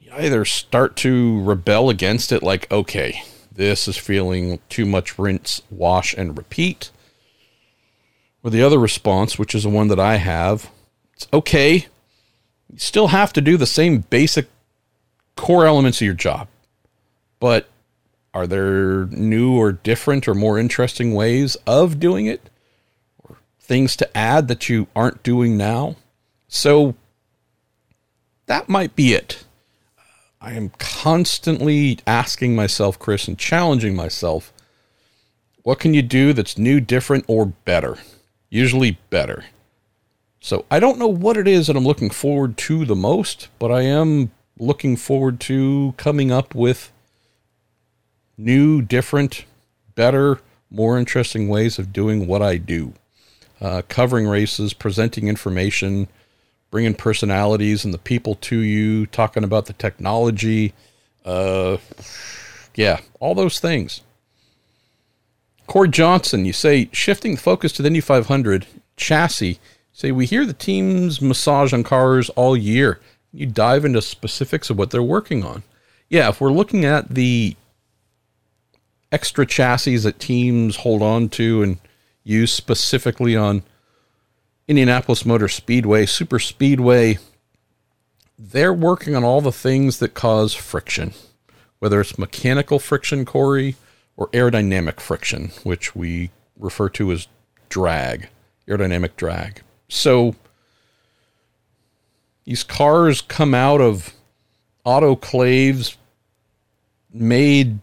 you 0.00 0.10
either 0.12 0.44
start 0.44 0.96
to 0.96 1.40
rebel 1.44 1.88
against 1.88 2.32
it, 2.32 2.42
like, 2.42 2.70
okay, 2.72 3.22
this 3.52 3.86
is 3.86 3.96
feeling 3.96 4.58
too 4.68 4.84
much 4.84 5.16
rinse, 5.16 5.62
wash, 5.70 6.14
and 6.14 6.36
repeat 6.36 6.90
or 8.46 8.50
the 8.50 8.62
other 8.62 8.78
response, 8.78 9.40
which 9.40 9.56
is 9.56 9.64
the 9.64 9.68
one 9.68 9.88
that 9.88 9.98
I 9.98 10.16
have, 10.16 10.70
it's 11.14 11.26
okay. 11.32 11.86
You 12.72 12.78
still 12.78 13.08
have 13.08 13.32
to 13.32 13.40
do 13.40 13.56
the 13.56 13.66
same 13.66 14.04
basic 14.08 14.46
core 15.34 15.66
elements 15.66 16.00
of 16.00 16.04
your 16.04 16.14
job. 16.14 16.46
But 17.40 17.68
are 18.32 18.46
there 18.46 19.06
new 19.06 19.56
or 19.56 19.72
different 19.72 20.28
or 20.28 20.34
more 20.34 20.60
interesting 20.60 21.12
ways 21.12 21.56
of 21.66 21.98
doing 21.98 22.26
it? 22.26 22.48
Or 23.24 23.36
things 23.58 23.96
to 23.96 24.16
add 24.16 24.46
that 24.46 24.68
you 24.68 24.86
aren't 24.94 25.24
doing 25.24 25.56
now? 25.56 25.96
So 26.46 26.94
that 28.46 28.68
might 28.68 28.94
be 28.94 29.12
it. 29.12 29.44
I 30.40 30.52
am 30.52 30.70
constantly 30.78 31.98
asking 32.06 32.54
myself, 32.54 32.96
Chris, 32.96 33.26
and 33.26 33.36
challenging 33.36 33.96
myself 33.96 34.52
what 35.64 35.80
can 35.80 35.94
you 35.94 36.02
do 36.02 36.32
that's 36.32 36.56
new, 36.56 36.78
different, 36.78 37.24
or 37.26 37.46
better? 37.46 37.98
Usually 38.50 38.98
better. 39.10 39.44
So 40.40 40.64
I 40.70 40.78
don't 40.78 40.98
know 40.98 41.08
what 41.08 41.36
it 41.36 41.48
is 41.48 41.66
that 41.66 41.76
I'm 41.76 41.84
looking 41.84 42.10
forward 42.10 42.56
to 42.58 42.84
the 42.84 42.94
most, 42.94 43.48
but 43.58 43.72
I 43.72 43.82
am 43.82 44.30
looking 44.58 44.96
forward 44.96 45.40
to 45.40 45.94
coming 45.96 46.30
up 46.30 46.54
with 46.54 46.92
new, 48.38 48.82
different, 48.82 49.44
better, 49.94 50.40
more 50.70 50.98
interesting 50.98 51.48
ways 51.48 51.78
of 51.78 51.92
doing 51.92 52.26
what 52.26 52.42
I 52.42 52.56
do. 52.56 52.92
Uh, 53.60 53.82
covering 53.88 54.28
races, 54.28 54.74
presenting 54.74 55.28
information, 55.28 56.08
bringing 56.70 56.94
personalities 56.94 57.84
and 57.84 57.94
the 57.94 57.98
people 57.98 58.34
to 58.36 58.58
you, 58.58 59.06
talking 59.06 59.44
about 59.44 59.66
the 59.66 59.72
technology. 59.72 60.74
Uh, 61.24 61.78
yeah, 62.74 63.00
all 63.18 63.34
those 63.34 63.58
things. 63.58 64.02
Corey 65.66 65.88
Johnson, 65.88 66.44
you 66.44 66.52
say 66.52 66.88
shifting 66.92 67.34
the 67.34 67.40
focus 67.40 67.72
to 67.72 67.82
the 67.82 67.88
Indy 67.88 68.00
500 68.00 68.66
chassis. 68.96 69.58
Say 69.92 70.12
we 70.12 70.26
hear 70.26 70.44
the 70.44 70.52
teams 70.52 71.20
massage 71.20 71.72
on 71.72 71.82
cars 71.82 72.28
all 72.30 72.56
year. 72.56 73.00
You 73.32 73.46
dive 73.46 73.84
into 73.84 74.00
specifics 74.02 74.70
of 74.70 74.78
what 74.78 74.90
they're 74.90 75.02
working 75.02 75.44
on. 75.44 75.62
Yeah, 76.08 76.28
if 76.28 76.40
we're 76.40 76.52
looking 76.52 76.84
at 76.84 77.14
the 77.14 77.56
extra 79.10 79.46
chassis 79.46 79.96
that 79.98 80.20
teams 80.20 80.76
hold 80.76 81.02
on 81.02 81.28
to 81.30 81.62
and 81.62 81.78
use 82.22 82.52
specifically 82.52 83.36
on 83.36 83.62
Indianapolis 84.68 85.24
Motor 85.24 85.48
Speedway, 85.48 86.06
Super 86.06 86.38
Speedway, 86.38 87.18
they're 88.38 88.74
working 88.74 89.16
on 89.16 89.24
all 89.24 89.40
the 89.40 89.52
things 89.52 89.98
that 89.98 90.14
cause 90.14 90.54
friction, 90.54 91.12
whether 91.78 92.00
it's 92.00 92.18
mechanical 92.18 92.78
friction, 92.78 93.24
Corey, 93.24 93.76
or 94.16 94.28
aerodynamic 94.28 95.00
friction, 95.00 95.50
which 95.62 95.94
we 95.94 96.30
refer 96.58 96.88
to 96.88 97.12
as 97.12 97.28
drag, 97.68 98.28
aerodynamic 98.68 99.16
drag. 99.16 99.62
So 99.88 100.34
these 102.44 102.62
cars 102.62 103.20
come 103.20 103.54
out 103.54 103.80
of 103.80 104.14
autoclaves 104.84 105.96
made 107.12 107.80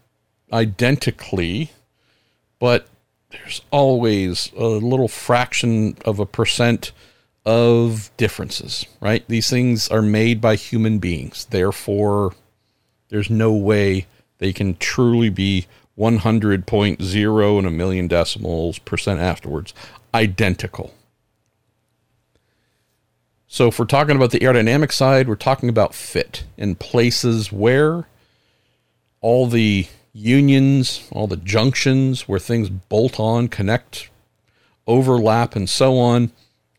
identically, 0.52 1.70
but 2.58 2.88
there's 3.30 3.62
always 3.70 4.50
a 4.56 4.64
little 4.64 5.08
fraction 5.08 5.96
of 6.04 6.18
a 6.18 6.26
percent 6.26 6.92
of 7.44 8.10
differences, 8.16 8.86
right? 9.00 9.24
These 9.28 9.50
things 9.50 9.88
are 9.88 10.02
made 10.02 10.40
by 10.40 10.56
human 10.56 10.98
beings. 10.98 11.46
Therefore, 11.46 12.34
there's 13.08 13.28
no 13.28 13.52
way 13.52 14.06
they 14.38 14.52
can 14.52 14.76
truly 14.76 15.28
be 15.28 15.66
100.0 15.98 17.58
and 17.58 17.66
a 17.66 17.70
million 17.70 18.08
decimals 18.08 18.78
percent 18.80 19.20
afterwards. 19.20 19.72
Identical. 20.12 20.92
So, 23.46 23.68
if 23.68 23.78
we're 23.78 23.84
talking 23.84 24.16
about 24.16 24.32
the 24.32 24.40
aerodynamic 24.40 24.90
side, 24.90 25.28
we're 25.28 25.36
talking 25.36 25.68
about 25.68 25.94
fit 25.94 26.44
in 26.56 26.74
places 26.74 27.52
where 27.52 28.08
all 29.20 29.46
the 29.46 29.86
unions, 30.12 31.06
all 31.12 31.26
the 31.26 31.36
junctions 31.36 32.26
where 32.26 32.40
things 32.40 32.68
bolt 32.68 33.20
on, 33.20 33.48
connect, 33.48 34.10
overlap, 34.86 35.54
and 35.54 35.68
so 35.68 35.98
on. 35.98 36.32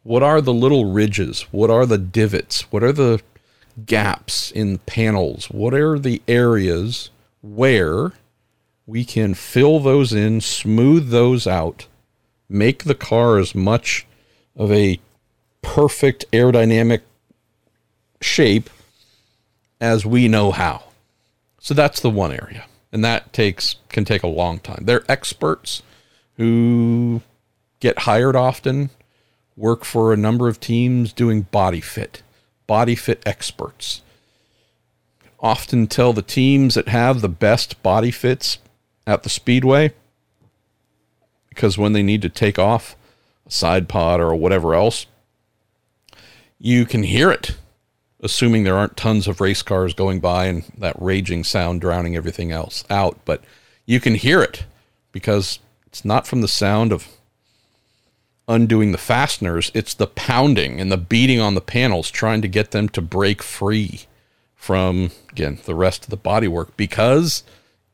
What 0.03 0.22
are 0.22 0.41
the 0.41 0.53
little 0.53 0.91
ridges? 0.91 1.43
What 1.51 1.70
are 1.70 1.86
the 1.86 1.97
divots? 1.97 2.72
What 2.72 2.84
are 2.84 2.91
the 2.91 3.22
gaps 3.86 4.51
in 4.51 4.80
panels? 4.80 5.45
What 5.45 5.74
are 5.74 5.97
the 5.97 6.22
areas 6.28 7.09
where 7.41 8.13
we 8.88 9.04
can 9.04 9.34
fill 9.34 9.80
those 9.80 10.14
in, 10.14 10.42
smooth 10.42 11.10
those 11.10 11.48
out, 11.48 11.88
make 12.48 12.84
the 12.84 12.96
car 12.96 13.38
as 13.38 13.56
much 13.56 14.06
of 14.56 14.72
a 14.72 15.00
perfect 15.62 16.26
aerodynamic 16.32 17.02
shape 18.22 18.70
as 19.82 20.06
we 20.06 20.28
know 20.28 20.52
how. 20.52 20.84
So 21.60 21.74
that's 21.74 22.00
the 22.00 22.12
one 22.12 22.32
area. 22.32 22.66
And 22.92 23.04
that 23.04 23.34
takes 23.34 23.76
can 23.90 24.06
take 24.06 24.24
a 24.24 24.28
long 24.28 24.60
time. 24.60 24.84
They're 24.86 25.10
experts 25.10 25.82
who 26.38 27.22
get 27.80 28.00
hired 28.00 28.36
often, 28.36 28.92
work 29.58 29.84
for 29.84 30.14
a 30.14 30.18
number 30.18 30.48
of 30.48 30.60
teams 30.60 31.12
doing 31.12 31.42
body 31.42 31.82
fit, 31.82 32.22
body 32.68 32.96
fit 32.96 33.22
experts. 33.26 34.02
Often 35.40 35.88
tell 35.88 36.14
the 36.14 36.22
teams 36.22 36.76
that 36.76 36.88
have 36.88 37.22
the 37.22 37.30
best 37.30 37.82
body 37.84 38.12
fits 38.12 38.60
at 39.08 39.24
the 39.24 39.30
speedway 39.30 39.93
because 41.49 41.78
when 41.78 41.93
they 41.93 42.03
need 42.03 42.22
to 42.22 42.30
take 42.30 42.60
off 42.60 42.95
a 43.47 43.51
side 43.51 43.88
pod 43.88 44.20
or 44.20 44.36
whatever 44.36 44.76
else, 44.76 45.06
you 46.60 46.86
can 46.86 47.03
hear 47.03 47.32
it, 47.32 47.56
assuming 48.22 48.64
there 48.64 48.76
aren't 48.76 48.97
tons 48.97 49.28
of 49.28 49.39
race 49.39 49.62
cars 49.62 49.93
going 49.93 50.20
by 50.20 50.45
and 50.45 50.64
that 50.78 51.01
raging 51.01 51.43
sound 51.43 51.82
drowning 51.82 52.16
everything 52.16 52.51
else 52.51 52.84
out. 52.89 53.18
But 53.24 53.43
you 53.86 53.99
can 53.99 54.16
hear 54.16 54.41
it 54.41 54.66
because 55.12 55.60
it's 55.86 56.03
not 56.03 56.28
from 56.28 56.41
the 56.41 56.47
sound 56.47 56.91
of 56.91 57.08
undoing 58.47 58.91
the 58.91 58.97
fasteners, 58.97 59.72
it's 59.74 59.93
the 59.93 60.08
pounding 60.08 60.80
and 60.80 60.91
the 60.91 60.97
beating 60.97 61.39
on 61.39 61.56
the 61.56 61.62
panels 61.62 62.12
trying 62.12 62.41
to 62.41 62.47
get 62.47 62.72
them 62.72 62.89
to 62.89 63.01
break 63.01 63.41
free 63.41 64.01
from, 64.56 65.12
again, 65.32 65.60
the 65.66 65.76
rest 65.76 66.03
of 66.03 66.10
the 66.10 66.18
bodywork 66.18 66.70
because 66.76 67.43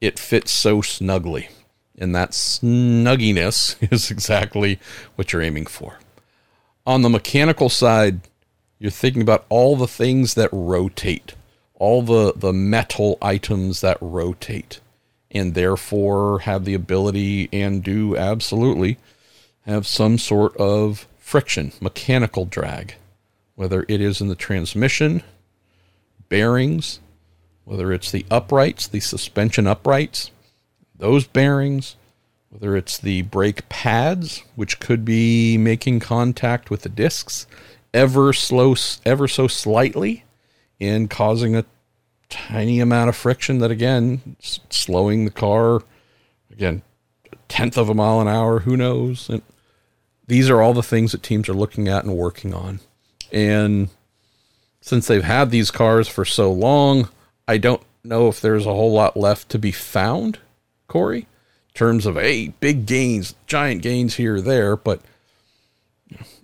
it 0.02 0.20
fits 0.20 0.52
so 0.52 0.82
snugly. 0.82 1.50
And 1.98 2.16
that 2.16 2.32
snugginess 2.32 3.76
is 3.92 4.12
exactly 4.12 4.80
what 5.16 5.32
you're 5.32 5.42
aiming 5.42 5.68
for. 5.68 6.00
On 6.86 7.04
the 7.04 7.10
mechanical 7.10 7.70
side, 7.70 8.22
you're 8.80 8.90
thinking 8.90 9.22
about 9.22 9.46
all 9.50 9.76
the 9.76 9.88
things 9.88 10.34
that 10.34 10.50
rotate, 10.52 11.36
all 11.76 12.02
the, 12.02 12.34
the 12.36 12.52
metal 12.52 13.20
items 13.22 13.82
that 13.82 14.00
rotate, 14.02 14.80
and 15.30 15.54
therefore 15.54 16.40
have 16.40 16.66
the 16.66 16.74
ability 16.74 17.48
and 17.54 17.84
do 17.84 18.18
absolutely 18.18 18.98
have 19.68 19.86
some 19.86 20.18
sort 20.18 20.58
of 20.58 21.08
friction, 21.20 21.72
mechanical 21.80 22.46
drag, 22.46 22.96
whether 23.56 23.86
it 23.88 24.02
is 24.02 24.20
in 24.20 24.28
the 24.28 24.36
transmission, 24.36 25.22
bearings, 26.28 27.00
whether 27.66 27.92
it's 27.92 28.12
the 28.12 28.26
uprights, 28.30 28.88
the 28.88 29.00
suspension 29.00 29.68
uprights, 29.68 30.32
those 30.96 31.26
bearings, 31.26 31.96
whether 32.50 32.76
it's 32.76 32.98
the 32.98 33.22
brake 33.24 33.68
pads, 33.70 34.44
which 34.56 34.80
could 34.80 35.06
be 35.06 35.58
making 35.58 36.00
contact 36.00 36.70
with 36.70 36.82
the 36.82 36.90
discs, 36.90 37.48
ever 37.94 38.34
slow, 38.34 38.76
ever 39.06 39.28
so 39.28 39.48
slightly, 39.48 40.26
and 40.80 41.10
causing 41.10 41.56
a 41.56 41.66
tiny 42.30 42.80
amount 42.80 43.10
of 43.10 43.16
friction 43.16 43.60
that 43.60 43.72
again 43.72 44.36
slowing 44.70 45.26
the 45.26 45.32
car 45.32 45.82
again 46.50 46.82
a 47.32 47.36
tenth 47.50 47.78
of 47.78 47.90
a 47.90 47.94
mile 47.94 48.22
an 48.22 48.28
hour 48.28 48.60
who 48.60 48.76
knows? 48.76 49.30
And 49.30 49.42
these 50.28 50.50
are 50.50 50.62
all 50.62 50.74
the 50.74 50.84
things 50.84 51.12
that 51.12 51.24
teams 51.24 51.50
are 51.50 51.54
looking 51.54 51.88
at 51.88 52.04
and 52.04 52.16
working 52.16 52.54
on. 52.54 52.80
And 53.32 53.90
since 54.82 55.08
they've 55.08 55.24
had 55.24 55.52
these 55.52 55.72
cars 55.72 56.08
for 56.08 56.26
so 56.26 56.52
long 56.52 57.10
i 57.52 57.58
don't 57.58 57.84
know 58.04 58.28
if 58.28 58.42
there's 58.42 58.66
a 58.66 58.74
whole 58.74 58.92
lot 58.92 59.16
left 59.16 59.50
to 59.50 59.60
be 59.60 59.72
found 59.72 60.40
corey 60.88 61.20
in 61.20 61.74
terms 61.74 62.06
of 62.06 62.16
hey 62.16 62.48
big 62.60 62.86
gains 62.86 63.36
giant 63.48 63.82
gains 63.82 64.16
here 64.16 64.36
or 64.36 64.42
there 64.42 64.76
but 64.76 65.02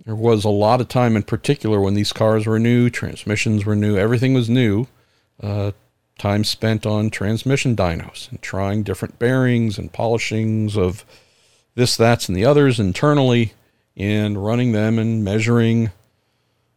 there 0.04 0.16
was 0.16 0.44
a 0.44 0.48
lot 0.48 0.80
of 0.80 0.88
time 0.88 1.16
in 1.16 1.22
particular 1.22 1.80
when 1.80 1.94
these 1.94 2.12
cars 2.12 2.46
were 2.46 2.58
new, 2.58 2.88
transmissions 2.88 3.66
were 3.66 3.76
new, 3.76 3.96
everything 3.96 4.34
was 4.34 4.48
new. 4.48 4.86
Uh, 5.42 5.72
time 6.18 6.42
spent 6.44 6.86
on 6.86 7.10
transmission 7.10 7.76
dynos 7.76 8.30
and 8.30 8.40
trying 8.42 8.82
different 8.82 9.18
bearings 9.18 9.78
and 9.78 9.92
polishings 9.92 10.76
of 10.76 11.04
this, 11.74 11.96
that's, 11.96 12.28
and 12.28 12.36
the 12.36 12.44
others 12.44 12.80
internally 12.80 13.52
and 13.96 14.42
running 14.42 14.72
them 14.72 14.98
and 14.98 15.22
measuring 15.22 15.90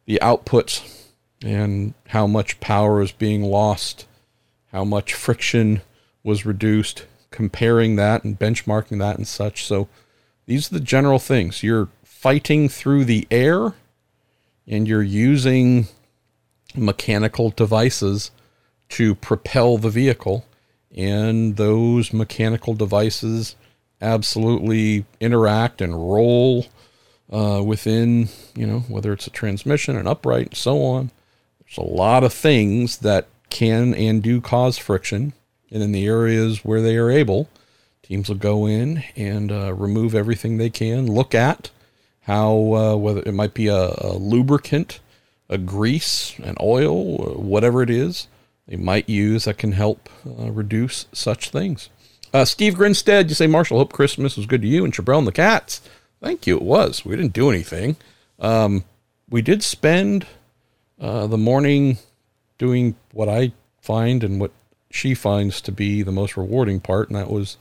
the 0.05 0.19
outputs 0.21 1.07
and 1.43 1.93
how 2.09 2.27
much 2.27 2.59
power 2.59 3.01
is 3.01 3.11
being 3.11 3.43
lost, 3.43 4.05
how 4.71 4.83
much 4.83 5.13
friction 5.13 5.81
was 6.23 6.45
reduced, 6.45 7.05
comparing 7.29 7.95
that 7.95 8.23
and 8.23 8.39
benchmarking 8.39 8.99
that 8.99 9.17
and 9.17 9.27
such. 9.27 9.65
So 9.65 9.87
these 10.45 10.71
are 10.71 10.75
the 10.75 10.79
general 10.79 11.19
things. 11.19 11.63
You're 11.63 11.89
fighting 12.03 12.69
through 12.69 13.05
the 13.05 13.27
air 13.31 13.73
and 14.67 14.87
you're 14.87 15.01
using 15.01 15.87
mechanical 16.75 17.49
devices 17.49 18.31
to 18.89 19.15
propel 19.15 19.77
the 19.77 19.89
vehicle 19.89 20.45
and 20.95 21.55
those 21.55 22.13
mechanical 22.13 22.73
devices 22.73 23.55
absolutely 24.01 25.05
interact 25.19 25.81
and 25.81 25.93
roll 25.95 26.65
uh, 27.31 27.61
within 27.63 28.27
you 28.55 28.65
know 28.65 28.79
whether 28.81 29.13
it's 29.13 29.27
a 29.27 29.31
transmission 29.31 29.95
an 29.95 30.07
upright 30.07 30.47
and 30.47 30.57
so 30.57 30.83
on 30.83 31.11
there's 31.59 31.77
a 31.77 31.89
lot 31.89 32.23
of 32.23 32.33
things 32.33 32.97
that 32.97 33.27
can 33.51 33.93
and 33.93 34.23
do 34.23 34.41
cause 34.41 34.77
friction 34.77 35.33
and 35.71 35.83
in 35.83 35.91
the 35.91 36.07
areas 36.07 36.65
where 36.65 36.81
they 36.81 36.97
are 36.97 37.11
able 37.11 37.47
teams 38.01 38.27
will 38.27 38.35
go 38.35 38.65
in 38.65 39.03
and 39.15 39.51
uh, 39.51 39.73
remove 39.73 40.15
everything 40.15 40.57
they 40.57 40.69
can 40.69 41.05
look 41.05 41.35
at 41.35 41.69
how 42.21 42.73
uh, 42.73 42.95
whether 42.95 43.21
it 43.21 43.33
might 43.33 43.53
be 43.53 43.67
a, 43.67 43.93
a, 43.99 44.13
lubricant, 44.13 44.99
a 45.49 45.57
grease, 45.57 46.37
an 46.39 46.55
oil, 46.61 47.17
whatever 47.35 47.81
it 47.81 47.89
is 47.89 48.27
they 48.67 48.75
might 48.75 49.09
use 49.09 49.45
that 49.45 49.57
can 49.57 49.73
help 49.73 50.09
uh, 50.25 50.51
reduce 50.51 51.05
such 51.11 51.49
things. 51.49 51.89
Uh, 52.33 52.45
Steve 52.45 52.75
Grinstead, 52.75 53.27
you 53.27 53.35
say, 53.35 53.47
Marshall, 53.47 53.79
hope 53.79 53.91
Christmas 53.91 54.37
was 54.37 54.45
good 54.45 54.61
to 54.61 54.67
you 54.67 54.85
and 54.85 54.93
Chabrel 54.93 55.17
and 55.17 55.27
the 55.27 55.31
cats. 55.31 55.81
Thank 56.21 56.47
you. 56.47 56.55
It 56.55 56.61
was. 56.61 57.03
We 57.03 57.15
didn't 57.15 57.33
do 57.33 57.49
anything. 57.49 57.97
Um, 58.39 58.85
we 59.29 59.41
did 59.41 59.63
spend 59.63 60.27
uh, 60.99 61.27
the 61.27 61.37
morning 61.37 61.97
doing 62.61 62.95
what 63.11 63.27
I 63.27 63.53
find 63.81 64.23
and 64.23 64.39
what 64.39 64.51
she 64.91 65.15
finds 65.15 65.61
to 65.61 65.71
be 65.71 66.03
the 66.03 66.11
most 66.11 66.37
rewarding 66.37 66.79
part, 66.79 67.09
and 67.09 67.17
that 67.17 67.31
was 67.31 67.57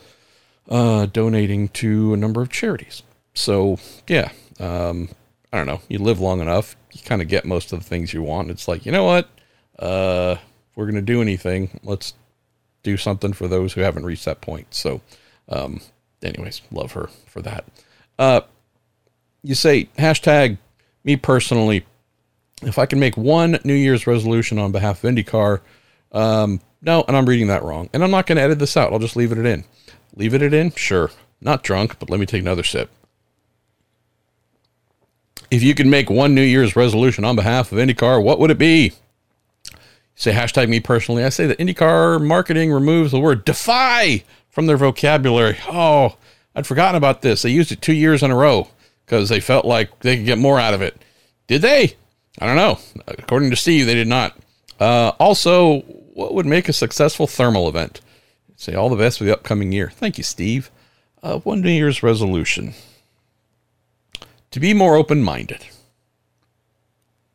uh, 0.68 1.06
donating 1.06 1.68
to 1.68 2.12
a 2.12 2.18
number 2.18 2.42
of 2.42 2.50
charities. 2.50 3.02
So, 3.32 3.78
yeah, 4.06 4.30
um, 4.58 5.08
I 5.50 5.56
don't 5.56 5.66
know. 5.66 5.80
You 5.88 6.00
live 6.00 6.20
long 6.20 6.42
enough, 6.42 6.76
you 6.92 7.00
kind 7.02 7.22
of 7.22 7.28
get 7.28 7.46
most 7.46 7.72
of 7.72 7.78
the 7.78 7.84
things 7.86 8.12
you 8.12 8.22
want. 8.22 8.50
It's 8.50 8.68
like, 8.68 8.84
you 8.84 8.92
know 8.92 9.04
what? 9.04 9.30
Uh, 9.78 10.36
if 10.38 10.76
we're 10.76 10.84
going 10.84 10.96
to 10.96 11.00
do 11.00 11.22
anything, 11.22 11.80
let's 11.82 12.12
do 12.82 12.98
something 12.98 13.32
for 13.32 13.48
those 13.48 13.72
who 13.72 13.80
haven't 13.80 14.04
reached 14.04 14.26
that 14.26 14.42
point. 14.42 14.74
So, 14.74 15.00
um, 15.48 15.80
anyways, 16.22 16.60
love 16.70 16.92
her 16.92 17.08
for 17.24 17.40
that. 17.40 17.64
Uh, 18.18 18.42
you 19.42 19.54
say 19.54 19.88
hashtag 19.96 20.58
me 21.04 21.16
personally. 21.16 21.86
If 22.62 22.78
I 22.78 22.86
can 22.86 23.00
make 23.00 23.16
one 23.16 23.58
New 23.64 23.74
Year's 23.74 24.06
resolution 24.06 24.58
on 24.58 24.72
behalf 24.72 25.02
of 25.02 25.10
IndyCar, 25.14 25.60
um, 26.12 26.60
no, 26.82 27.04
and 27.08 27.16
I'm 27.16 27.26
reading 27.26 27.48
that 27.48 27.62
wrong, 27.62 27.88
and 27.92 28.04
I'm 28.04 28.10
not 28.10 28.26
going 28.26 28.36
to 28.36 28.42
edit 28.42 28.58
this 28.58 28.76
out. 28.76 28.92
I'll 28.92 28.98
just 28.98 29.16
leave 29.16 29.32
it 29.32 29.38
in. 29.38 29.64
Leave 30.14 30.34
it 30.34 30.42
in, 30.42 30.70
sure. 30.72 31.10
Not 31.40 31.62
drunk, 31.62 31.98
but 31.98 32.10
let 32.10 32.20
me 32.20 32.26
take 32.26 32.42
another 32.42 32.64
sip 32.64 32.90
if 35.50 35.62
you 35.62 35.74
could 35.74 35.86
make 35.86 36.08
one 36.08 36.34
New 36.34 36.42
Year's 36.42 36.76
resolution 36.76 37.24
on 37.24 37.36
behalf 37.36 37.72
of 37.72 37.78
IndyCar, 37.78 38.22
what 38.22 38.38
would 38.38 38.50
it 38.50 38.58
be? 38.58 38.92
say 40.14 40.32
hashtag 40.32 40.68
me 40.68 40.80
personally. 40.80 41.24
I 41.24 41.30
say 41.30 41.46
that 41.46 41.58
IndyCar 41.58 42.22
marketing 42.22 42.70
removes 42.70 43.10
the 43.10 43.18
word 43.18 43.46
defy 43.46 44.22
from 44.50 44.66
their 44.66 44.76
vocabulary. 44.76 45.56
Oh, 45.66 46.16
I'd 46.54 46.66
forgotten 46.66 46.96
about 46.96 47.22
this. 47.22 47.40
They 47.40 47.48
used 47.48 47.72
it 47.72 47.80
two 47.80 47.94
years 47.94 48.22
in 48.22 48.30
a 48.30 48.36
row 48.36 48.68
because 49.06 49.30
they 49.30 49.40
felt 49.40 49.64
like 49.64 50.00
they 50.00 50.18
could 50.18 50.26
get 50.26 50.36
more 50.36 50.60
out 50.60 50.74
of 50.74 50.82
it. 50.82 51.00
Did 51.46 51.62
they? 51.62 51.96
I 52.40 52.46
don't 52.46 52.56
know. 52.56 52.78
According 53.06 53.50
to 53.50 53.56
Steve, 53.56 53.86
they 53.86 53.94
did 53.94 54.08
not. 54.08 54.36
Uh, 54.78 55.12
also, 55.20 55.80
what 55.80 56.34
would 56.34 56.46
make 56.46 56.68
a 56.68 56.72
successful 56.72 57.26
thermal 57.26 57.68
event? 57.68 58.00
Say 58.56 58.74
all 58.74 58.88
the 58.88 58.96
best 58.96 59.18
for 59.18 59.24
the 59.24 59.32
upcoming 59.32 59.72
year. 59.72 59.90
Thank 59.90 60.18
you, 60.18 60.24
Steve. 60.24 60.70
Uh, 61.22 61.38
one 61.38 61.60
New 61.60 61.70
Year's 61.70 62.02
resolution 62.02 62.74
to 64.50 64.60
be 64.60 64.74
more 64.74 64.96
open 64.96 65.22
minded. 65.22 65.66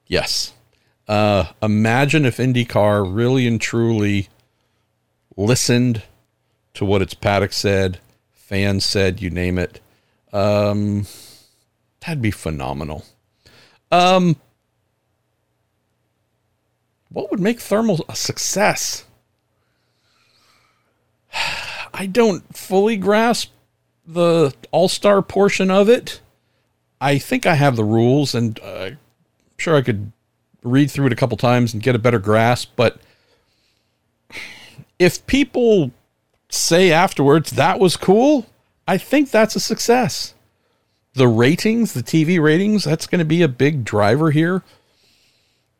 Yes. 0.08 0.54
Uh, 1.08 1.46
imagine 1.62 2.26
if 2.26 2.38
IndyCar 2.38 3.06
really 3.08 3.48
and 3.48 3.62
truly 3.62 4.30
listened 5.38 6.04
to 6.74 6.84
what 6.86 7.02
its 7.02 7.14
paddock 7.14 7.54
said, 7.54 8.00
fans 8.34 8.86
said, 8.86 9.22
you 9.22 9.30
name 9.30 9.58
it. 9.58 9.80
Um, 10.34 11.06
that'd 12.02 12.22
be 12.22 12.32
phenomenal. 12.32 13.06
Um, 13.92 14.36
what 17.16 17.32
would 17.32 17.40
make 17.40 17.62
thermal 17.62 18.04
a 18.10 18.16
success? 18.16 19.06
I 21.94 22.08
don't 22.08 22.44
fully 22.54 22.98
grasp 22.98 23.52
the 24.06 24.54
all 24.72 24.90
star 24.90 25.22
portion 25.22 25.72
of 25.72 25.88
it. 25.88 26.20
I 27.00 27.18
think 27.18 27.46
I 27.46 27.56
have 27.56 27.78
the 27.78 27.86
rules, 27.86 28.36
and 28.36 28.60
uh, 28.60 28.90
I'm 28.90 28.98
sure 29.58 29.78
I 29.78 29.82
could 29.82 30.12
read 30.62 30.92
through 30.92 31.06
it 31.06 31.14
a 31.14 31.16
couple 31.16 31.38
times 31.38 31.74
and 31.74 31.82
get 31.82 31.96
a 31.96 32.00
better 32.00 32.20
grasp. 32.20 32.72
But 32.76 33.00
if 35.00 35.26
people 35.26 35.92
say 36.50 36.92
afterwards 36.92 37.52
that 37.52 37.80
was 37.80 37.96
cool, 37.96 38.46
I 38.90 38.98
think 38.98 39.32
that's 39.32 39.56
a 39.56 39.62
success. 39.62 40.34
The 41.14 41.30
ratings, 41.30 41.94
the 41.94 42.04
TV 42.04 42.42
ratings, 42.42 42.84
that's 42.84 43.08
going 43.08 43.20
to 43.20 43.26
be 43.26 43.42
a 43.42 43.48
big 43.48 43.86
driver 43.86 44.32
here. 44.32 44.64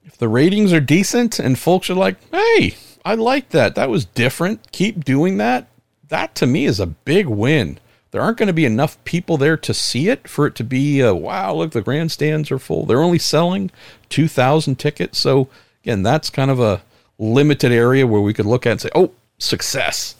If 0.06 0.18
the 0.18 0.30
ratings 0.30 0.72
are 0.72 0.80
decent 0.80 1.40
and 1.40 1.58
folks 1.58 1.90
are 1.90 1.96
like, 1.96 2.18
hey, 2.32 2.76
I 3.04 3.16
like 3.16 3.50
that. 3.50 3.76
That 3.76 3.90
was 3.90 4.06
different. 4.06 4.72
Keep 4.72 5.04
doing 5.04 5.38
that. 5.38 5.68
That 6.08 6.36
to 6.36 6.46
me 6.46 6.66
is 6.66 6.80
a 6.80 6.86
big 6.86 7.26
win. 7.26 7.80
There 8.12 8.22
aren't 8.22 8.38
going 8.38 8.48
to 8.48 8.54
be 8.54 8.66
enough 8.66 9.04
people 9.04 9.36
there 9.36 9.58
to 9.58 9.74
see 9.74 10.08
it 10.08 10.28
for 10.28 10.46
it 10.46 10.56
to 10.56 10.64
be, 10.64 11.02
a, 11.02 11.14
wow, 11.14 11.56
look, 11.56 11.72
the 11.72 11.82
grandstands 11.82 12.50
are 12.50 12.60
full. 12.60 12.86
They're 12.86 13.02
only 13.02 13.20
selling 13.20 13.72
2,000 14.10 14.80
tickets. 14.80 15.20
So, 15.20 15.50
again, 15.84 16.04
that's 16.04 16.30
kind 16.30 16.50
of 16.50 16.60
a 16.60 16.82
limited 17.18 17.72
area 17.72 18.08
where 18.08 18.22
we 18.22 18.34
could 18.34 18.46
look 18.46 18.66
at 18.66 18.72
and 18.72 18.82
say, 18.82 18.90
oh, 18.96 19.12
success. 19.38 20.16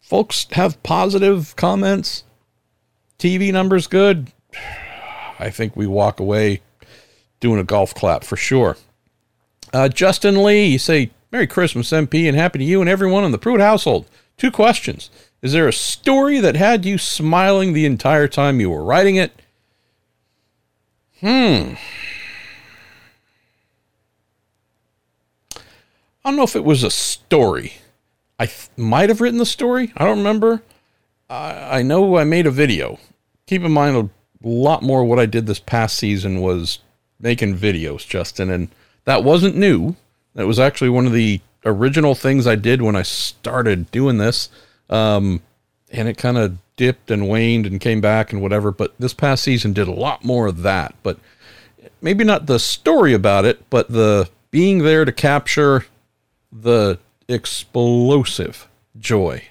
Folks 0.00 0.46
have 0.52 0.82
positive 0.82 1.54
comments. 1.56 2.24
TV 3.18 3.52
numbers 3.52 3.86
good. 3.86 4.32
I 5.40 5.50
think 5.50 5.76
we 5.76 5.86
walk 5.86 6.20
away 6.20 6.62
doing 7.40 7.58
a 7.58 7.64
golf 7.64 7.94
clap 7.94 8.24
for 8.24 8.36
sure. 8.36 8.76
Uh, 9.72 9.88
Justin 9.88 10.42
Lee, 10.42 10.66
you 10.66 10.78
say, 10.78 11.10
Merry 11.30 11.46
Christmas, 11.46 11.90
MP, 11.90 12.26
and 12.26 12.36
happy 12.36 12.58
to 12.58 12.64
you 12.64 12.80
and 12.80 12.88
everyone 12.88 13.24
in 13.24 13.32
the 13.32 13.38
Pruett 13.38 13.60
household. 13.60 14.06
Two 14.36 14.50
questions. 14.50 15.10
Is 15.42 15.52
there 15.52 15.68
a 15.68 15.72
story 15.72 16.40
that 16.40 16.56
had 16.56 16.84
you 16.84 16.98
smiling 16.98 17.72
the 17.72 17.84
entire 17.86 18.28
time 18.28 18.60
you 18.60 18.70
were 18.70 18.82
writing 18.82 19.16
it? 19.16 19.32
Hmm. 21.20 21.74
I 26.24 26.30
don't 26.30 26.36
know 26.36 26.42
if 26.42 26.56
it 26.56 26.64
was 26.64 26.82
a 26.82 26.90
story. 26.90 27.74
I 28.38 28.46
th- 28.46 28.70
might 28.76 29.08
have 29.08 29.20
written 29.20 29.38
the 29.38 29.46
story. 29.46 29.92
I 29.96 30.04
don't 30.04 30.18
remember. 30.18 30.62
I, 31.28 31.78
I 31.78 31.82
know 31.82 32.16
I 32.16 32.24
made 32.24 32.46
a 32.46 32.50
video. 32.50 32.98
Keep 33.46 33.62
in 33.62 33.72
mind, 33.72 33.96
a 33.96 34.48
lot 34.48 34.82
more 34.82 35.04
what 35.04 35.18
I 35.18 35.26
did 35.26 35.46
this 35.46 35.58
past 35.58 35.96
season 35.98 36.40
was 36.40 36.80
making 37.20 37.56
videos, 37.56 38.06
Justin, 38.06 38.50
and 38.50 38.68
that 39.04 39.24
wasn't 39.24 39.56
new. 39.56 39.96
That 40.34 40.46
was 40.46 40.58
actually 40.58 40.90
one 40.90 41.06
of 41.06 41.12
the 41.12 41.40
original 41.64 42.14
things 42.14 42.46
I 42.46 42.54
did 42.54 42.82
when 42.82 42.96
I 42.96 43.02
started 43.02 43.90
doing 43.90 44.18
this. 44.18 44.48
Um, 44.88 45.42
and 45.90 46.08
it 46.08 46.18
kind 46.18 46.38
of 46.38 46.58
dipped 46.76 47.10
and 47.10 47.28
waned 47.28 47.66
and 47.66 47.80
came 47.80 48.00
back 48.00 48.32
and 48.32 48.40
whatever. 48.40 48.70
But 48.70 48.94
this 48.98 49.14
past 49.14 49.42
season 49.42 49.72
did 49.72 49.88
a 49.88 49.92
lot 49.92 50.24
more 50.24 50.46
of 50.46 50.62
that. 50.62 50.94
But 51.02 51.18
maybe 52.00 52.24
not 52.24 52.46
the 52.46 52.58
story 52.58 53.12
about 53.12 53.44
it, 53.44 53.68
but 53.70 53.90
the 53.90 54.28
being 54.50 54.78
there 54.78 55.04
to 55.04 55.12
capture 55.12 55.86
the 56.52 56.98
explosive 57.28 58.68
joy 58.98 59.44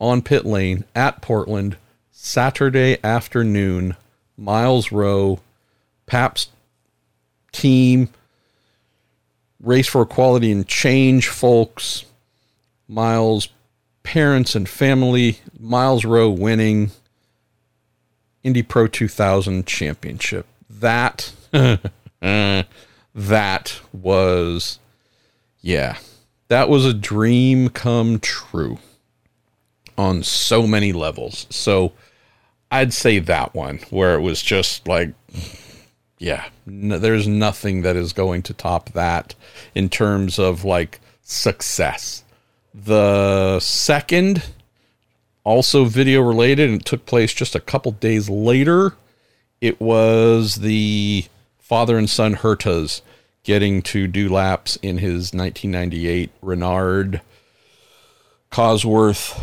on 0.00 0.22
pit 0.22 0.46
lane 0.46 0.84
at 0.94 1.20
Portland 1.20 1.76
Saturday 2.10 2.96
afternoon. 3.04 3.96
Myles 4.36 4.90
Rowe, 4.90 5.40
Pabst 6.06 6.50
team, 7.52 8.08
race 9.60 9.88
for 9.88 10.02
equality 10.02 10.50
and 10.52 10.66
change 10.66 11.28
folks, 11.28 12.04
Myles 12.88 13.48
parents 14.02 14.54
and 14.54 14.68
family, 14.68 15.38
Myles 15.58 16.04
Rowe 16.04 16.30
winning 16.30 16.90
Indy 18.42 18.62
Pro 18.62 18.86
2000 18.86 19.66
championship. 19.66 20.46
That 20.68 21.32
that 22.20 23.80
was 23.92 24.78
yeah. 25.60 25.98
That 26.48 26.68
was 26.68 26.84
a 26.84 26.94
dream 26.94 27.68
come 27.68 28.18
true 28.18 28.78
on 29.96 30.22
so 30.24 30.66
many 30.66 30.92
levels. 30.92 31.46
So 31.50 31.92
I'd 32.72 32.92
say 32.92 33.20
that 33.20 33.54
one 33.54 33.78
where 33.90 34.14
it 34.14 34.20
was 34.20 34.42
just 34.42 34.88
like 34.88 35.10
yeah, 36.20 36.50
no, 36.66 36.98
there's 36.98 37.26
nothing 37.26 37.80
that 37.80 37.96
is 37.96 38.12
going 38.12 38.42
to 38.42 38.52
top 38.52 38.90
that 38.90 39.34
in 39.74 39.88
terms 39.88 40.38
of 40.38 40.64
like 40.64 41.00
success. 41.22 42.22
The 42.74 43.58
second, 43.58 44.44
also 45.44 45.86
video 45.86 46.20
related, 46.20 46.68
and 46.68 46.82
it 46.82 46.84
took 46.84 47.06
place 47.06 47.32
just 47.32 47.54
a 47.54 47.60
couple 47.60 47.92
days 47.92 48.28
later. 48.28 48.92
It 49.62 49.80
was 49.80 50.56
the 50.56 51.24
father 51.58 51.96
and 51.96 52.08
son 52.08 52.36
Hertas 52.36 53.00
getting 53.42 53.80
to 53.80 54.06
do 54.06 54.28
laps 54.28 54.76
in 54.82 54.98
his 54.98 55.32
1998 55.32 56.30
Reynard 56.42 57.22
Cosworth 58.52 59.40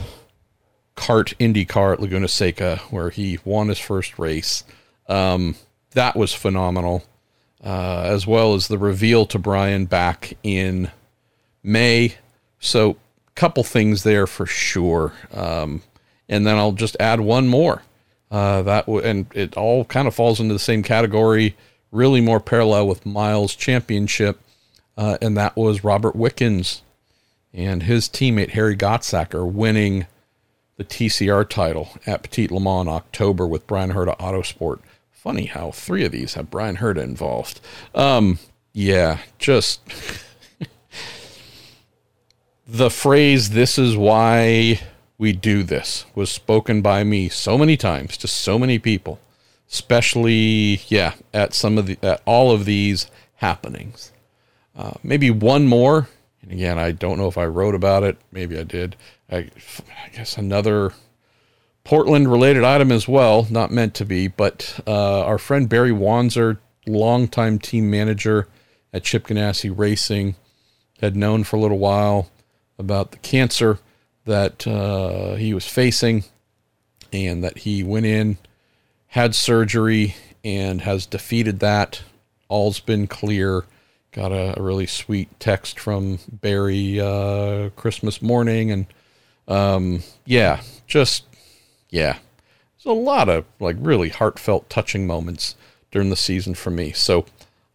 CART 0.96 1.34
Indy 1.40 1.66
car 1.66 1.94
at 1.94 2.00
Laguna 2.00 2.28
Seca, 2.28 2.82
where 2.92 3.10
he 3.10 3.40
won 3.44 3.70
his 3.70 3.80
first 3.80 4.20
race. 4.20 4.64
Um, 5.10 5.56
that 5.92 6.16
was 6.16 6.34
phenomenal, 6.34 7.04
uh, 7.64 8.02
as 8.06 8.28
well 8.28 8.54
as 8.54 8.68
the 8.68 8.78
reveal 8.78 9.26
to 9.28 9.40
Bryan 9.40 9.86
back 9.86 10.38
in 10.44 10.92
May. 11.64 12.16
So, 12.60 12.98
couple 13.36 13.64
things 13.64 14.04
there 14.04 14.26
for 14.26 14.46
sure. 14.46 15.14
Um, 15.32 15.84
and 16.28 16.46
then 16.46 16.58
I'll 16.58 16.72
just 16.72 16.98
add 17.00 17.20
one 17.22 17.48
more. 17.48 17.84
Uh, 18.30 18.62
that 18.64 18.86
w- 18.88 19.06
and 19.06 19.28
it 19.34 19.56
all 19.56 19.86
kind 19.86 20.08
of 20.08 20.16
falls 20.16 20.40
into 20.40 20.54
the 20.54 20.60
same 20.60 20.84
category, 20.84 21.56
really 21.92 22.20
more 22.20 22.40
parallel 22.40 22.88
with 22.88 23.06
Myles' 23.06 23.56
championship, 23.56 24.40
uh, 24.98 25.18
and 25.22 25.38
that 25.38 25.56
was 25.56 25.84
Robert 25.84 26.16
Wickens 26.16 26.82
and 27.54 27.84
his 27.84 28.10
teammate 28.10 28.50
Harry 28.52 28.76
Gottsacker 28.76 29.50
winning 29.50 30.08
the 30.76 30.84
TCR 30.84 31.48
title 31.48 31.90
at 32.06 32.22
Petit 32.22 32.48
Le 32.50 32.60
Mans 32.60 32.88
in 32.88 32.94
October 32.94 33.48
with 33.48 33.66
Bryan 33.66 33.94
Herta 33.94 34.18
Autosport. 34.20 34.80
Funny 35.28 35.48
how 35.48 35.72
three 35.72 36.06
of 36.06 36.14
these 36.14 36.36
have 36.36 36.50
Bryan 36.50 36.78
Herta 36.78 37.04
involved. 37.04 37.60
Um, 37.94 38.40
yeah, 38.72 39.18
just 39.38 39.82
the 42.66 42.90
phrase 42.90 43.50
"This 43.50 43.78
is 43.78 43.98
why 43.98 44.80
we 45.18 45.34
do 45.34 45.64
this" 45.64 46.06
was 46.16 46.30
spoken 46.30 46.82
by 46.82 47.04
me 47.04 47.28
so 47.28 47.58
many 47.58 47.76
times 47.76 48.16
to 48.20 48.28
so 48.30 48.58
many 48.58 48.80
people, 48.80 49.20
especially 49.70 50.80
yeah 50.88 51.16
at 51.34 51.54
some 51.54 51.78
of 51.78 51.88
the 51.88 51.98
at 52.02 52.22
all 52.24 52.52
of 52.52 52.64
these 52.64 53.12
happenings. 53.36 54.14
Uh, 54.78 54.94
maybe 55.04 55.30
one 55.30 55.68
more, 55.68 56.08
and 56.42 56.54
again, 56.54 56.80
I 56.80 56.92
don't 56.92 57.18
know 57.18 57.28
if 57.28 57.38
I 57.38 57.48
wrote 57.48 57.76
about 57.76 58.04
it. 58.04 58.18
Maybe 58.32 58.58
I 58.58 58.64
did. 58.64 58.96
I, 59.30 59.50
I 60.06 60.10
guess 60.16 60.38
another 60.38 60.94
Portland 61.88 62.30
related 62.30 62.66
item 62.66 62.92
as 62.92 63.08
well, 63.08 63.48
not 63.50 63.72
meant 63.72 63.94
to 63.94 64.04
be, 64.04 64.28
but 64.28 64.78
uh, 64.86 65.24
our 65.24 65.38
friend 65.38 65.70
Barry 65.70 65.92
Wanser, 65.92 66.58
longtime 66.86 67.60
team 67.60 67.90
manager 67.90 68.50
at 68.92 69.06
Chip 69.06 69.28
Ganassi 69.28 69.74
Racing, 69.74 70.36
had 71.00 71.16
known 71.16 71.46
for 71.46 71.56
a 71.56 71.60
little 71.62 71.78
while 71.78 72.30
about 72.78 73.12
the 73.12 73.18
cancer 73.20 73.80
that 74.26 74.68
uh, 74.68 75.36
he 75.36 75.54
was 75.54 75.66
facing 75.66 76.26
and 77.14 77.42
that 77.42 77.60
he 77.60 77.84
went 77.84 78.06
in, 78.06 78.38
had 79.08 79.34
surgery, 79.34 80.14
and 80.44 80.82
has 80.82 81.06
defeated 81.06 81.62
that. 81.62 82.02
All's 82.50 82.82
been 82.82 83.08
clear. 83.08 83.64
Got 84.12 84.34
a, 84.34 84.60
a 84.60 84.62
really 84.62 84.88
sweet 84.88 85.40
text 85.40 85.80
from 85.80 86.20
Barry 86.30 87.00
uh, 87.00 87.70
Christmas 87.78 88.22
morning, 88.22 88.72
and 88.72 88.88
um, 89.48 90.04
yeah, 90.26 90.60
just 90.86 91.24
yeah, 91.90 92.20
there's 92.78 92.98
a 92.98 93.00
lot 93.00 93.30
of 93.30 93.46
like 93.60 93.76
really 93.80 94.10
heartfelt, 94.10 94.70
touching 94.70 95.08
moments 95.08 95.56
during 95.92 96.10
the 96.10 96.16
season 96.16 96.54
for 96.54 96.70
me. 96.70 96.92
So 96.92 97.26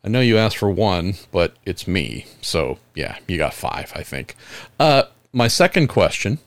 I 0.04 0.08
know 0.08 0.20
you 0.20 0.36
asked 0.36 0.58
for 0.58 0.70
one, 0.70 1.14
but 1.30 1.54
it's 1.64 1.86
me. 1.86 2.26
So 2.40 2.78
yeah, 2.94 3.18
you 3.26 3.38
got 3.38 3.54
five, 3.54 3.92
I 3.94 4.02
think. 4.02 4.36
Uh, 4.78 5.04
my 5.32 5.48
second 5.48 5.88
question 5.88 6.38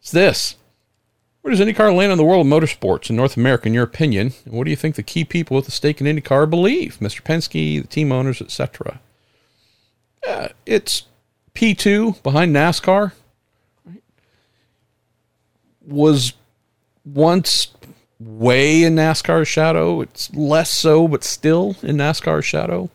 It's 0.00 0.10
this. 0.10 0.56
Where 1.40 1.54
does 1.54 1.60
IndyCar 1.60 1.94
land 1.96 2.12
in 2.12 2.18
the 2.18 2.24
world 2.24 2.44
of 2.44 2.52
motorsports 2.52 3.08
in 3.08 3.16
North 3.16 3.36
America, 3.36 3.68
in 3.68 3.74
your 3.74 3.84
opinion? 3.84 4.32
And 4.44 4.54
what 4.54 4.64
do 4.64 4.70
you 4.70 4.76
think 4.76 4.96
the 4.96 5.02
key 5.02 5.24
people 5.24 5.56
with 5.56 5.64
the 5.64 5.70
stake 5.70 6.00
in 6.00 6.06
IndyCar 6.06 6.50
believe? 6.50 6.98
Mr. 7.00 7.22
Penske, 7.22 7.80
the 7.80 7.86
team 7.86 8.12
owners, 8.12 8.42
etc. 8.42 9.00
Yeah, 10.24 10.48
it's 10.66 11.04
P2 11.54 12.22
behind 12.22 12.54
NASCAR. 12.54 13.12
Was 15.86 16.34
once 17.14 17.68
way 18.20 18.82
in 18.82 18.96
NASCAR's 18.96 19.48
shadow. 19.48 20.00
It's 20.00 20.32
less 20.34 20.72
so, 20.72 21.08
but 21.08 21.24
still 21.24 21.76
in 21.82 21.96
NASCAR's 21.96 22.44
shadow. 22.44 22.90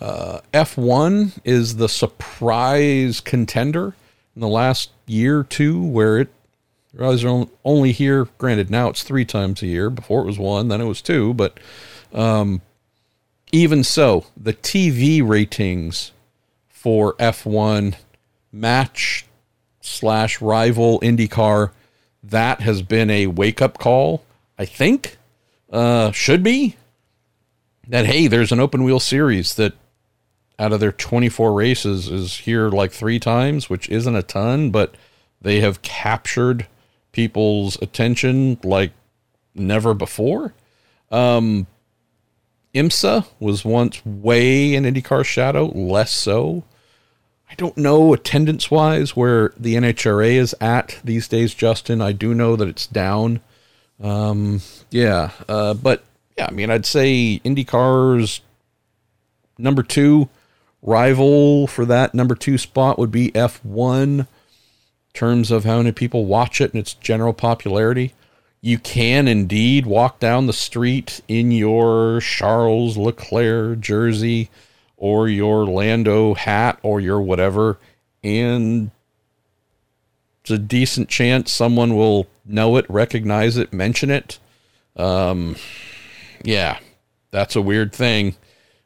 Uh, 0.00 0.40
F1 0.52 1.38
is 1.44 1.76
the 1.76 1.88
surprise 1.88 3.20
contender 3.20 3.94
in 4.34 4.40
the 4.40 4.48
last 4.48 4.90
year 5.06 5.40
or 5.40 5.44
two, 5.44 5.82
where 5.82 6.18
it 6.18 6.28
was 6.92 7.24
only 7.64 7.92
here. 7.92 8.26
Granted, 8.38 8.70
now 8.70 8.88
it's 8.88 9.02
three 9.02 9.24
times 9.24 9.62
a 9.62 9.66
year. 9.66 9.90
Before 9.90 10.22
it 10.22 10.26
was 10.26 10.38
one, 10.38 10.68
then 10.68 10.80
it 10.80 10.86
was 10.86 11.00
two. 11.00 11.34
But 11.34 11.60
um, 12.12 12.62
even 13.52 13.84
so, 13.84 14.26
the 14.36 14.54
TV 14.54 15.26
ratings 15.26 16.12
for 16.68 17.14
F1 17.14 17.94
match 18.52 19.26
slash 19.80 20.40
rival 20.40 21.00
IndyCar 21.00 21.70
that 22.28 22.60
has 22.60 22.82
been 22.82 23.10
a 23.10 23.26
wake 23.26 23.60
up 23.60 23.78
call. 23.78 24.24
I 24.58 24.64
think 24.64 25.18
uh, 25.70 26.12
should 26.12 26.42
be 26.42 26.76
that 27.88 28.06
hey, 28.06 28.26
there's 28.26 28.52
an 28.52 28.60
open 28.60 28.84
wheel 28.84 29.00
series 29.00 29.54
that 29.54 29.74
out 30.58 30.72
of 30.72 30.80
their 30.80 30.92
24 30.92 31.52
races 31.52 32.08
is 32.08 32.38
here 32.38 32.68
like 32.70 32.92
three 32.92 33.18
times, 33.18 33.68
which 33.68 33.88
isn't 33.88 34.14
a 34.16 34.22
ton, 34.22 34.70
but 34.70 34.94
they 35.40 35.60
have 35.60 35.82
captured 35.82 36.66
people's 37.12 37.80
attention 37.82 38.58
like 38.62 38.92
never 39.54 39.94
before. 39.94 40.54
Um, 41.10 41.66
IMSA 42.74 43.26
was 43.38 43.64
once 43.64 44.04
way 44.04 44.74
in 44.74 44.84
IndyCar 44.84 45.24
shadow, 45.24 45.66
less 45.66 46.12
so. 46.12 46.64
I 47.50 47.54
don't 47.56 47.76
know 47.76 48.12
attendance 48.12 48.70
wise 48.70 49.14
where 49.14 49.52
the 49.56 49.74
NHRA 49.74 50.32
is 50.32 50.54
at 50.60 50.98
these 51.04 51.28
days, 51.28 51.54
Justin. 51.54 52.00
I 52.00 52.12
do 52.12 52.34
know 52.34 52.56
that 52.56 52.68
it's 52.68 52.86
down. 52.86 53.40
Um, 54.02 54.60
yeah, 54.90 55.30
uh, 55.48 55.74
but 55.74 56.04
yeah, 56.36 56.46
I 56.48 56.50
mean, 56.50 56.70
I'd 56.70 56.86
say 56.86 57.40
IndyCar's 57.44 58.40
number 59.58 59.82
two 59.82 60.28
rival 60.82 61.66
for 61.66 61.84
that 61.86 62.14
number 62.14 62.34
two 62.34 62.58
spot 62.58 62.98
would 62.98 63.10
be 63.10 63.30
F1 63.32 64.20
in 64.20 64.26
terms 65.14 65.50
of 65.50 65.64
how 65.64 65.78
many 65.78 65.92
people 65.92 66.26
watch 66.26 66.60
it 66.60 66.72
and 66.72 66.80
its 66.80 66.94
general 66.94 67.32
popularity. 67.32 68.12
You 68.60 68.78
can 68.78 69.28
indeed 69.28 69.86
walk 69.86 70.18
down 70.18 70.46
the 70.46 70.52
street 70.52 71.20
in 71.28 71.52
your 71.52 72.20
Charles 72.20 72.96
Leclerc 72.96 73.80
jersey 73.80 74.50
or 74.96 75.28
your 75.28 75.66
Lando 75.66 76.34
hat 76.34 76.78
or 76.82 77.00
your 77.00 77.20
whatever, 77.20 77.78
and 78.22 78.90
it's 80.40 80.50
a 80.50 80.58
decent 80.58 81.08
chance 81.08 81.52
someone 81.52 81.96
will 81.96 82.26
know 82.44 82.76
it, 82.76 82.86
recognize 82.88 83.56
it, 83.56 83.72
mention 83.72 84.10
it. 84.10 84.38
Um, 84.96 85.56
yeah, 86.42 86.78
that's 87.30 87.56
a 87.56 87.62
weird 87.62 87.92
thing 87.92 88.36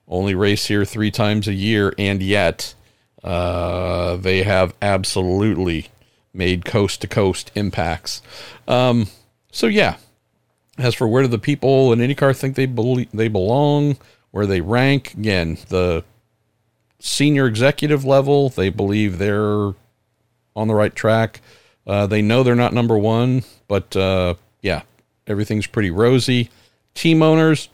only 0.09 0.35
race 0.35 0.67
here 0.67 0.85
three 0.85 1.11
times 1.11 1.47
a 1.47 1.53
year, 1.53 1.95
and 1.99 2.23
yet 2.23 2.75
uh, 3.23 4.17
they 4.17 4.43
have 4.43 4.75
absolutely 4.81 5.89
made 6.33 6.65
coast 6.65 7.01
to 7.03 7.07
coast 7.07 7.51
impacts. 7.55 8.23
Um, 8.67 9.09
so 9.53 9.67
yeah. 9.67 9.97
As 10.79 10.95
for 10.95 11.09
where 11.09 11.23
do 11.23 11.29
the 11.29 11.39
people 11.39 11.93
in 11.93 11.99
IndyCar 11.99 12.37
think 12.37 12.55
they 12.55 12.67
believe 12.67 13.11
they 13.13 13.27
belong, 13.27 13.97
where 14.31 14.47
they 14.47 14.61
rank, 14.61 15.15
again, 15.15 15.59
the 15.69 16.05
senior 17.01 17.47
executive 17.47 18.05
level, 18.05 18.49
they 18.49 18.69
believe 18.71 19.19
they're 19.19 19.73
on 20.57 20.69
the 20.69 20.75
right 20.75 20.95
track. 20.95 21.41
Uh, 21.87 22.07
they 22.07 22.21
know 22.21 22.43
they're 22.43 22.55
not 22.55 22.75
number 22.75 22.99
one, 22.99 23.43
but 23.67 23.97
uh, 23.97 24.35
yeah, 24.61 24.83
everything's 25.27 25.67
pretty 25.67 25.91
rosy. 25.91 26.51
Team 26.95 27.23
owners, 27.23 27.69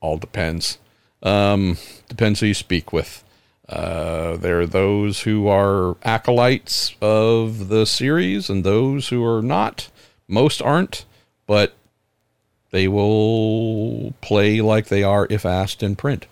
all 0.00 0.16
depends. 0.16 0.78
Um, 1.22 1.78
depends 2.08 2.40
who 2.40 2.46
you 2.46 2.54
speak 2.54 2.92
with. 2.92 3.22
Uh, 3.68 4.36
there 4.36 4.60
are 4.60 4.66
those 4.66 5.22
who 5.22 5.48
are 5.48 5.96
acolytes 6.02 6.94
of 7.00 7.68
the 7.68 7.84
series 7.84 8.48
and 8.48 8.62
those 8.62 9.08
who 9.08 9.24
are 9.24 9.42
not. 9.42 9.88
Most 10.28 10.60
aren't, 10.60 11.04
but 11.46 11.75
they 12.70 12.88
will 12.88 14.14
play 14.20 14.60
like 14.60 14.86
they 14.86 15.02
are 15.02 15.26
if 15.30 15.46
asked 15.46 15.82
in 15.82 15.96
print. 15.96 16.26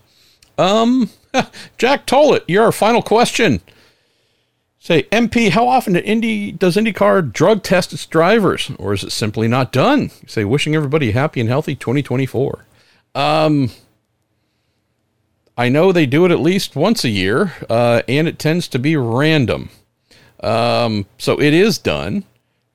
Um, 0.59 1.11
Jack 1.78 2.07
Tollett, 2.07 2.45
your 2.49 2.70
final 2.72 3.03
question. 3.03 3.61
Say, 4.78 5.05
MP, 5.05 5.49
how 5.49 5.66
often 5.66 5.97
Indy, 5.97 6.53
does 6.53 6.76
IndyCar 6.76 7.32
drug 7.32 7.62
test 7.62 7.95
its 7.95 8.05
drivers, 8.05 8.70
or 8.78 8.93
is 8.93 9.03
it 9.03 9.12
simply 9.12 9.49
not 9.49 9.72
done? 9.72 10.11
say, 10.26 10.45
wishing 10.45 10.74
everybody 10.74 11.12
happy 11.12 11.41
and 11.41 11.49
healthy 11.49 11.74
2024. 11.74 12.66
Um, 13.14 13.70
I 15.57 15.70
know 15.70 15.91
they 15.91 16.05
do 16.05 16.26
it 16.26 16.30
at 16.30 16.41
least 16.41 16.76
once 16.76 17.03
a 17.05 17.09
year, 17.09 17.55
uh, 17.70 18.03
and 18.09 18.28
it 18.28 18.39
tends 18.39 18.68
to 18.68 18.78
be 18.78 18.97
random. 18.97 19.70
Um, 20.41 21.07
so 21.16 21.41
it 21.41 21.55
is 21.55 21.78
done. 21.78 22.24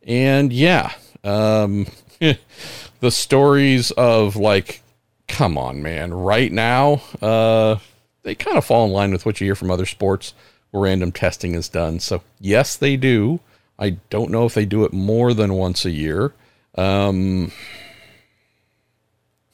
And 0.01 0.51
yeah, 0.51 0.93
um, 1.23 1.85
the 2.99 3.11
stories 3.11 3.91
of 3.91 4.35
like, 4.35 4.81
come 5.27 5.57
on, 5.57 5.81
man, 5.81 6.13
right 6.13 6.51
now, 6.51 7.01
uh, 7.21 7.77
they 8.23 8.35
kind 8.35 8.57
of 8.57 8.65
fall 8.65 8.85
in 8.85 8.91
line 8.91 9.11
with 9.11 9.25
what 9.25 9.39
you 9.39 9.45
hear 9.45 9.55
from 9.55 9.71
other 9.71 9.85
sports 9.85 10.33
where 10.71 10.83
random 10.83 11.11
testing 11.11 11.55
is 11.55 11.69
done. 11.69 11.99
So 11.99 12.21
yes, 12.39 12.75
they 12.75 12.97
do. 12.97 13.39
I 13.77 13.91
don't 14.09 14.31
know 14.31 14.45
if 14.45 14.53
they 14.53 14.65
do 14.65 14.83
it 14.83 14.93
more 14.93 15.33
than 15.33 15.53
once 15.53 15.85
a 15.85 15.91
year. 15.91 16.33
Um, 16.75 17.51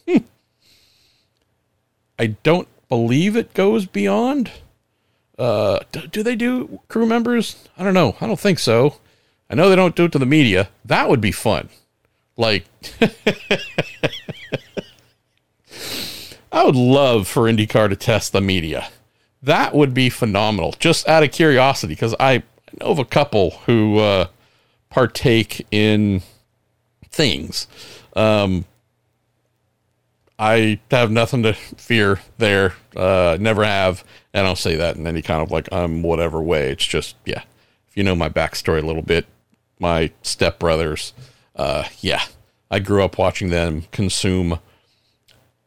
hmm. 0.07 0.17
I 2.17 2.27
don't 2.27 2.67
believe 2.89 3.35
it 3.35 3.53
goes 3.53 3.85
beyond. 3.85 4.51
Uh, 5.37 5.79
do, 5.91 6.07
do 6.07 6.23
they 6.23 6.35
do 6.35 6.79
crew 6.87 7.05
members? 7.05 7.67
I 7.77 7.83
don't 7.83 7.93
know. 7.93 8.15
I 8.19 8.27
don't 8.27 8.39
think 8.39 8.59
so. 8.59 8.97
I 9.49 9.55
know 9.55 9.69
they 9.69 9.75
don't 9.75 9.95
do 9.95 10.05
it 10.05 10.11
to 10.13 10.19
the 10.19 10.25
media. 10.25 10.69
That 10.83 11.07
would 11.07 11.21
be 11.21 11.31
fun. 11.31 11.69
Like, 12.37 12.65
I 16.51 16.63
would 16.63 16.75
love 16.75 17.27
for 17.27 17.43
IndyCar 17.43 17.89
to 17.89 17.95
test 17.95 18.31
the 18.31 18.41
media. 18.41 18.89
That 19.41 19.73
would 19.75 19.93
be 19.93 20.09
phenomenal. 20.09 20.73
Just 20.79 21.07
out 21.07 21.23
of 21.23 21.31
curiosity, 21.31 21.93
because 21.93 22.15
I 22.19 22.43
know 22.81 22.87
of 22.87 22.99
a 22.99 23.05
couple 23.05 23.51
who 23.65 23.99
uh, 23.99 24.27
partake 24.89 25.65
in 25.71 26.21
things. 27.09 27.67
Um, 28.15 28.65
I 30.37 30.79
have 30.91 31.11
nothing 31.11 31.43
to 31.43 31.53
fear 31.53 32.19
there. 32.37 32.73
Uh, 32.95 33.37
never 33.39 33.63
have. 33.63 34.03
And 34.33 34.45
I'll 34.45 34.55
say 34.55 34.75
that 34.75 34.97
in 34.97 35.07
any 35.07 35.21
kind 35.21 35.41
of 35.41 35.51
like, 35.51 35.69
I'm 35.71 35.83
um, 35.83 36.03
whatever 36.03 36.41
way. 36.41 36.71
It's 36.71 36.85
just, 36.85 37.15
yeah. 37.25 37.43
If 37.87 37.95
you 37.95 38.03
know 38.03 38.15
my 38.15 38.29
backstory 38.29 38.83
a 38.83 38.85
little 38.85 39.01
bit, 39.01 39.25
my 39.79 40.11
stepbrothers, 40.23 41.13
uh, 41.55 41.85
yeah, 41.99 42.23
I 42.69 42.79
grew 42.79 43.03
up 43.03 43.17
watching 43.17 43.49
them 43.49 43.83
consume 43.91 44.59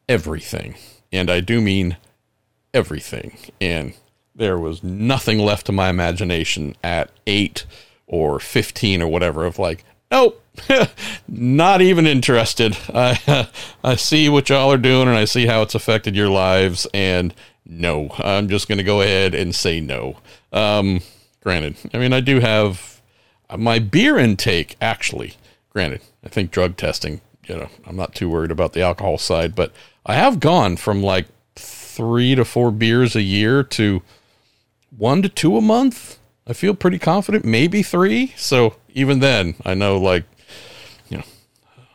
everything. 0.07 0.75
And 1.11 1.29
I 1.29 1.39
do 1.39 1.61
mean 1.61 1.97
everything. 2.73 3.37
And 3.59 3.93
there 4.35 4.59
was 4.59 4.83
nothing 4.83 5.39
left 5.39 5.65
to 5.67 5.71
my 5.71 5.89
imagination 5.89 6.75
at 6.83 7.11
eight 7.27 7.65
or 8.07 8.39
15 8.39 9.01
or 9.01 9.07
whatever 9.07 9.45
of 9.45 9.59
like, 9.59 9.83
nope, 10.11 10.43
not 11.27 11.81
even 11.81 12.07
interested. 12.07 12.77
I 12.93 13.49
I 13.83 13.95
see 13.95 14.29
what 14.29 14.49
y'all 14.49 14.71
are 14.71 14.77
doing 14.77 15.07
and 15.07 15.17
I 15.17 15.25
see 15.25 15.45
how 15.45 15.61
it's 15.61 15.75
affected 15.75 16.15
your 16.15 16.29
lives 16.29 16.87
and 16.93 17.33
no, 17.65 18.09
I'm 18.17 18.49
just 18.49 18.67
going 18.67 18.79
to 18.79 18.83
go 18.83 19.01
ahead 19.01 19.35
and 19.35 19.53
say 19.53 19.79
no. 19.79 20.17
Um, 20.51 21.01
granted, 21.41 21.77
I 21.93 21.99
mean 21.99 22.13
I 22.13 22.19
do 22.19 22.39
have 22.39 23.01
my 23.55 23.79
beer 23.79 24.17
intake 24.17 24.75
actually. 24.81 25.35
Granted, 25.69 26.01
I 26.23 26.29
think 26.29 26.51
drug 26.51 26.77
testing, 26.77 27.21
you 27.45 27.55
know, 27.55 27.69
I'm 27.85 27.95
not 27.95 28.15
too 28.15 28.29
worried 28.29 28.51
about 28.51 28.73
the 28.73 28.81
alcohol 28.81 29.17
side, 29.17 29.55
but 29.55 29.71
I 30.05 30.15
have 30.15 30.39
gone 30.39 30.77
from 30.77 31.03
like 31.03 31.27
3 31.55 32.35
to 32.35 32.45
4 32.45 32.71
beers 32.71 33.15
a 33.15 33.21
year 33.21 33.63
to 33.63 34.01
1 34.97 35.21
to 35.21 35.29
2 35.29 35.57
a 35.57 35.61
month. 35.61 36.17
I 36.47 36.53
feel 36.53 36.73
pretty 36.73 36.97
confident, 36.97 37.45
maybe 37.45 37.83
3. 37.83 38.33
So 38.35 38.75
even 38.93 39.19
then, 39.19 39.55
I 39.63 39.73
know 39.73 39.97
like 39.97 40.23
you 41.09 41.17
know, 41.17 41.23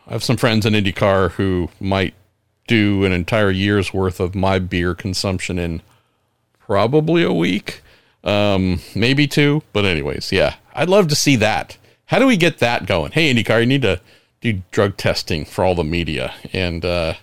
I 0.07 0.12
have 0.12 0.25
some 0.25 0.37
friends 0.37 0.66
in 0.66 0.75
IndyCar 0.75 1.33
who 1.33 1.70
might 1.81 2.14
do 2.66 3.05
an 3.05 3.12
entire 3.12 3.51
year's 3.51 3.93
worth 3.93 4.20
of 4.20 4.35
my 4.35 4.59
beer 4.59 4.95
consumption 4.95 5.59
in 5.59 5.83
probably 6.59 7.22
a 7.22 7.33
week, 7.33 7.83
um, 8.22 8.81
maybe 8.95 9.27
two. 9.27 9.62
But 9.72 9.85
anyways, 9.85 10.33
yeah, 10.33 10.55
I'd 10.75 10.89
love 10.89 11.09
to 11.09 11.14
see 11.14 11.37
that. 11.37 11.77
How 12.07 12.19
do 12.19 12.27
we 12.27 12.37
get 12.37 12.59
that 12.59 12.87
going? 12.87 13.13
Hey, 13.13 13.33
IndyCar, 13.33 13.61
you 13.61 13.67
need 13.67 13.83
to 13.83 14.01
do 14.41 14.63
drug 14.71 14.97
testing 14.97 15.45
for 15.45 15.65
all 15.65 15.75
the 15.75 15.85
media 15.85 16.35
and 16.53 16.85
uh, 16.85 17.15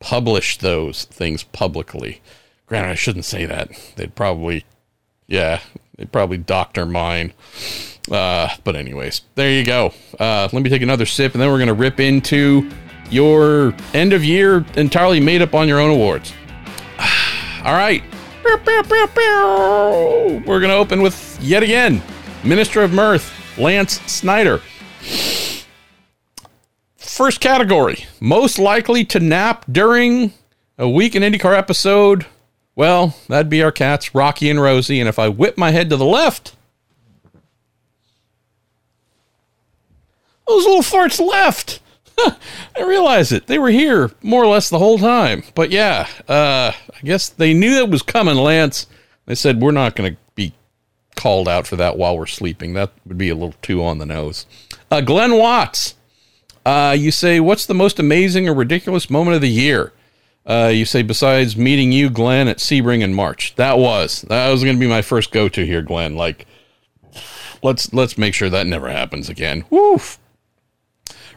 publish 0.00 0.58
those 0.58 1.04
things 1.04 1.42
publicly. 1.42 2.20
Granted, 2.66 2.90
I 2.90 2.94
shouldn't 2.94 3.24
say 3.24 3.46
that. 3.46 3.70
They'd 3.96 4.14
probably, 4.14 4.64
yeah, 5.26 5.60
they'd 5.96 6.12
probably 6.12 6.38
doctor 6.38 6.86
mine. 6.86 7.32
Uh, 8.10 8.48
but 8.64 8.76
anyways, 8.76 9.22
there 9.34 9.50
you 9.50 9.64
go. 9.64 9.92
Uh, 10.18 10.48
let 10.52 10.62
me 10.62 10.70
take 10.70 10.82
another 10.82 11.06
sip, 11.06 11.32
and 11.34 11.42
then 11.42 11.50
we're 11.50 11.58
gonna 11.58 11.74
rip 11.74 12.00
into 12.00 12.70
your 13.10 13.74
end 13.94 14.12
of 14.12 14.24
year 14.24 14.64
entirely 14.76 15.20
made 15.20 15.42
up 15.42 15.54
on 15.54 15.68
your 15.68 15.80
own 15.80 15.90
awards. 15.90 16.32
All 17.64 17.74
right. 17.74 18.02
We're 20.46 20.60
going 20.60 20.70
to 20.70 20.76
open 20.76 21.02
with 21.02 21.38
yet 21.40 21.62
again 21.62 22.02
Minister 22.44 22.82
of 22.82 22.92
Mirth, 22.92 23.32
Lance 23.58 24.00
Snyder. 24.10 24.60
First 26.96 27.40
category 27.40 28.06
most 28.20 28.58
likely 28.58 29.04
to 29.06 29.18
nap 29.20 29.64
during 29.70 30.32
a 30.78 30.88
week 30.88 31.14
in 31.14 31.22
IndyCar 31.22 31.56
episode. 31.56 32.26
Well, 32.76 33.16
that'd 33.28 33.50
be 33.50 33.62
our 33.62 33.72
cats, 33.72 34.14
Rocky 34.14 34.48
and 34.50 34.60
Rosie. 34.60 35.00
And 35.00 35.08
if 35.08 35.18
I 35.18 35.28
whip 35.28 35.58
my 35.58 35.72
head 35.72 35.90
to 35.90 35.96
the 35.96 36.04
left, 36.04 36.54
those 40.46 40.64
little 40.64 40.82
farts 40.82 41.18
left. 41.18 41.80
I 42.18 42.82
realize 42.82 43.32
it. 43.32 43.46
They 43.46 43.58
were 43.58 43.70
here 43.70 44.10
more 44.22 44.42
or 44.42 44.46
less 44.46 44.70
the 44.70 44.78
whole 44.78 44.98
time. 44.98 45.42
But 45.54 45.70
yeah, 45.70 46.08
uh, 46.28 46.72
I 46.72 47.00
guess 47.02 47.28
they 47.28 47.54
knew 47.54 47.78
it 47.78 47.90
was 47.90 48.02
coming, 48.02 48.36
Lance. 48.36 48.86
They 49.26 49.34
said, 49.34 49.60
we're 49.60 49.72
not 49.72 49.94
going 49.94 50.14
to 50.14 50.20
called 51.18 51.48
out 51.48 51.66
for 51.66 51.76
that 51.76 51.98
while 51.98 52.16
we're 52.16 52.26
sleeping. 52.26 52.72
That 52.72 52.92
would 53.04 53.18
be 53.18 53.28
a 53.28 53.34
little 53.34 53.54
too 53.60 53.84
on 53.84 53.98
the 53.98 54.06
nose. 54.06 54.46
Uh, 54.90 55.02
Glenn 55.02 55.36
Watts, 55.36 55.96
uh, 56.64 56.96
you 56.98 57.10
say, 57.10 57.40
what's 57.40 57.66
the 57.66 57.74
most 57.74 57.98
amazing 57.98 58.48
or 58.48 58.54
ridiculous 58.54 59.10
moment 59.10 59.34
of 59.34 59.42
the 59.42 59.50
year? 59.50 59.92
Uh, 60.46 60.70
you 60.72 60.86
say, 60.86 61.02
besides 61.02 61.58
meeting 61.58 61.92
you, 61.92 62.08
Glenn, 62.08 62.48
at 62.48 62.56
Sebring 62.56 63.02
in 63.02 63.12
March. 63.12 63.54
That 63.56 63.78
was. 63.78 64.22
That 64.22 64.50
was 64.50 64.64
going 64.64 64.76
to 64.76 64.80
be 64.80 64.88
my 64.88 65.02
first 65.02 65.30
go 65.30 65.48
to 65.50 65.66
here, 65.66 65.82
Glenn. 65.82 66.16
Like, 66.16 66.46
let's 67.62 67.92
let's 67.92 68.16
make 68.16 68.32
sure 68.32 68.48
that 68.48 68.66
never 68.66 68.88
happens 68.88 69.28
again. 69.28 69.66
Woof 69.68 70.18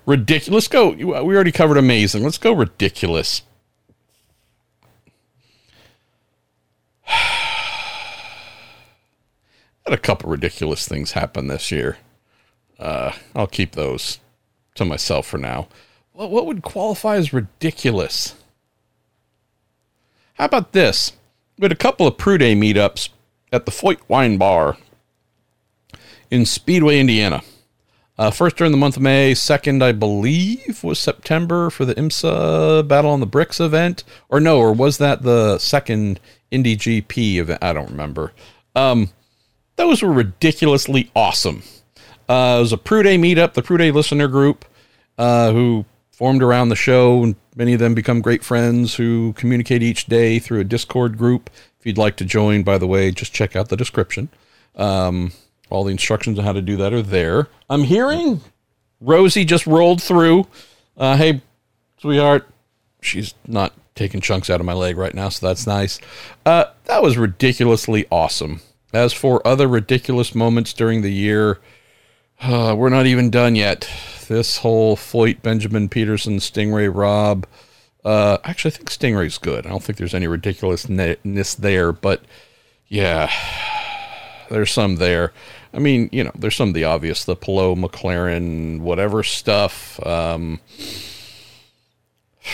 ridiculous. 0.06 0.54
Let's 0.54 0.68
go. 0.68 0.90
We 0.92 1.36
already 1.36 1.52
covered 1.52 1.78
amazing. 1.78 2.24
Let's 2.24 2.38
go 2.38 2.54
ridiculous. 2.54 3.42
Had 9.92 10.00
a 10.00 10.04
couple 10.04 10.30
ridiculous 10.30 10.88
things 10.88 11.12
happen 11.12 11.48
this 11.48 11.70
year. 11.70 11.98
Uh, 12.80 13.12
I'll 13.36 13.46
keep 13.46 13.74
those 13.74 14.20
to 14.76 14.86
myself 14.86 15.28
for 15.28 15.38
now. 15.38 15.68
What, 16.14 16.32
what 16.32 16.46
would 16.46 16.62
qualify 16.62 17.18
as 17.18 17.34
ridiculous? 17.34 18.36
How 20.36 20.46
about 20.46 20.72
this? 20.72 21.12
We 21.60 21.66
had 21.66 21.74
a 21.74 21.76
couple 21.76 22.08
of 22.08 22.16
PrueDay 22.16 22.56
meetups 22.56 23.10
at 23.52 23.66
the 23.66 23.72
Foyt 23.74 23.98
Wine 24.08 24.38
Bar 24.38 24.78
in 26.30 26.46
Speedway, 26.46 26.98
Indiana. 26.98 27.42
Uh, 28.18 28.32
first 28.32 28.56
during 28.56 28.72
the 28.72 28.78
month 28.78 28.96
of 28.96 29.02
May, 29.02 29.34
second, 29.34 29.84
I 29.84 29.92
believe, 29.92 30.86
was 30.86 31.00
September 31.00 31.70
for 31.70 31.84
the 31.84 31.96
IMSA 31.96 32.88
Battle 32.88 33.12
on 33.12 33.20
the 33.20 33.26
Bricks 33.26 33.60
event. 33.60 34.06
Or 34.30 34.40
no, 34.40 34.58
or 34.58 34.72
was 34.72 35.00
that 35.00 35.24
the 35.24 35.58
second 35.58 36.22
Indy 36.50 36.78
GP 36.78 37.40
event? 37.40 37.62
I 37.62 37.74
don't 37.74 37.92
remember. 37.92 38.32
Um, 38.74 39.10
those 39.82 40.02
were 40.02 40.12
ridiculously 40.12 41.10
awesome. 41.16 41.64
Uh, 42.30 42.58
it 42.58 42.62
was 42.62 42.74
a 42.74 42.78
PrueDay 42.78 43.20
meetup, 43.20 43.54
the 43.54 43.64
PrueDay 43.64 43.94
listener 43.94 44.28
group, 44.28 44.64
uh, 45.18 45.52
who 45.52 45.86
formed 46.12 46.44
around 46.44 46.70
the 46.70 46.76
show, 46.76 47.24
and 47.24 47.36
many 47.56 47.74
of 47.74 47.80
them 47.80 47.94
become 47.94 48.22
great 48.22 48.44
friends 48.44 48.96
who 48.96 49.34
communicate 49.34 49.82
each 49.82 50.06
day 50.06 50.40
through 50.40 50.60
a 50.60 50.64
Discord 50.64 51.18
group. 51.18 51.50
If 51.80 51.86
you'd 51.86 51.98
like 51.98 52.16
to 52.18 52.26
join, 52.26 52.64
by 52.64 52.78
the 52.78 52.86
way, 52.88 53.12
just 53.12 53.34
check 53.34 53.56
out 53.56 53.70
the 53.70 53.76
description. 53.76 54.30
Um, 54.76 55.32
all 55.72 55.84
the 55.84 55.92
instructions 55.92 56.38
on 56.38 56.46
how 56.46 56.54
to 56.54 56.62
do 56.62 56.78
that 56.78 56.94
are 56.94 57.02
there. 57.02 57.48
I'm 57.70 57.84
hearing 57.84 58.42
Rosie 59.00 59.46
just 59.46 59.66
rolled 59.66 60.02
through. 60.02 60.46
Uh, 60.96 61.18
hey, 61.18 61.42
sweetheart. 61.98 62.48
She's 63.02 63.34
not 63.48 63.74
taking 63.96 64.22
chunks 64.22 64.50
out 64.50 64.60
of 64.60 64.66
my 64.66 64.74
leg 64.74 64.96
right 64.96 65.16
now, 65.16 65.30
so 65.30 65.48
that's 65.48 65.66
nice. 65.66 66.00
Uh, 66.46 66.66
that 66.86 67.02
was 67.02 67.18
ridiculously 67.18 68.06
awesome. 68.12 68.62
As 68.94 69.14
for 69.14 69.46
other 69.48 69.68
ridiculous 69.68 70.36
moments 70.36 70.74
during 70.74 71.02
the 71.02 71.14
year, 71.14 71.60
uh, 72.42 72.76
we're 72.78 72.90
not 72.90 73.06
even 73.06 73.30
done 73.30 73.56
yet. 73.56 73.90
This 74.28 74.58
whole 74.58 74.98
Foyt, 74.98 75.42
Benjamin 75.42 75.88
Pedersen, 75.88 76.38
Stingray, 76.38 76.94
Robb. 76.94 77.48
Uh, 78.04 78.40
actually, 78.44 78.72
I 78.74 78.78
think 78.78 78.90
Sting 78.90 79.16
Ray's 79.16 79.38
good. 79.38 79.66
I 79.66 79.70
don't 79.70 79.84
think 79.84 79.98
there's 79.98 80.14
any 80.14 80.28
ridiculousness 80.28 81.56
there, 81.56 81.92
but 81.92 82.24
yeah, 82.88 83.32
there's 84.50 84.72
some 84.72 84.98
there. 84.98 85.32
I 85.74 85.80
mean, 85.80 86.10
you 86.12 86.26
know, 86.26 86.32
there's 86.38 86.56
some 86.56 86.70
of 86.70 86.74
the 86.74 86.84
obvious, 86.84 87.24
the 87.24 87.36
Palou, 87.36 87.76
McLaren, 87.76 88.82
whatever 88.82 89.24
stuff. 89.24 90.06
Um, 90.06 90.60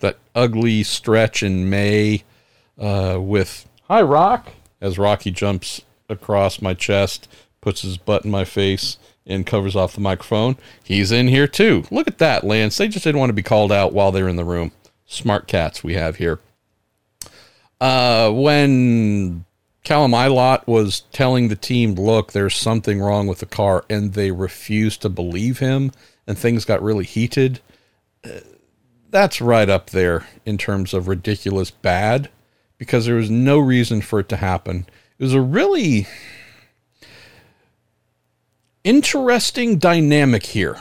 that 0.00 0.18
ugly 0.34 0.82
stretch 0.82 1.42
in 1.42 1.70
May 1.70 2.24
uh, 2.78 3.18
with 3.20 3.66
Hi 3.88 4.02
Rock 4.02 4.52
as 4.80 4.98
Rocky 4.98 5.30
jumps 5.30 5.82
across 6.08 6.62
my 6.62 6.74
chest, 6.74 7.28
puts 7.60 7.82
his 7.82 7.96
butt 7.98 8.24
in 8.24 8.30
my 8.30 8.44
face, 8.44 8.98
and 9.26 9.46
covers 9.46 9.76
off 9.76 9.94
the 9.94 10.00
microphone. 10.00 10.56
He's 10.82 11.12
in 11.12 11.28
here 11.28 11.46
too. 11.46 11.84
Look 11.90 12.08
at 12.08 12.18
that, 12.18 12.44
Lance. 12.44 12.76
They 12.76 12.88
just 12.88 13.04
didn't 13.04 13.18
want 13.18 13.30
to 13.30 13.34
be 13.34 13.42
called 13.42 13.70
out 13.70 13.92
while 13.92 14.10
they're 14.10 14.28
in 14.28 14.36
the 14.36 14.44
room. 14.44 14.72
Smart 15.06 15.46
cats 15.46 15.84
we 15.84 15.94
have 15.94 16.16
here. 16.16 16.40
Uh, 17.80 18.30
when 18.32 19.44
Callum 19.84 20.12
Ilott 20.12 20.66
was 20.66 21.00
telling 21.12 21.48
the 21.48 21.56
team, 21.56 21.94
look, 21.94 22.32
there's 22.32 22.56
something 22.56 23.00
wrong 23.00 23.26
with 23.26 23.38
the 23.38 23.46
car, 23.46 23.84
and 23.88 24.14
they 24.14 24.30
refused 24.30 25.02
to 25.02 25.08
believe 25.08 25.58
him, 25.58 25.92
and 26.26 26.36
things 26.36 26.64
got 26.64 26.82
really 26.82 27.04
heated. 27.04 27.60
Uh, 28.24 28.40
that's 29.10 29.40
right 29.40 29.68
up 29.68 29.90
there 29.90 30.26
in 30.44 30.58
terms 30.58 30.92
of 30.92 31.08
ridiculous 31.08 31.70
bad 31.70 32.28
because 32.78 33.06
there 33.06 33.16
was 33.16 33.30
no 33.30 33.58
reason 33.58 34.00
for 34.00 34.20
it 34.20 34.28
to 34.30 34.36
happen. 34.36 34.86
It 35.18 35.24
was 35.24 35.34
a 35.34 35.40
really 35.40 36.06
interesting 38.84 39.78
dynamic 39.78 40.46
here. 40.46 40.80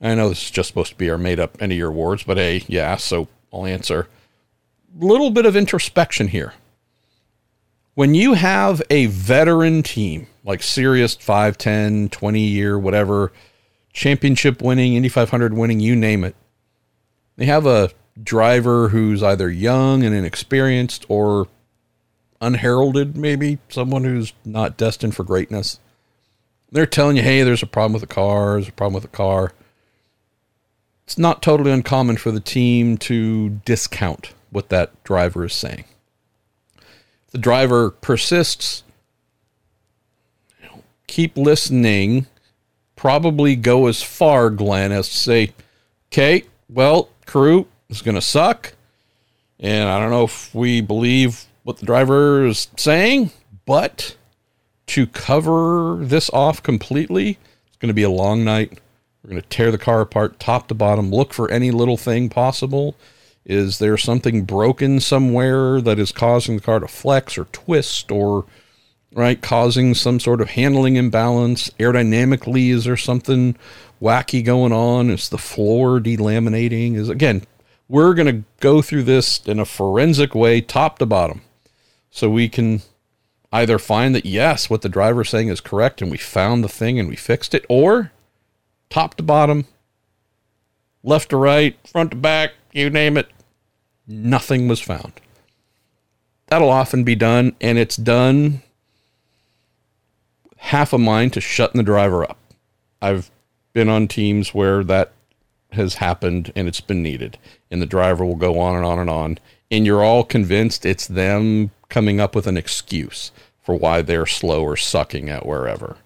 I 0.00 0.14
know 0.16 0.30
this 0.30 0.42
is 0.42 0.50
just 0.50 0.68
supposed 0.68 0.90
to 0.90 0.98
be 0.98 1.10
our 1.10 1.18
made 1.18 1.38
up 1.38 1.60
end 1.62 1.70
of 1.70 1.78
your 1.78 1.90
awards, 1.90 2.24
but 2.24 2.36
hey, 2.36 2.64
yeah, 2.66 2.96
so 2.96 3.28
I'll 3.52 3.66
answer. 3.66 4.08
A 5.00 5.04
Little 5.04 5.30
bit 5.30 5.46
of 5.46 5.54
introspection 5.54 6.28
here 6.28 6.54
when 7.94 8.14
you 8.14 8.34
have 8.34 8.82
a 8.90 9.06
veteran 9.06 9.82
team 9.82 10.26
like 10.44 10.62
serious 10.62 11.14
5, 11.14 11.58
10, 11.58 12.08
20 12.08 12.40
year, 12.40 12.78
whatever, 12.78 13.32
championship 13.92 14.62
winning, 14.62 14.94
Indy 14.94 15.08
500 15.08 15.54
winning, 15.54 15.80
you 15.80 15.94
name 15.94 16.24
it, 16.24 16.34
they 17.36 17.46
have 17.46 17.66
a 17.66 17.90
driver 18.20 18.88
who's 18.88 19.22
either 19.22 19.50
young 19.50 20.02
and 20.02 20.14
inexperienced 20.14 21.06
or 21.08 21.48
unheralded, 22.40 23.16
maybe 23.16 23.58
someone 23.68 24.04
who's 24.04 24.32
not 24.44 24.76
destined 24.76 25.14
for 25.14 25.24
greatness. 25.24 25.78
They're 26.70 26.86
telling 26.86 27.16
you, 27.16 27.22
hey, 27.22 27.42
there's 27.42 27.62
a 27.62 27.66
problem 27.66 27.92
with 27.92 28.02
the 28.02 28.14
car, 28.14 28.54
there's 28.54 28.68
a 28.68 28.72
problem 28.72 28.94
with 28.94 29.02
the 29.02 29.16
car. 29.16 29.52
It's 31.04 31.18
not 31.18 31.42
totally 31.42 31.70
uncommon 31.70 32.16
for 32.16 32.30
the 32.30 32.40
team 32.40 32.96
to 32.98 33.50
discount 33.64 34.32
what 34.50 34.68
that 34.68 35.02
driver 35.04 35.44
is 35.44 35.54
saying 35.54 35.84
If 37.26 37.32
the 37.32 37.38
driver 37.38 37.90
persists, 37.90 38.82
keep 41.06 41.36
listening, 41.36 42.26
probably 42.96 43.56
go 43.56 43.86
as 43.86 44.02
far, 44.02 44.48
Glenn, 44.50 44.92
as 44.92 45.08
to 45.08 45.18
say, 45.18 45.52
okay, 46.08 46.44
well, 46.68 47.10
crew 47.26 47.66
is 47.96 48.02
going 48.02 48.14
to 48.14 48.20
suck. 48.20 48.74
And 49.60 49.88
I 49.88 49.98
don't 50.00 50.10
know 50.10 50.24
if 50.24 50.54
we 50.54 50.80
believe 50.80 51.44
what 51.62 51.78
the 51.78 51.86
driver 51.86 52.46
is 52.46 52.68
saying, 52.76 53.30
but 53.64 54.16
to 54.88 55.06
cover 55.06 55.98
this 56.00 56.28
off 56.30 56.62
completely, 56.62 57.38
it's 57.66 57.76
going 57.78 57.88
to 57.88 57.94
be 57.94 58.02
a 58.02 58.10
long 58.10 58.44
night. 58.44 58.80
We're 59.22 59.30
going 59.30 59.42
to 59.42 59.48
tear 59.48 59.70
the 59.70 59.78
car 59.78 60.00
apart 60.00 60.40
top 60.40 60.66
to 60.68 60.74
bottom, 60.74 61.10
look 61.10 61.32
for 61.32 61.48
any 61.50 61.70
little 61.70 61.96
thing 61.96 62.28
possible. 62.28 62.96
Is 63.44 63.78
there 63.78 63.96
something 63.96 64.44
broken 64.44 65.00
somewhere 65.00 65.80
that 65.80 65.98
is 65.98 66.12
causing 66.12 66.56
the 66.56 66.62
car 66.62 66.80
to 66.80 66.88
flex 66.88 67.38
or 67.38 67.44
twist 67.46 68.10
or 68.10 68.44
right 69.14 69.40
causing 69.40 69.94
some 69.94 70.18
sort 70.18 70.40
of 70.40 70.50
handling 70.50 70.96
imbalance? 70.96 71.70
Aerodynamically 71.78 72.70
is 72.70 72.84
there 72.84 72.96
something 72.96 73.56
wacky 74.00 74.44
going 74.44 74.72
on? 74.72 75.10
Is 75.10 75.28
the 75.28 75.38
floor 75.38 76.00
delaminating? 76.00 76.96
Is 76.96 77.08
again 77.08 77.42
we're 77.92 78.14
going 78.14 78.26
to 78.26 78.42
go 78.60 78.80
through 78.80 79.02
this 79.02 79.38
in 79.44 79.58
a 79.58 79.66
forensic 79.66 80.34
way 80.34 80.62
top 80.62 80.98
to 80.98 81.04
bottom 81.04 81.42
so 82.10 82.30
we 82.30 82.48
can 82.48 82.80
either 83.52 83.78
find 83.78 84.14
that 84.14 84.24
yes, 84.24 84.70
what 84.70 84.80
the 84.80 84.88
driver's 84.88 85.28
saying 85.28 85.48
is 85.48 85.60
correct 85.60 86.00
and 86.00 86.10
we 86.10 86.16
found 86.16 86.64
the 86.64 86.70
thing 86.70 86.98
and 86.98 87.06
we 87.06 87.16
fixed 87.16 87.54
it, 87.54 87.66
or 87.68 88.10
top 88.88 89.14
to 89.16 89.22
bottom, 89.22 89.66
left 91.02 91.28
to 91.28 91.36
right, 91.36 91.76
front 91.86 92.12
to 92.12 92.16
back, 92.16 92.52
you 92.72 92.88
name 92.88 93.18
it, 93.18 93.28
nothing 94.08 94.68
was 94.68 94.80
found. 94.80 95.12
That'll 96.46 96.70
often 96.70 97.04
be 97.04 97.14
done, 97.14 97.54
and 97.60 97.76
it's 97.76 97.96
done 97.96 98.62
half 100.56 100.94
a 100.94 100.98
mind 100.98 101.34
to 101.34 101.42
shutting 101.42 101.78
the 101.78 101.84
driver 101.84 102.24
up. 102.24 102.38
I've 103.02 103.30
been 103.74 103.90
on 103.90 104.08
teams 104.08 104.54
where 104.54 104.82
that 104.84 105.12
has 105.74 105.96
happened 105.96 106.52
and 106.54 106.68
it's 106.68 106.80
been 106.80 107.02
needed, 107.02 107.38
and 107.70 107.80
the 107.80 107.86
driver 107.86 108.24
will 108.24 108.36
go 108.36 108.58
on 108.58 108.76
and 108.76 108.84
on 108.84 108.98
and 108.98 109.10
on, 109.10 109.38
and 109.70 109.86
you're 109.86 110.02
all 110.02 110.24
convinced 110.24 110.84
it's 110.84 111.06
them 111.06 111.70
coming 111.88 112.20
up 112.20 112.34
with 112.34 112.46
an 112.46 112.56
excuse 112.56 113.32
for 113.62 113.74
why 113.74 114.02
they're 114.02 114.26
slow 114.26 114.62
or 114.62 114.76
sucking 114.76 115.28
at 115.28 115.46
wherever. 115.46 115.96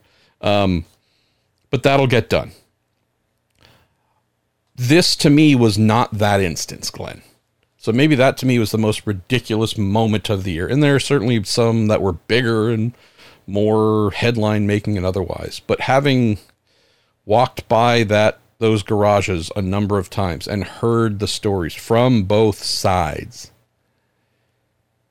Um, 0.40 0.84
but 1.70 1.82
that'll 1.82 2.06
get 2.06 2.28
done. 2.28 2.52
This 4.76 5.16
to 5.16 5.30
me 5.30 5.54
was 5.54 5.78
not 5.78 6.12
that 6.12 6.40
instance, 6.40 6.90
Glenn. 6.90 7.22
So 7.78 7.92
maybe 7.92 8.14
that 8.16 8.36
to 8.38 8.46
me 8.46 8.58
was 8.58 8.72
the 8.72 8.78
most 8.78 9.06
ridiculous 9.06 9.78
moment 9.78 10.28
of 10.28 10.44
the 10.44 10.52
year. 10.52 10.66
And 10.66 10.82
there 10.82 10.94
are 10.94 11.00
certainly 11.00 11.42
some 11.44 11.86
that 11.86 12.02
were 12.02 12.12
bigger 12.12 12.70
and 12.70 12.92
more 13.46 14.10
headline 14.10 14.66
making 14.66 14.96
and 14.96 15.06
otherwise. 15.06 15.60
But 15.66 15.82
having 15.82 16.38
walked 17.24 17.68
by 17.68 18.02
that 18.04 18.38
those 18.58 18.82
garages 18.82 19.50
a 19.54 19.62
number 19.62 19.98
of 19.98 20.10
times 20.10 20.46
and 20.48 20.64
heard 20.64 21.18
the 21.18 21.28
stories 21.28 21.74
from 21.74 22.24
both 22.24 22.62
sides, 22.62 23.50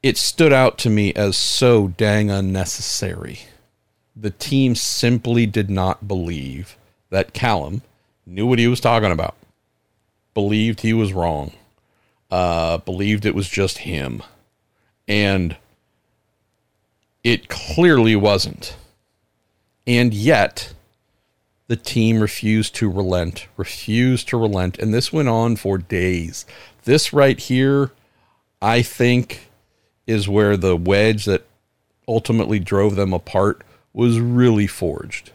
it 0.02 0.18
stood 0.18 0.54
out 0.54 0.78
to 0.80 0.90
me 0.90 1.14
as 1.14 1.38
so 1.38 1.90
dang 1.90 2.30
unnecessary. 2.30 3.40
The 4.16 4.32
team 4.32 4.76
simply 4.76 5.46
did 5.46 5.70
not 5.70 6.08
believe 6.08 6.78
that 7.10 7.34
Callum 7.34 7.82
knew 8.26 8.46
what 8.48 8.60
he 8.60 8.68
was 8.68 8.80
talking 8.80 9.12
about, 9.12 9.36
believed 10.34 10.82
he 10.82 10.94
was 10.94 11.14
wrong, 11.14 11.52
uh, 12.32 12.78
believed 12.80 13.26
it 13.26 13.36
was 13.36 13.50
just 13.50 13.80
him. 13.80 14.24
And 15.08 15.58
it 17.24 17.50
clearly 17.50 18.16
wasn't. 18.16 18.76
And 19.88 20.14
yet, 20.14 20.74
the 21.68 21.76
team 21.76 22.20
refused 22.20 22.76
to 22.76 22.90
relent, 22.90 23.48
refused 23.58 24.28
to 24.30 24.38
relent. 24.38 24.78
And 24.78 24.94
this 24.94 25.12
went 25.12 25.30
on 25.30 25.56
for 25.56 25.78
days. 25.78 26.46
This 26.84 27.12
right 27.12 27.40
here, 27.40 27.92
I 28.62 28.82
think, 28.82 29.50
is 30.06 30.30
where 30.30 30.56
the 30.56 30.76
wedge 30.78 31.26
that 31.26 31.46
ultimately 32.08 32.60
drove 32.60 32.96
them 32.96 33.14
apart 33.14 33.64
was 33.94 34.20
really 34.20 34.68
forged. 34.68 35.32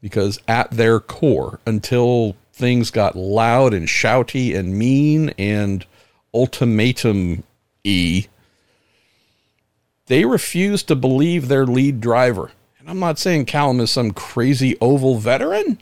Because 0.00 0.40
at 0.48 0.70
their 0.70 0.98
core, 0.98 1.60
until 1.66 2.36
things 2.52 2.90
got 2.90 3.14
loud 3.14 3.74
and 3.74 3.86
shouty 3.86 4.56
and 4.56 4.76
mean 4.76 5.30
and 5.38 5.84
ultimatum 6.32 7.44
y, 7.84 8.26
they 10.06 10.24
refused 10.24 10.88
to 10.88 10.96
believe 10.96 11.48
their 11.48 11.66
lead 11.66 12.00
driver. 12.00 12.50
And 12.82 12.90
I'm 12.90 12.98
not 12.98 13.20
saying 13.20 13.44
Callum 13.44 13.78
is 13.78 13.92
some 13.92 14.10
crazy 14.10 14.76
oval 14.80 15.16
veteran, 15.16 15.78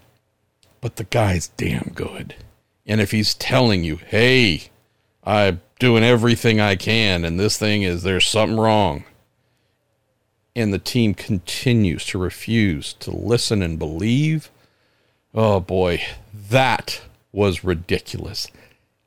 but 0.82 0.96
the 0.96 1.04
guy's 1.04 1.48
damn 1.48 1.92
good. 1.94 2.34
And 2.86 3.00
if 3.00 3.10
he's 3.10 3.32
telling 3.32 3.84
you, 3.84 3.96
hey, 3.96 4.64
I'm 5.24 5.62
doing 5.78 6.04
everything 6.04 6.60
I 6.60 6.76
can, 6.76 7.24
and 7.24 7.40
this 7.40 7.56
thing 7.56 7.84
is 7.84 8.02
there's 8.02 8.26
something 8.26 8.60
wrong, 8.60 9.04
and 10.54 10.74
the 10.74 10.78
team 10.78 11.14
continues 11.14 12.04
to 12.04 12.18
refuse 12.18 12.92
to 12.94 13.10
listen 13.10 13.62
and 13.62 13.78
believe, 13.78 14.50
oh 15.34 15.58
boy, 15.58 16.02
that 16.34 17.00
was 17.32 17.64
ridiculous. 17.64 18.46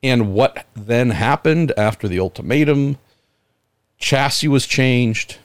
And 0.02 0.34
what 0.34 0.66
then 0.74 1.10
happened 1.10 1.72
after 1.76 2.08
the 2.08 2.18
ultimatum? 2.18 2.98
Chassis 3.98 4.48
was 4.48 4.66
changed, 4.66 5.36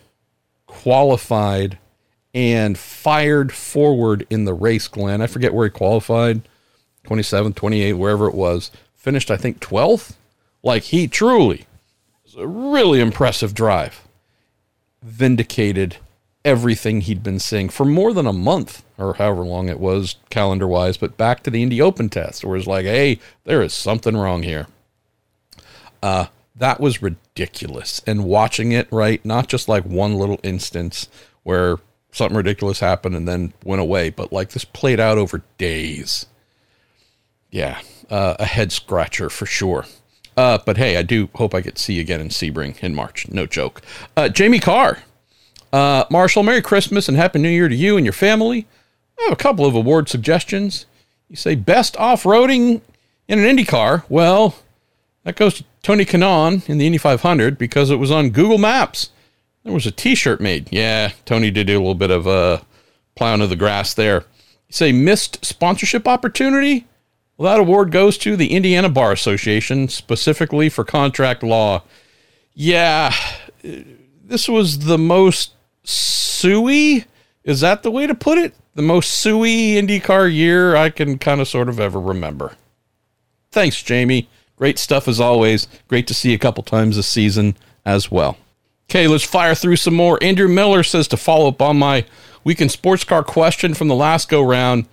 qualified, 0.66 1.78
and 2.34 2.78
fired 2.78 3.52
forward 3.52 4.26
in 4.30 4.46
the 4.46 4.54
race, 4.54 4.88
Glenn. 4.88 5.22
I 5.22 5.28
forget 5.28 5.54
where 5.54 5.66
he 5.66 5.72
qualified 5.72 6.42
27th, 7.06 7.54
28th, 7.56 7.98
wherever 7.98 8.28
it 8.28 8.36
was. 8.36 8.72
Finished, 8.96 9.32
I 9.32 9.38
think, 9.38 9.60
12th. 9.60 10.16
Like 10.62 10.84
he 10.84 11.08
truly 11.08 11.66
was 12.24 12.36
a 12.36 12.48
really 12.48 13.00
impressive 13.00 13.54
drive. 13.54 14.08
Vindicated 15.02 15.98
everything 16.46 17.02
he'd 17.02 17.24
been 17.24 17.40
saying 17.40 17.70
for 17.70 17.86
more 17.86 18.14
than 18.14 18.26
a 18.26 18.34
month 18.34 18.84
or 18.98 19.14
however 19.16 19.44
long 19.44 19.70
it 19.70 19.80
was 19.80 20.16
calendar 20.30 20.68
wise, 20.68 20.98
but 20.98 21.18
back 21.18 21.44
to 21.44 21.50
the 21.50 21.64
Indy 21.64 21.82
Open 21.82 22.10
test 22.10 22.44
where 22.44 22.58
it's 22.58 22.68
like, 22.68 22.86
hey, 22.86 23.20
there 23.46 23.62
is 23.62 23.74
something 23.74 24.16
wrong 24.16 24.44
here. 24.44 24.68
Uh, 26.02 26.28
that 26.56 26.80
was 26.80 27.02
ridiculous. 27.02 28.02
And 28.06 28.26
watching 28.26 28.72
it, 28.72 28.92
right, 28.92 29.24
not 29.26 29.48
just 29.48 29.70
like 29.70 29.86
one 29.86 30.16
little 30.16 30.40
instance 30.44 31.08
where 31.44 31.78
something 32.12 32.38
ridiculous 32.38 32.80
happened 32.80 33.16
and 33.16 33.28
then 33.28 33.54
went 33.64 33.82
away, 33.82 34.10
but 34.10 34.32
like 34.32 34.50
this 34.50 34.66
played 34.66 35.00
out 35.00 35.18
over 35.18 35.44
days. 35.58 36.26
Yeah, 37.52 37.82
uh, 38.10 38.36
a 38.40 38.46
head 38.46 38.72
scratcher 38.72 39.30
for 39.30 39.46
sure. 39.46 39.86
Uh, 40.38 40.58
but 40.66 40.78
hey, 40.78 40.98
I 40.98 41.02
do 41.02 41.30
hope 41.36 41.54
I 41.54 41.62
get 41.62 41.76
to 41.76 41.82
see 41.82 41.96
you 41.96 42.02
again 42.02 42.22
in 42.22 42.30
Sebring 42.30 42.82
in 42.82 42.96
March. 42.96 43.28
No 43.30 43.46
joke. 43.46 43.82
Uh, 44.16 44.30
Jamie 44.30 44.60
Carr, 44.60 45.00
uh, 45.74 46.06
Marshall, 46.10 46.44
Merry 46.44 46.62
Christmas 46.62 47.08
and 47.08 47.18
Happy 47.18 47.40
New 47.40 47.50
Year 47.50 47.68
to 47.68 47.76
you 47.76 47.98
and 47.98 48.06
your 48.06 48.14
family. 48.14 48.66
I 49.20 49.24
have 49.24 49.34
a 49.34 49.36
couple 49.36 49.66
of 49.66 49.76
award 49.76 50.08
suggestions. 50.08 50.86
You 51.28 51.36
say 51.36 51.56
best 51.56 51.98
off 51.98 52.24
roading 52.24 52.82
in 53.28 53.40
an 53.40 53.46
Indy 53.46 53.66
car. 53.66 54.06
Well, 54.08 54.56
that 55.24 55.36
goes 55.36 55.56
to 55.56 55.66
Tony 55.84 56.06
Kanaan 56.06 56.68
in 56.70 56.78
the 56.78 56.86
Indy 56.86 56.98
500 56.98 57.58
because 57.58 57.92
it 57.92 57.98
was 57.98 58.12
on 58.12 58.30
Google 58.30 58.58
Maps. 58.58 59.10
There 59.64 59.74
was 59.74 59.86
a 59.86 59.92
T-shirt 59.92 60.40
made. 60.40 60.70
Yeah, 60.72 61.12
Tony 61.26 61.52
did 61.52 61.68
do 61.68 61.78
a 61.78 61.80
little 61.80 61.96
bit 61.96 62.12
of 62.12 62.28
uh, 62.28 62.62
plowing 63.16 63.42
of 63.42 63.50
the 63.50 63.56
grass 63.56 63.94
there. 63.94 64.26
You 64.68 64.74
say 64.74 64.92
missed 64.92 65.44
sponsorship 65.46 66.08
opportunity. 66.08 66.88
Well, 67.38 67.52
that 67.52 67.60
award 67.60 67.92
goes 67.92 68.18
to 68.20 68.36
the 68.36 68.52
Indiana 68.54 68.90
Bar 68.90 69.12
Association, 69.12 69.88
specifically 69.88 70.70
for 70.70 70.84
contract 70.84 71.44
law. 71.44 71.84
Yeah, 72.54 73.14
this 73.62 74.50
was 74.50 74.80
the 74.80 74.98
most 74.98 75.54
suey. 75.84 77.06
Is 77.44 77.62
that 77.62 77.84
the 77.84 77.92
way 77.92 78.08
to 78.08 78.16
put 78.16 78.38
it? 78.38 78.54
The 78.76 78.82
most 78.82 79.12
suey 79.12 79.74
IndyCar 79.74 80.34
year 80.34 80.76
I 80.76 80.90
can 80.90 81.18
kind 81.18 81.42
of 81.42 81.48
sort 81.48 81.70
of 81.70 81.80
ever 81.80 82.00
remember. 82.00 82.56
Thanks, 83.52 83.82
Jamie. 83.82 84.30
Great 84.56 84.78
stuff 84.78 85.08
as 85.08 85.20
always. 85.20 85.68
Great 85.88 86.08
to 86.08 86.14
see 86.14 86.30
you 86.30 86.36
a 86.36 86.40
couple 86.40 86.64
times 86.64 86.98
this 86.98 87.08
season 87.08 87.56
as 87.86 88.12
well. 88.12 88.38
Okay, 88.90 89.08
let's 89.08 89.24
fire 89.24 89.54
through 89.54 89.76
some 89.76 89.94
more. 89.94 90.18
Andrew 90.20 90.48
Miller 90.48 90.82
says 90.82 91.08
to 91.10 91.18
follow 91.18 91.50
up 91.50 91.62
on 91.62 91.78
my 91.78 92.06
weekend 92.44 92.72
sports 92.72 93.04
car 93.04 93.24
question 93.24 93.76
from 93.76 93.88
the 93.88 93.94
last 93.94 94.30
go 94.30 94.42
round 94.42 94.88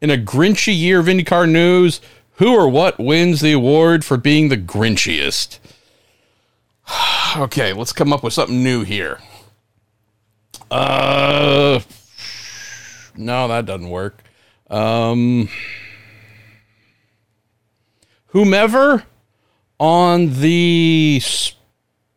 in 0.00 0.08
a 0.08 0.16
Grinchy 0.16 0.74
year 0.74 1.00
of 1.00 1.06
IndyCar 1.06 1.46
news, 1.46 2.00
who 2.36 2.54
or 2.54 2.66
what 2.66 2.98
wins 2.98 3.42
the 3.42 3.52
award 3.52 4.06
for 4.06 4.16
being 4.16 4.48
the 4.48 4.56
Grinchiest? 4.56 5.58
okay, 7.36 7.74
let's 7.74 7.92
come 7.92 8.10
up 8.10 8.22
with 8.22 8.32
something 8.32 8.64
new 8.64 8.84
here. 8.84 9.20
Uh, 10.70 11.80
no, 13.14 13.48
that 13.48 13.66
doesn't 13.66 13.90
work. 13.90 14.22
Um, 14.70 15.50
whomever 18.28 19.04
on 19.78 20.40
the 20.40 21.20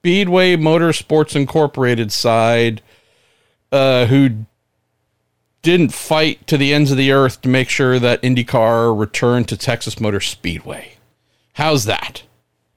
Speedway 0.06 0.56
Motorsports 0.56 1.36
Incorporated 1.36 2.12
side, 2.12 2.84
uh, 3.72 4.06
who 4.06 4.46
didn't 5.64 5.96
fight 5.96 6.46
to 6.46 6.58
the 6.58 6.76
ends 6.76 6.92
of 6.92 6.98
the 6.98 7.12
earth 7.12 7.42
to 7.42 7.50
make 7.50 7.70
sure 7.70 7.98
that 7.98 8.22
IndyCar 8.22 8.96
returned 8.96 9.48
to 9.48 9.58
Texas 9.58 10.00
Motor 10.00 10.20
Speedway. 10.20 10.98
How's 11.54 11.86
that? 11.86 12.22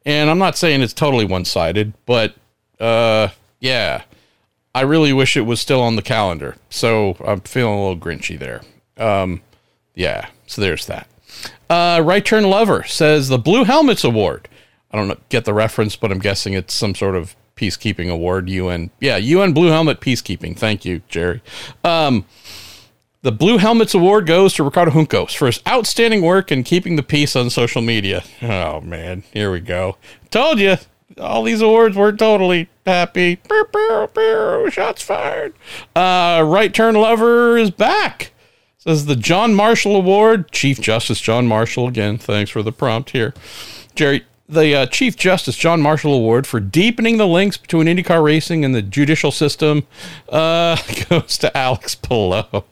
And 0.07 0.31
I'm 0.31 0.39
not 0.39 0.57
saying 0.57 0.81
it's 0.81 0.95
totally 0.95 1.27
one 1.27 1.45
sided, 1.45 1.93
but 2.07 2.35
uh, 2.81 3.29
yeah, 3.61 4.05
I 4.75 4.81
really 4.81 5.13
wish 5.13 5.37
it 5.37 5.43
was 5.43 5.61
still 5.61 5.83
on 5.83 5.97
the 5.97 6.03
calendar. 6.03 6.57
So 6.71 7.19
I'm 7.23 7.43
feeling 7.43 7.79
a 7.79 7.83
little 7.89 7.99
grinchy 7.99 8.39
there. 8.39 8.63
Um, 8.97 9.43
yeah, 9.95 10.29
so 10.47 10.63
there's 10.63 10.87
that. 10.87 11.07
Uh, 11.69 12.01
right 12.03 12.25
Turn 12.25 12.45
Lover 12.45 12.85
says 12.85 13.29
the 13.29 13.37
Blue 13.37 13.65
Helmets 13.65 14.03
Award. 14.03 14.49
I 14.91 14.97
don't 14.97 15.29
get 15.29 15.45
the 15.45 15.55
reference, 15.55 15.97
but 15.97 16.11
I'm 16.11 16.19
guessing 16.19 16.55
it's 16.55 16.75
some 16.75 16.95
sort 16.95 17.15
of 17.15 17.37
peacekeeping 17.57 18.11
award. 18.11 18.49
UN, 18.49 18.91
yeah, 19.01 19.17
UN 19.17 19.53
Blue 19.53 19.69
Helmet 19.69 20.01
Peacekeeping. 20.01 20.57
Thank 20.57 20.85
you, 20.85 21.03
Jerry. 21.09 21.43
Um, 21.85 22.25
the 23.23 23.33
Blue 23.33 23.59
Helmets 23.59 23.95
Award 23.95 24.27
goes 24.27 24.55
to 24.55 24.63
Ricardo 24.63 24.93
Juncos 24.93 25.37
for 25.37 25.47
his 25.47 25.61
outstanding 25.67 26.23
work 26.23 26.53
in 26.53 26.63
keeping 26.63 26.97
the 26.97 27.03
peace 27.03 27.35
on 27.35 27.51
social 27.51 27.83
media. 27.83 28.23
Oh, 28.41 28.81
man. 28.81 29.25
Here 29.33 29.51
we 29.51 29.61
go. 29.61 29.97
Told 30.31 30.61
you. 30.61 30.77
all 31.21 31.43
these 31.43 31.61
awards 31.61 31.97
were 31.97 32.13
totally 32.13 32.69
happy. 32.87 33.41
Shots 34.71 35.03
fired. 35.03 35.53
Uh, 35.97 36.45
right 36.47 36.73
turn 36.73 36.95
lover 36.95 37.59
is 37.59 37.71
back. 37.71 38.33
Says 38.79 39.07
the 39.07 39.17
John 39.17 39.53
Marshall 39.55 39.97
Award, 39.97 40.53
Chief 40.53 40.81
Justice 40.81 41.21
John 41.21 41.47
Marshall. 41.49 41.89
Again, 41.89 42.17
thanks 42.17 42.51
for 42.53 42.63
the 42.63 42.73
prompt 42.73 43.11
here, 43.11 43.35
Jerry. 43.97 44.25
The 44.49 44.75
uh, 44.75 44.87
Chief 44.87 45.15
Justice 45.17 45.57
John 45.57 45.83
Marshall 45.83 46.15
Award 46.15 46.47
for 46.47 46.59
deepening 46.59 47.19
the 47.19 47.27
links 47.27 47.59
between 47.59 47.87
IndyCar 47.87 48.23
racing 48.25 48.65
and 48.65 48.75
the 48.75 48.81
judicial 48.81 49.31
system 49.31 49.87
uh, 50.31 50.77
goes 51.09 51.37
to 51.39 51.55
Alex 51.57 51.95
Palou. 51.95 52.45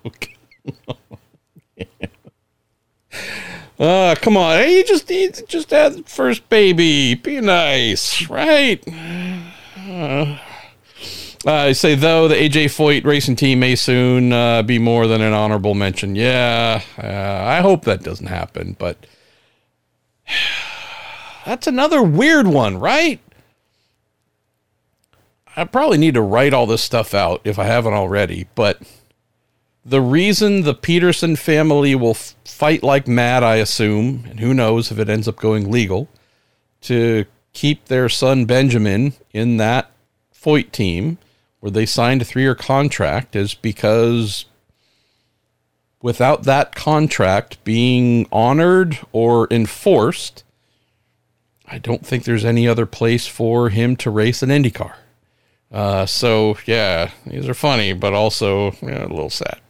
Uh, 3.78 4.14
come 4.22 4.38
on. 4.38 4.56
Hey, 4.56 4.78
you 4.78 4.84
just 4.84 5.10
you 5.10 5.30
just 5.30 5.70
had 5.70 6.08
first 6.08 6.48
baby. 6.48 7.14
Be 7.14 7.40
nice, 7.42 8.28
right? 8.30 8.82
Uh, 9.86 10.38
I 11.46 11.72
say 11.72 11.94
though 11.94 12.26
the 12.26 12.34
AJ 12.34 12.66
Foyt 12.66 13.04
racing 13.04 13.36
team 13.36 13.60
may 13.60 13.76
soon 13.76 14.32
uh, 14.32 14.62
be 14.62 14.78
more 14.78 15.06
than 15.06 15.20
an 15.20 15.34
honorable 15.34 15.74
mention. 15.74 16.16
Yeah, 16.16 16.80
uh, 16.98 17.44
I 17.46 17.60
hope 17.60 17.84
that 17.84 18.02
doesn't 18.02 18.26
happen, 18.26 18.76
but 18.78 19.06
that's 21.46 21.68
another 21.68 22.02
weird 22.02 22.48
one, 22.48 22.78
right? 22.78 23.20
I 25.56 25.64
probably 25.64 25.96
need 25.96 26.14
to 26.14 26.20
write 26.20 26.52
all 26.52 26.66
this 26.66 26.82
stuff 26.82 27.14
out 27.14 27.40
if 27.44 27.58
I 27.58 27.64
haven't 27.64 27.94
already, 27.94 28.48
but 28.54 28.82
the 29.84 30.02
reason 30.02 30.62
the 30.62 30.74
Pedersen 30.74 31.36
family 31.36 31.94
will 31.94 32.10
f- 32.10 32.34
fight 32.44 32.82
like 32.82 33.06
mad, 33.06 33.44
I 33.44 33.56
assume, 33.56 34.24
and 34.28 34.40
who 34.40 34.52
knows 34.52 34.90
if 34.90 34.98
it 34.98 35.08
ends 35.08 35.28
up 35.28 35.36
going 35.36 35.70
legal, 35.70 36.08
to 36.82 37.24
keep 37.52 37.86
their 37.86 38.08
son 38.08 38.44
Benjamin 38.44 39.14
in 39.32 39.56
that 39.56 39.90
Foyt 40.34 40.72
team 40.72 41.16
where 41.60 41.70
they 41.70 41.86
signed 41.86 42.22
a 42.22 42.24
three 42.24 42.42
year 42.42 42.56
contract 42.56 43.36
is 43.36 43.54
because 43.54 44.46
without 46.02 46.42
that 46.42 46.74
contract 46.74 47.62
being 47.64 48.26
honored 48.30 48.98
or 49.12 49.46
enforced, 49.50 50.42
I 51.68 51.78
don't 51.78 52.06
think 52.06 52.24
there's 52.24 52.44
any 52.44 52.68
other 52.68 52.86
place 52.86 53.26
for 53.26 53.70
him 53.70 53.96
to 53.96 54.10
race 54.10 54.42
an 54.42 54.50
IndyCar. 54.50 54.94
Uh, 55.72 56.06
so 56.06 56.56
yeah, 56.64 57.10
these 57.26 57.48
are 57.48 57.54
funny, 57.54 57.92
but 57.92 58.14
also 58.14 58.70
a 58.82 59.08
little 59.08 59.30
sad. 59.30 59.60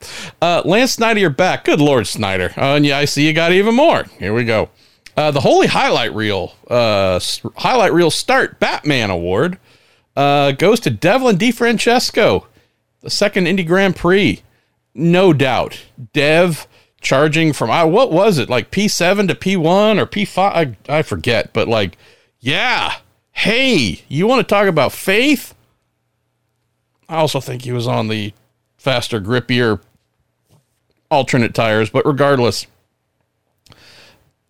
Uh, 0.43 0.63
Lance 0.65 0.93
Snyder, 0.93 1.21
you're 1.21 1.31
back. 1.31 1.65
Good 1.65 1.81
Lord, 1.81 2.07
Snyder. 2.07 2.53
Uh, 2.57 2.77
and 2.77 2.85
yeah, 2.85 2.99
I 2.99 3.07
see 3.07 3.27
you 3.27 3.33
got 3.33 3.53
even 3.53 3.75
more. 3.75 4.05
Here 4.19 4.35
we 4.35 4.45
go. 4.45 4.69
Uh, 5.17 5.31
the 5.31 5.41
Holy 5.41 5.67
Highlight 5.67 6.15
Reel, 6.15 6.55
uh, 6.69 7.19
Highlight 7.57 7.95
Reel 7.95 8.11
Start 8.11 8.61
Batman 8.61 9.09
Award 9.09 9.59
uh, 10.15 10.53
goes 10.53 10.81
to 10.81 10.91
Devlin 10.91 11.39
DeFrancesco, 11.39 12.45
the 13.01 13.11
second 13.11 13.47
Indy 13.47 13.65
Grand 13.65 13.97
Prix. 13.97 14.43
No 14.95 15.33
doubt. 15.33 15.81
Dev 16.13 16.67
charging 17.01 17.53
from, 17.53 17.71
uh, 17.71 17.87
what 17.87 18.13
was 18.13 18.39
it, 18.39 18.49
like 18.49 18.71
P7 18.71 19.29
to 19.29 19.35
P1 19.35 19.99
or 19.99 20.07
P5? 20.07 20.39
I, 20.39 20.77
I 20.99 21.03
forget, 21.03 21.53
but 21.53 21.69
like, 21.69 21.97
yeah. 22.41 22.97
Hey, 23.33 24.03
you 24.09 24.27
want 24.27 24.47
to 24.47 24.55
talk 24.55 24.67
about 24.67 24.93
faith? 24.93 25.55
I 27.09 27.17
also 27.17 27.41
think 27.41 27.63
he 27.63 27.73
was 27.73 27.87
on 27.87 28.09
the 28.09 28.33
faster, 28.79 29.21
grippier 29.21 29.81
alternate 31.11 31.55
tires, 31.55 31.91
but 31.91 32.07
regardless, 32.07 32.67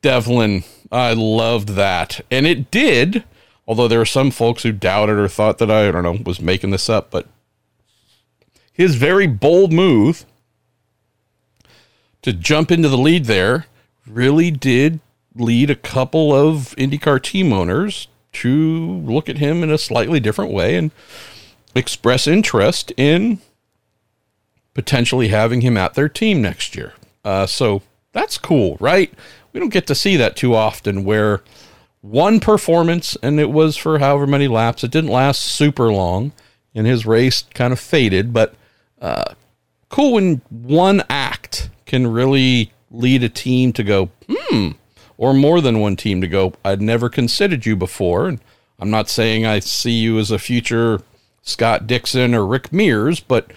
Devlin, 0.02 0.64
I 0.90 1.14
loved 1.14 1.70
that. 1.70 2.20
And 2.30 2.46
it 2.46 2.70
did, 2.70 3.24
although 3.66 3.88
there 3.88 3.98
were 3.98 4.06
some 4.06 4.30
folks 4.30 4.62
who 4.62 4.72
doubted 4.72 5.18
or 5.18 5.28
thought 5.28 5.58
that 5.58 5.70
I, 5.70 5.88
I 5.88 5.90
don't 5.90 6.02
know, 6.02 6.18
was 6.24 6.40
making 6.40 6.70
this 6.70 6.88
up, 6.88 7.10
but 7.10 7.26
his 8.72 8.94
very 8.94 9.26
bold 9.26 9.72
move 9.72 10.24
to 12.26 12.32
jump 12.32 12.72
into 12.72 12.88
the 12.88 12.98
lead 12.98 13.26
there 13.26 13.66
really 14.04 14.50
did 14.50 14.98
lead 15.36 15.70
a 15.70 15.76
couple 15.76 16.34
of 16.34 16.74
IndyCar 16.76 17.22
team 17.22 17.52
owners 17.52 18.08
to 18.32 19.00
look 19.04 19.28
at 19.28 19.38
him 19.38 19.62
in 19.62 19.70
a 19.70 19.78
slightly 19.78 20.18
different 20.18 20.50
way 20.50 20.74
and 20.74 20.90
express 21.76 22.26
interest 22.26 22.92
in 22.96 23.38
potentially 24.74 25.28
having 25.28 25.60
him 25.60 25.76
at 25.76 25.94
their 25.94 26.08
team 26.08 26.42
next 26.42 26.74
year. 26.74 26.94
Uh, 27.24 27.46
so 27.46 27.80
that's 28.10 28.38
cool, 28.38 28.76
right? 28.80 29.14
We 29.52 29.60
don't 29.60 29.72
get 29.72 29.86
to 29.86 29.94
see 29.94 30.16
that 30.16 30.34
too 30.34 30.52
often 30.52 31.04
where 31.04 31.44
one 32.00 32.40
performance, 32.40 33.16
and 33.22 33.38
it 33.38 33.52
was 33.52 33.76
for 33.76 34.00
however 34.00 34.26
many 34.26 34.48
laps, 34.48 34.82
it 34.82 34.90
didn't 34.90 35.10
last 35.10 35.44
super 35.44 35.92
long, 35.92 36.32
and 36.74 36.88
his 36.88 37.06
race 37.06 37.44
kind 37.54 37.72
of 37.72 37.78
faded, 37.78 38.32
but 38.32 38.56
uh, 39.00 39.34
cool 39.88 40.14
when 40.14 40.42
one 40.50 41.04
act 41.08 41.70
can 41.86 42.06
really 42.06 42.72
lead 42.90 43.22
a 43.22 43.28
team 43.28 43.72
to 43.72 43.82
go, 43.82 44.10
hmm, 44.28 44.70
or 45.16 45.32
more 45.32 45.60
than 45.60 45.80
one 45.80 45.96
team 45.96 46.20
to 46.20 46.28
go, 46.28 46.52
I'd 46.64 46.82
never 46.82 47.08
considered 47.08 47.64
you 47.64 47.76
before. 47.76 48.28
And 48.28 48.40
I'm 48.78 48.90
not 48.90 49.08
saying 49.08 49.46
I 49.46 49.60
see 49.60 49.92
you 49.92 50.18
as 50.18 50.30
a 50.30 50.38
future 50.38 51.00
Scott 51.42 51.86
Dixon 51.86 52.34
or 52.34 52.44
Rick 52.44 52.72
Mears, 52.72 53.20
but 53.20 53.52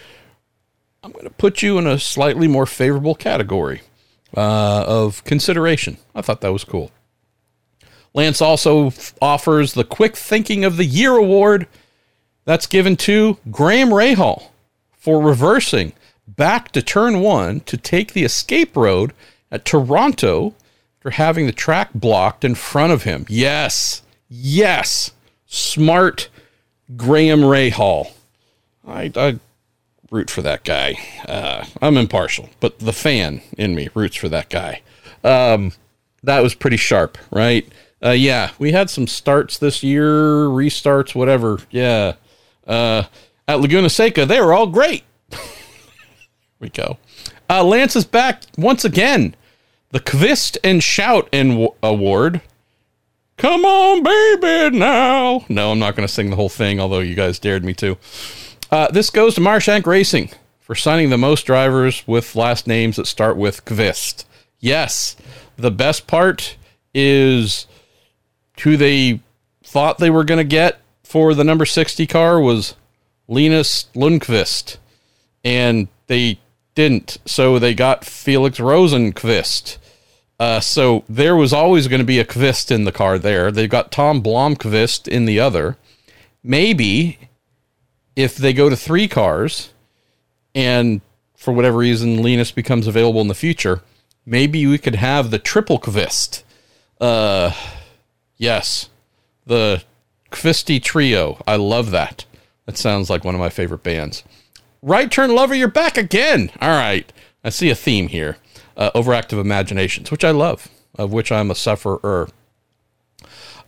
I'm 1.03 1.11
going 1.11 1.25
to 1.25 1.31
put 1.31 1.61
you 1.61 1.77
in 1.77 1.87
a 1.87 1.99
slightly 1.99 2.47
more 2.47 2.65
favorable 2.65 3.15
category 3.15 3.81
uh, 4.35 4.83
of 4.87 5.23
consideration. 5.23 5.97
I 6.13 6.21
thought 6.21 6.41
that 6.41 6.53
was 6.53 6.63
cool. 6.63 6.91
Lance 8.13 8.41
also 8.41 8.87
f- 8.87 9.13
offers 9.21 9.73
the 9.73 9.83
Quick 9.83 10.15
Thinking 10.15 10.63
of 10.63 10.77
the 10.77 10.85
Year 10.85 11.13
award. 11.13 11.67
That's 12.45 12.67
given 12.67 12.95
to 12.97 13.37
Graham 13.51 13.89
Rahal 13.89 14.49
for 14.97 15.21
reversing 15.21 15.93
back 16.35 16.71
to 16.71 16.81
turn 16.81 17.21
one 17.21 17.61
to 17.61 17.77
take 17.77 18.13
the 18.13 18.23
escape 18.23 18.75
road 18.75 19.13
at 19.51 19.65
Toronto 19.65 20.53
for 20.99 21.11
having 21.11 21.45
the 21.45 21.51
track 21.51 21.89
blocked 21.93 22.43
in 22.43 22.55
front 22.55 22.91
of 22.93 23.03
him. 23.03 23.25
Yes, 23.29 24.01
yes, 24.29 25.11
smart 25.45 26.29
Graham 26.95 27.41
Rahal. 27.41 28.11
I, 28.87 29.11
I 29.15 29.39
root 30.11 30.29
for 30.29 30.41
that 30.41 30.63
guy. 30.63 30.95
Uh, 31.27 31.65
I'm 31.81 31.97
impartial, 31.97 32.49
but 32.59 32.79
the 32.79 32.93
fan 32.93 33.41
in 33.57 33.75
me 33.75 33.89
roots 33.93 34.15
for 34.15 34.29
that 34.29 34.49
guy. 34.49 34.81
Um, 35.23 35.73
that 36.23 36.41
was 36.41 36.55
pretty 36.55 36.77
sharp, 36.77 37.17
right? 37.31 37.67
Uh, 38.03 38.11
yeah, 38.11 38.51
we 38.57 38.71
had 38.71 38.89
some 38.89 39.07
starts 39.07 39.57
this 39.57 39.83
year, 39.83 40.45
restarts, 40.45 41.13
whatever. 41.13 41.59
Yeah. 41.69 42.13
Uh, 42.65 43.03
at 43.47 43.59
Laguna 43.59 43.89
Seca, 43.89 44.25
they 44.25 44.39
were 44.39 44.53
all 44.53 44.67
great. 44.67 45.03
We 46.59 46.69
go. 46.69 46.97
Uh, 47.49 47.63
Lance 47.63 47.95
is 47.95 48.05
back 48.05 48.43
once 48.57 48.83
again. 48.85 49.35
The 49.91 49.99
Kvist 49.99 50.57
and 50.63 50.83
Shout 50.83 51.27
in 51.31 51.67
Award 51.81 52.41
Come 53.39 53.63
on, 53.63 54.03
baby, 54.03 54.77
now. 54.77 55.45
No, 55.47 55.71
I'm 55.71 55.79
not 55.79 55.95
going 55.95 56.05
to 56.05 56.13
sing 56.13 56.29
the 56.29 56.35
whole 56.35 56.49
thing, 56.49 56.77
although 56.77 56.99
you 56.99 57.15
guys 57.15 57.39
dared 57.39 57.63
me 57.63 57.73
to. 57.75 57.97
Uh, 58.69 58.91
this 58.91 59.09
goes 59.09 59.35
to 59.35 59.41
Meyer 59.41 59.61
Shank 59.61 59.87
Racing 59.87 60.31
for 60.59 60.75
signing 60.75 61.09
the 61.09 61.17
most 61.17 61.45
drivers 61.45 62.05
with 62.05 62.35
last 62.35 62.67
names 62.67 62.97
that 62.97 63.07
start 63.07 63.37
with 63.37 63.63
Kvist. 63.63 64.25
Yes, 64.59 65.15
the 65.55 65.71
best 65.71 66.05
part 66.05 66.57
is 66.93 67.65
who 68.63 68.75
they 68.75 69.21
thought 69.63 69.99
they 69.99 70.09
were 70.09 70.25
going 70.25 70.39
to 70.39 70.43
get 70.43 70.81
for 71.01 71.33
the 71.33 71.45
number 71.45 71.65
60 71.65 72.05
car 72.07 72.41
was 72.41 72.75
Linus 73.29 73.85
Lundqvist, 73.95 74.79
and 75.45 75.87
they 76.07 76.39
didn't. 76.75 77.17
So 77.25 77.59
they 77.59 77.73
got 77.73 78.05
Felix 78.05 78.59
Rosenqvist. 78.59 79.77
Uh, 80.39 80.59
so 80.61 81.03
there 81.09 81.35
was 81.35 81.51
always 81.51 81.87
going 81.87 81.99
to 81.99 82.05
be 82.05 82.19
a 82.19 82.25
Kvist 82.25 82.71
in 82.71 82.85
the 82.85 82.91
car 82.91 83.19
there. 83.19 83.51
They've 83.51 83.69
got 83.69 83.91
Tom 83.91 84.23
Blomqvist 84.23 85.07
in 85.07 85.25
the 85.25 85.39
other. 85.39 85.77
Maybe 86.41 87.19
if 88.15 88.37
they 88.37 88.53
go 88.53 88.69
to 88.69 88.77
three 88.77 89.07
cars 89.07 89.73
and 90.55 91.01
for 91.35 91.53
whatever 91.53 91.77
reason 91.77 92.23
Linus 92.23 92.51
becomes 92.51 92.87
available 92.87 93.21
in 93.21 93.27
the 93.27 93.35
future, 93.35 93.81
maybe 94.25 94.65
we 94.65 94.77
could 94.77 94.95
have 94.95 95.29
the 95.29 95.39
triple 95.39 95.79
Kvist. 95.79 96.43
Uh, 97.01 97.51
yes, 98.37 98.89
the 99.45 99.83
Kvisty 100.31 100.81
Trio. 100.81 101.41
I 101.45 101.57
love 101.57 101.91
that. 101.91 102.25
That 102.65 102.77
sounds 102.77 103.09
like 103.09 103.23
one 103.23 103.35
of 103.35 103.39
my 103.39 103.49
favorite 103.49 103.83
bands. 103.83 104.23
Right 104.81 105.11
turn 105.11 105.35
lover, 105.35 105.55
you're 105.55 105.67
back 105.67 105.97
again. 105.97 106.51
All 106.61 106.69
right. 106.69 107.11
I 107.43 107.49
see 107.49 107.69
a 107.69 107.75
theme 107.75 108.07
here 108.07 108.37
uh, 108.77 108.91
overactive 108.91 109.39
imaginations, 109.39 110.09
which 110.09 110.23
I 110.23 110.31
love, 110.31 110.69
of 110.95 111.11
which 111.11 111.31
I'm 111.31 111.51
a 111.51 111.55
sufferer. 111.55 112.29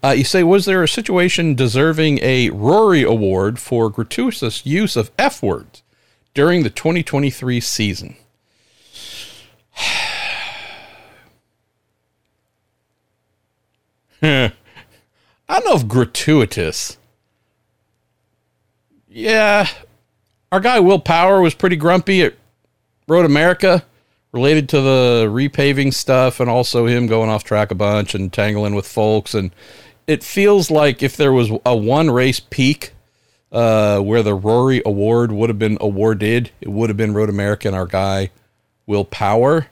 Uh, 0.03 0.09
you 0.09 0.23
say, 0.23 0.41
was 0.41 0.65
there 0.65 0.81
a 0.81 0.88
situation 0.88 1.53
deserving 1.53 2.17
a 2.23 2.49
Rory 2.49 3.03
Award 3.03 3.59
for 3.59 3.88
gratuitous 3.89 4.65
use 4.65 4.95
of 4.95 5.11
F 5.19 5.43
words 5.43 5.83
during 6.33 6.63
the 6.63 6.71
2023 6.71 7.59
season? 7.59 8.15
I 14.23 14.51
don't 15.49 15.65
know 15.65 15.75
if 15.75 15.88
gratuitous. 15.88 16.97
Yeah, 19.09 19.67
our 20.52 20.60
guy 20.60 20.80
Will 20.80 20.99
Power 20.99 21.41
was 21.41 21.53
pretty 21.53 21.76
grumpy 21.76 22.23
at 22.23 22.36
Road 23.07 23.26
America 23.26 23.84
related 24.32 24.69
to 24.69 24.82
the 24.82 25.26
repaving 25.30 25.94
stuff 25.94 26.40
and 26.40 26.49
also 26.49 26.86
him 26.86 27.07
going 27.07 27.30
off 27.30 27.44
track 27.44 27.72
a 27.72 27.76
bunch 27.76 28.15
and 28.15 28.32
tangling 28.32 28.76
with 28.76 28.88
folks. 28.88 29.34
And 29.34 29.52
it 30.07 30.23
feels 30.23 30.72
like 30.72 31.03
if 31.03 31.18
there 31.18 31.34
was 31.34 31.52
a 31.65 31.76
one 31.76 32.11
race 32.11 32.40
peak 32.40 32.94
uh, 33.52 33.99
where 33.99 34.23
the 34.23 34.34
Rory 34.34 34.82
Award 34.86 35.32
would 35.32 35.49
have 35.49 35.60
been 35.60 35.78
awarded, 35.82 36.52
it 36.61 36.69
would 36.69 36.90
have 36.90 36.98
been 36.98 37.14
Road 37.14 37.30
America 37.30 37.68
and 37.68 37.76
our 37.76 37.86
guy 37.86 38.32
Will 38.86 39.06
Power. 39.06 39.68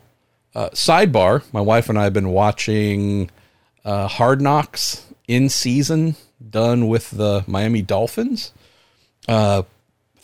Uh, 0.56 0.70
sidebar: 0.70 1.44
My 1.54 1.62
wife 1.62 1.90
and 1.90 1.98
I 1.98 2.04
have 2.04 2.14
been 2.14 2.30
watching 2.30 3.30
uh, 3.86 4.08
Hard 4.08 4.42
Knocks 4.42 5.06
in 5.28 5.48
season, 5.48 6.16
done 6.50 6.88
with 6.88 7.12
the 7.12 7.44
Miami 7.48 7.82
Dolphins. 7.82 8.52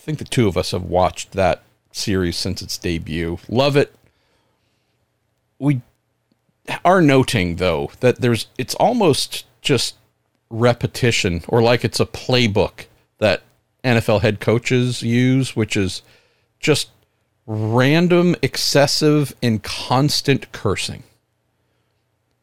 I 0.05 0.07
think 0.07 0.19
the 0.19 0.25
two 0.25 0.47
of 0.47 0.55
us 0.55 0.69
have 0.69 0.83
watched 0.83 1.31
that 1.31 1.63
series 1.91 2.37
since 2.37 2.61
its 2.61 2.77
debut. 2.77 3.39
Love 3.49 3.75
it. 3.75 3.91
We 5.57 5.81
are 6.83 7.01
noting 7.01 7.55
though 7.55 7.89
that 8.01 8.21
there's 8.21 8.45
it's 8.55 8.75
almost 8.75 9.47
just 9.63 9.95
repetition 10.51 11.43
or 11.47 11.63
like 11.63 11.83
it's 11.83 11.99
a 11.99 12.05
playbook 12.05 12.85
that 13.17 13.41
NFL 13.83 14.21
head 14.21 14.39
coaches 14.39 15.01
use, 15.01 15.55
which 15.55 15.75
is 15.75 16.03
just 16.59 16.91
random, 17.47 18.35
excessive, 18.43 19.35
and 19.41 19.63
constant 19.63 20.51
cursing, 20.51 21.01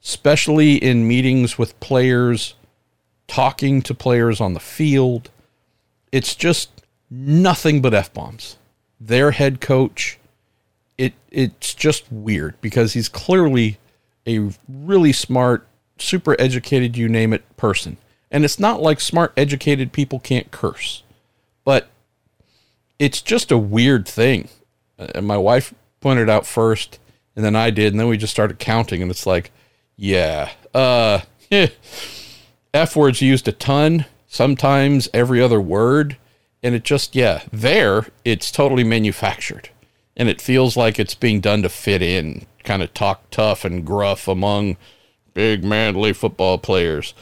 especially 0.02 0.78
in 0.78 1.06
meetings 1.06 1.58
with 1.58 1.78
players, 1.78 2.54
talking 3.28 3.82
to 3.82 3.94
players 3.94 4.40
on 4.40 4.54
the 4.54 4.58
field. 4.58 5.30
It's 6.10 6.34
just 6.34 6.81
nothing 7.12 7.82
but 7.82 7.92
F 7.92 8.12
bombs. 8.12 8.56
Their 8.98 9.32
head 9.32 9.60
coach, 9.60 10.18
it 10.96 11.12
it's 11.30 11.74
just 11.74 12.10
weird 12.10 12.58
because 12.60 12.94
he's 12.94 13.08
clearly 13.08 13.78
a 14.26 14.50
really 14.68 15.12
smart, 15.12 15.66
super 15.98 16.34
educated, 16.40 16.96
you 16.96 17.08
name 17.08 17.32
it, 17.32 17.56
person. 17.56 17.98
And 18.30 18.44
it's 18.44 18.58
not 18.58 18.80
like 18.80 19.00
smart, 19.00 19.32
educated 19.36 19.92
people 19.92 20.18
can't 20.18 20.50
curse, 20.50 21.02
but 21.64 21.88
it's 22.98 23.20
just 23.20 23.52
a 23.52 23.58
weird 23.58 24.08
thing. 24.08 24.48
And 24.96 25.26
my 25.26 25.36
wife 25.36 25.74
pointed 26.00 26.30
out 26.30 26.46
first, 26.46 26.98
and 27.36 27.44
then 27.44 27.56
I 27.56 27.70
did, 27.70 27.92
and 27.92 28.00
then 28.00 28.08
we 28.08 28.16
just 28.16 28.32
started 28.32 28.58
counting, 28.58 29.02
and 29.02 29.10
it's 29.10 29.26
like, 29.26 29.50
yeah, 29.96 30.52
uh, 30.72 31.20
F 32.74 32.96
words 32.96 33.20
used 33.20 33.48
a 33.48 33.52
ton, 33.52 34.06
sometimes 34.28 35.08
every 35.12 35.42
other 35.42 35.60
word, 35.60 36.16
and 36.62 36.74
it 36.74 36.84
just, 36.84 37.14
yeah, 37.16 37.42
there, 37.52 38.06
it's 38.24 38.50
totally 38.50 38.84
manufactured. 38.84 39.70
And 40.16 40.28
it 40.28 40.40
feels 40.40 40.76
like 40.76 40.98
it's 40.98 41.14
being 41.14 41.40
done 41.40 41.62
to 41.62 41.68
fit 41.68 42.02
in, 42.02 42.46
kind 42.64 42.82
of 42.82 42.94
talk 42.94 43.30
tough 43.30 43.64
and 43.64 43.84
gruff 43.84 44.28
among 44.28 44.76
big, 45.34 45.64
manly 45.64 46.12
football 46.12 46.58
players. 46.58 47.14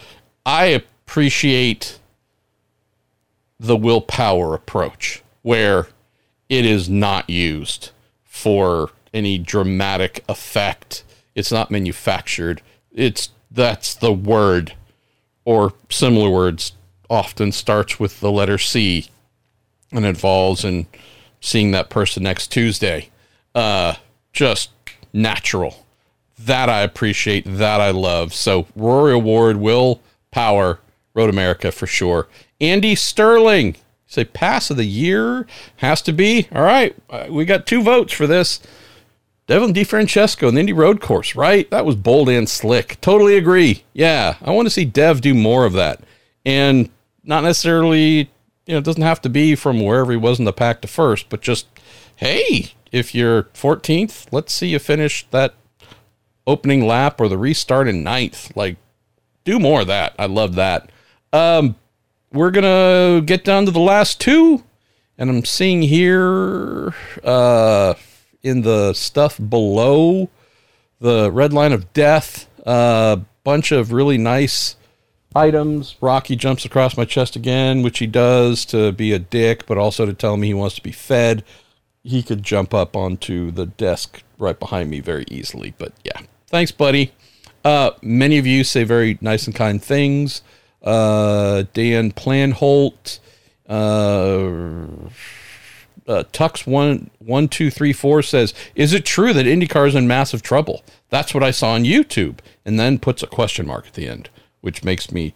I 0.44 0.66
appreciate 0.66 1.98
the 3.58 3.76
Will 3.76 4.00
Power 4.00 4.54
approach 4.54 5.22
where 5.42 5.88
it 6.48 6.66
is 6.66 6.88
not 6.88 7.30
used 7.30 7.90
for 8.24 8.90
any 9.14 9.38
dramatic 9.38 10.24
effect. 10.28 11.04
It's 11.34 11.52
not 11.52 11.70
manufactured. 11.70 12.62
It's 12.92 13.30
that's 13.50 13.94
the 13.94 14.12
word 14.12 14.74
or 15.44 15.72
similar 15.88 16.30
words 16.30 16.72
often 17.08 17.52
starts 17.52 17.98
with 17.98 18.20
the 18.20 18.30
letter 18.30 18.58
C 18.58 19.08
and 19.92 20.04
involves 20.04 20.64
in 20.64 20.86
seeing 21.40 21.70
that 21.72 21.90
person 21.90 22.22
next 22.22 22.48
Tuesday. 22.48 23.08
Uh, 23.54 23.94
just 24.32 24.70
natural. 25.12 25.86
That 26.38 26.68
I 26.68 26.82
appreciate. 26.82 27.44
That 27.46 27.80
I 27.80 27.90
love. 27.90 28.32
So 28.32 28.66
Rory 28.74 29.12
Award, 29.12 29.56
Will 29.56 30.00
Power, 30.30 30.80
Road 31.14 31.30
America 31.30 31.72
for 31.72 31.86
sure. 31.86 32.28
Andy 32.60 32.94
Sterling, 32.94 33.76
say 34.06 34.24
pass 34.24 34.70
of 34.70 34.76
the 34.76 34.84
year 34.84 35.46
has 35.76 36.00
to 36.02 36.12
be. 36.12 36.48
All 36.52 36.62
right, 36.62 36.96
uh, 37.10 37.26
we 37.30 37.44
got 37.44 37.66
two 37.66 37.82
votes 37.82 38.12
for 38.12 38.26
this. 38.26 38.60
Devlin 39.46 39.74
DeFrancesco 39.74 40.46
and 40.46 40.56
the 40.56 40.60
Indy 40.60 40.72
Road 40.72 41.00
Course, 41.00 41.34
right? 41.34 41.68
That 41.70 41.84
was 41.84 41.96
bold 41.96 42.28
and 42.28 42.48
slick. 42.48 43.00
Totally 43.00 43.36
agree. 43.36 43.82
Yeah, 43.92 44.36
I 44.42 44.52
want 44.52 44.66
to 44.66 44.70
see 44.70 44.84
Dev 44.84 45.20
do 45.20 45.34
more 45.34 45.64
of 45.64 45.72
that. 45.72 46.00
And 46.46 46.88
not 47.24 47.42
necessarily, 47.42 48.30
you 48.70 48.76
know, 48.76 48.78
it 48.78 48.84
doesn't 48.84 49.02
have 49.02 49.20
to 49.22 49.28
be 49.28 49.56
from 49.56 49.80
wherever 49.80 50.12
he 50.12 50.16
was 50.16 50.38
in 50.38 50.44
the 50.44 50.52
pack 50.52 50.80
to 50.80 50.86
first, 50.86 51.28
but 51.28 51.40
just, 51.40 51.66
hey, 52.14 52.72
if 52.92 53.16
you're 53.16 53.42
14th, 53.42 54.28
let's 54.30 54.52
see 54.52 54.68
you 54.68 54.78
finish 54.78 55.26
that 55.32 55.54
opening 56.46 56.86
lap 56.86 57.20
or 57.20 57.26
the 57.26 57.36
restart 57.36 57.88
in 57.88 58.04
ninth. 58.04 58.56
Like, 58.56 58.76
do 59.42 59.58
more 59.58 59.80
of 59.80 59.88
that. 59.88 60.14
I 60.20 60.26
love 60.26 60.54
that. 60.54 60.88
Um, 61.32 61.74
we're 62.32 62.52
gonna 62.52 63.22
get 63.22 63.42
down 63.42 63.64
to 63.64 63.72
the 63.72 63.80
last 63.80 64.20
two, 64.20 64.62
and 65.18 65.28
I'm 65.28 65.44
seeing 65.44 65.82
here 65.82 66.94
uh, 67.24 67.94
in 68.44 68.62
the 68.62 68.92
stuff 68.92 69.36
below 69.36 70.30
the 71.00 71.32
red 71.32 71.52
line 71.52 71.72
of 71.72 71.92
death, 71.92 72.48
a 72.64 72.68
uh, 72.68 73.16
bunch 73.42 73.72
of 73.72 73.90
really 73.90 74.16
nice 74.16 74.76
items. 75.34 75.96
Rocky 76.00 76.36
jumps 76.36 76.64
across 76.64 76.96
my 76.96 77.04
chest 77.04 77.36
again, 77.36 77.82
which 77.82 77.98
he 77.98 78.06
does 78.06 78.64
to 78.66 78.92
be 78.92 79.12
a 79.12 79.18
dick, 79.18 79.66
but 79.66 79.78
also 79.78 80.06
to 80.06 80.14
tell 80.14 80.36
me 80.36 80.48
he 80.48 80.54
wants 80.54 80.76
to 80.76 80.82
be 80.82 80.92
fed. 80.92 81.44
He 82.02 82.22
could 82.22 82.42
jump 82.42 82.72
up 82.72 82.96
onto 82.96 83.50
the 83.50 83.66
desk 83.66 84.22
right 84.38 84.58
behind 84.58 84.90
me 84.90 85.00
very 85.00 85.24
easily, 85.28 85.74
but 85.76 85.92
yeah. 86.04 86.20
Thanks, 86.46 86.72
buddy. 86.72 87.12
Uh, 87.64 87.90
many 88.02 88.38
of 88.38 88.46
you 88.46 88.64
say 88.64 88.84
very 88.84 89.18
nice 89.20 89.46
and 89.46 89.54
kind 89.54 89.82
things 89.82 90.42
uh, 90.82 91.64
Dan 91.72 92.12
Planholt, 92.12 93.18
uh, 93.68 94.86
uh, 96.10 96.24
Tux 96.32 96.66
one 96.66 97.10
one 97.18 97.48
two 97.48 97.70
three 97.70 97.92
four 97.92 98.22
says, 98.22 98.54
"Is 98.74 98.92
it 98.92 99.04
true 99.04 99.32
that 99.32 99.46
IndyCar 99.46 99.88
is 99.88 99.94
in 99.94 100.08
massive 100.08 100.42
trouble?" 100.42 100.82
That's 101.10 101.34
what 101.34 101.42
I 101.42 101.50
saw 101.50 101.72
on 101.72 101.84
YouTube, 101.84 102.38
and 102.64 102.80
then 102.80 102.98
puts 102.98 103.22
a 103.22 103.26
question 103.26 103.66
mark 103.66 103.86
at 103.86 103.94
the 103.94 104.08
end, 104.08 104.30
which 104.60 104.84
makes 104.84 105.10
me 105.10 105.34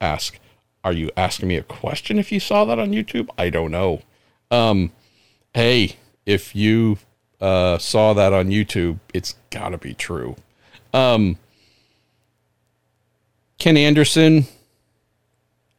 ask, 0.00 0.38
"Are 0.84 0.92
you 0.92 1.10
asking 1.16 1.48
me 1.48 1.56
a 1.56 1.62
question? 1.62 2.18
If 2.18 2.32
you 2.32 2.40
saw 2.40 2.64
that 2.64 2.78
on 2.78 2.90
YouTube, 2.90 3.28
I 3.38 3.50
don't 3.50 3.70
know." 3.70 4.02
Um, 4.50 4.92
hey, 5.54 5.96
if 6.26 6.54
you 6.54 6.98
uh, 7.40 7.78
saw 7.78 8.12
that 8.14 8.32
on 8.32 8.48
YouTube, 8.48 8.98
it's 9.12 9.34
gotta 9.50 9.78
be 9.78 9.94
true. 9.94 10.36
Um, 10.92 11.38
Ken 13.58 13.76
Anderson, 13.76 14.46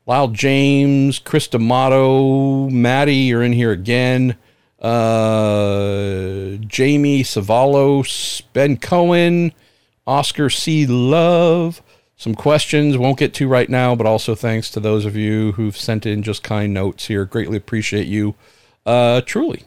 Lyle 0.05 0.29
James, 0.29 1.19
Chris 1.19 1.47
D'Amato, 1.47 2.69
Maddie 2.69 3.15
you're 3.15 3.43
in 3.43 3.53
here 3.53 3.71
again. 3.71 4.35
Uh, 4.81 6.57
Jamie 6.67 7.23
Savalos, 7.23 8.41
Ben 8.51 8.75
Cohen, 8.77 9.53
Oscar 10.05 10.49
C. 10.49 10.85
Love. 10.85 11.81
Some 12.23 12.35
questions 12.35 12.97
won't 12.97 13.19
get 13.19 13.33
to 13.33 13.49
right 13.49 13.67
now, 13.67 13.95
but 13.95 14.07
also 14.07 14.33
thanks 14.33 14.69
to 14.71 14.79
those 14.79 15.05
of 15.05 15.17
you 15.17 15.51
who've 15.51 15.75
sent 15.75 16.05
in 16.05 16.23
just 16.23 16.41
kind 16.41 16.73
notes 16.73 17.07
here. 17.07 17.25
Greatly 17.25 17.57
appreciate 17.57 18.07
you. 18.07 18.35
Uh, 18.85 19.19
truly. 19.19 19.63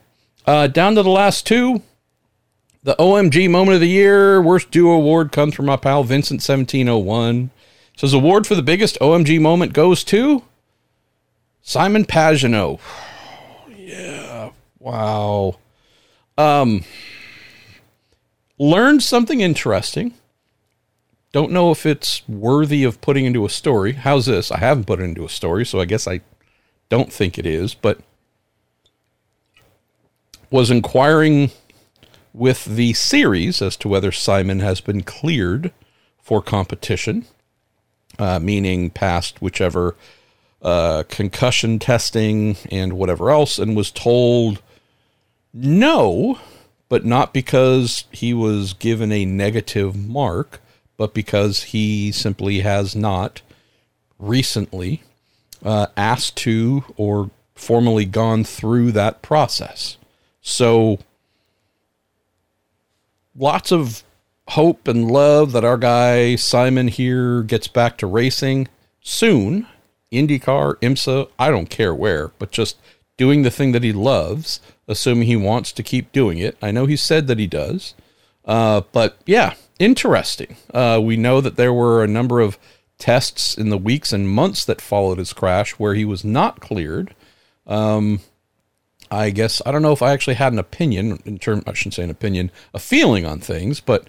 Uh, 0.46 0.66
down 0.66 0.94
to 0.94 1.02
the 1.02 1.10
last 1.10 1.46
two. 1.46 1.82
The 2.82 2.96
OMG 2.98 3.50
moment 3.50 3.74
of 3.74 3.82
the 3.82 3.88
year, 3.88 4.40
worst 4.40 4.70
duo 4.70 4.92
award 4.92 5.32
comes 5.32 5.54
from 5.54 5.66
my 5.66 5.76
pal 5.76 6.02
Vincent 6.02 6.38
1701. 6.38 7.50
Says 7.94 8.14
award 8.14 8.46
for 8.46 8.54
the 8.54 8.62
biggest 8.62 8.98
OMG 9.00 9.38
moment 9.38 9.74
goes 9.74 10.02
to 10.04 10.42
Simon 11.60 12.06
Pagenaud. 12.06 12.80
yeah. 13.76 14.48
Wow. 14.78 15.58
Um 16.38 16.84
learned 18.58 19.02
something 19.02 19.42
interesting. 19.42 20.14
Don't 21.36 21.52
know 21.52 21.70
if 21.70 21.84
it's 21.84 22.26
worthy 22.26 22.82
of 22.82 23.02
putting 23.02 23.26
into 23.26 23.44
a 23.44 23.50
story. 23.50 23.92
How's 23.92 24.24
this? 24.24 24.50
I 24.50 24.56
haven't 24.56 24.86
put 24.86 25.00
it 25.00 25.02
into 25.02 25.22
a 25.22 25.28
story, 25.28 25.66
so 25.66 25.82
I 25.82 25.84
guess 25.84 26.08
I 26.08 26.22
don't 26.88 27.12
think 27.12 27.36
it 27.36 27.44
is, 27.44 27.74
but 27.74 28.00
was 30.50 30.70
inquiring 30.70 31.50
with 32.32 32.64
the 32.64 32.94
series 32.94 33.60
as 33.60 33.76
to 33.76 33.86
whether 33.86 34.10
Simon 34.10 34.60
has 34.60 34.80
been 34.80 35.02
cleared 35.02 35.72
for 36.22 36.40
competition 36.40 37.26
uh, 38.18 38.38
meaning 38.38 38.88
passed 38.88 39.42
whichever 39.42 39.94
uh, 40.62 41.02
concussion 41.10 41.78
testing 41.78 42.56
and 42.70 42.94
whatever 42.94 43.30
else, 43.30 43.58
and 43.58 43.76
was 43.76 43.90
told 43.90 44.62
no, 45.52 46.38
but 46.88 47.04
not 47.04 47.34
because 47.34 48.04
he 48.10 48.32
was 48.32 48.72
given 48.72 49.12
a 49.12 49.26
negative 49.26 49.94
mark, 49.94 50.62
but 50.96 51.14
because 51.14 51.64
he 51.64 52.10
simply 52.12 52.60
has 52.60 52.96
not 52.96 53.42
recently 54.18 55.02
uh, 55.64 55.86
asked 55.96 56.36
to 56.36 56.84
or 56.96 57.30
formally 57.54 58.04
gone 58.04 58.44
through 58.44 58.92
that 58.92 59.22
process. 59.22 59.96
So 60.40 60.98
lots 63.36 63.72
of 63.72 64.02
hope 64.48 64.86
and 64.86 65.10
love 65.10 65.52
that 65.52 65.64
our 65.64 65.76
guy 65.76 66.36
Simon 66.36 66.88
here 66.88 67.42
gets 67.42 67.68
back 67.68 67.98
to 67.98 68.06
racing 68.06 68.68
soon. 69.02 69.66
IndyCar, 70.12 70.76
IMSA, 70.76 71.28
I 71.38 71.50
don't 71.50 71.68
care 71.68 71.94
where, 71.94 72.28
but 72.38 72.52
just 72.52 72.76
doing 73.16 73.42
the 73.42 73.50
thing 73.50 73.72
that 73.72 73.82
he 73.82 73.92
loves, 73.92 74.60
assuming 74.86 75.26
he 75.26 75.36
wants 75.36 75.72
to 75.72 75.82
keep 75.82 76.12
doing 76.12 76.38
it. 76.38 76.56
I 76.62 76.70
know 76.70 76.86
he 76.86 76.96
said 76.96 77.26
that 77.26 77.38
he 77.38 77.46
does. 77.46 77.94
Uh, 78.44 78.82
but 78.92 79.18
yeah, 79.26 79.54
interesting. 79.78 80.56
Uh, 80.72 81.00
we 81.02 81.16
know 81.16 81.40
that 81.40 81.56
there 81.56 81.72
were 81.72 82.02
a 82.02 82.08
number 82.08 82.40
of 82.40 82.58
tests 82.98 83.56
in 83.56 83.68
the 83.68 83.78
weeks 83.78 84.12
and 84.12 84.28
months 84.28 84.64
that 84.64 84.80
followed 84.80 85.18
his 85.18 85.32
crash 85.32 85.72
where 85.72 85.94
he 85.94 86.04
was 86.04 86.24
not 86.24 86.60
cleared. 86.60 87.14
Um, 87.66 88.20
I 89.10 89.30
guess 89.30 89.62
I 89.64 89.70
don't 89.70 89.82
know 89.82 89.92
if 89.92 90.02
I 90.02 90.12
actually 90.12 90.34
had 90.34 90.52
an 90.52 90.58
opinion 90.58 91.22
in 91.24 91.38
term. 91.38 91.62
I 91.66 91.74
shouldn't 91.74 91.94
say 91.94 92.04
an 92.04 92.10
opinion, 92.10 92.50
a 92.74 92.78
feeling 92.78 93.24
on 93.24 93.40
things, 93.40 93.80
but 93.80 94.08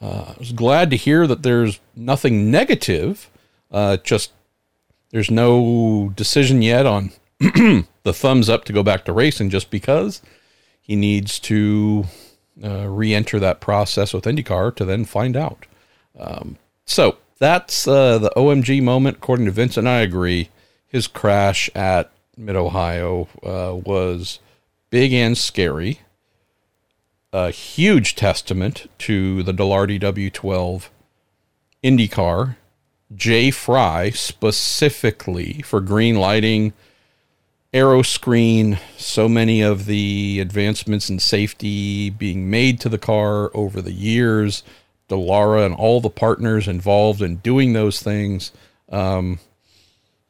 uh, 0.00 0.34
I 0.34 0.36
was 0.38 0.52
glad 0.52 0.90
to 0.90 0.96
hear 0.96 1.26
that 1.26 1.42
there's 1.42 1.80
nothing 1.94 2.50
negative. 2.50 3.30
Uh, 3.70 3.96
just 3.96 4.32
there's 5.10 5.30
no 5.30 6.12
decision 6.14 6.62
yet 6.62 6.86
on 6.86 7.10
the 7.40 8.12
thumbs 8.12 8.48
up 8.48 8.64
to 8.64 8.72
go 8.72 8.82
back 8.82 9.04
to 9.06 9.12
racing, 9.12 9.50
just 9.50 9.70
because 9.70 10.22
he 10.80 10.94
needs 10.94 11.40
to 11.40 12.04
uh, 12.62 12.88
re-enter 12.88 13.38
that 13.40 13.60
process 13.60 14.12
with 14.12 14.24
IndyCar 14.24 14.74
to 14.76 14.84
then 14.84 15.04
find 15.04 15.36
out. 15.36 15.66
Um, 16.18 16.56
so 16.84 17.18
that's 17.38 17.86
uh, 17.86 18.18
the 18.18 18.32
OMG 18.36 18.82
moment, 18.82 19.18
according 19.18 19.46
to 19.46 19.52
Vincent. 19.52 19.86
I 19.86 20.00
agree. 20.00 20.48
His 20.86 21.06
crash 21.06 21.68
at 21.74 22.10
Mid 22.36 22.56
Ohio 22.56 23.28
uh, 23.42 23.74
was 23.74 24.38
big 24.90 25.12
and 25.12 25.36
scary. 25.36 26.00
A 27.32 27.50
huge 27.50 28.14
testament 28.14 28.88
to 28.98 29.42
the 29.42 29.52
Dallara 29.52 29.98
DW12 30.00 30.88
IndyCar, 31.84 32.56
Jay 33.14 33.50
Frye 33.50 34.10
specifically 34.10 35.60
for 35.62 35.80
green 35.80 36.16
lighting, 36.16 36.72
aero 37.76 38.00
screen, 38.00 38.78
so 38.96 39.28
many 39.28 39.60
of 39.60 39.84
the 39.84 40.40
advancements 40.40 41.10
in 41.10 41.18
safety 41.18 42.08
being 42.08 42.48
made 42.48 42.80
to 42.80 42.88
the 42.88 42.98
car 42.98 43.50
over 43.54 43.82
the 43.82 43.92
years, 43.92 44.62
Dallara 45.10 45.66
and 45.66 45.74
all 45.74 46.00
the 46.00 46.08
partners 46.08 46.66
involved 46.66 47.20
in 47.20 47.36
doing 47.36 47.74
those 47.74 48.00
things. 48.00 48.50
Um, 48.88 49.40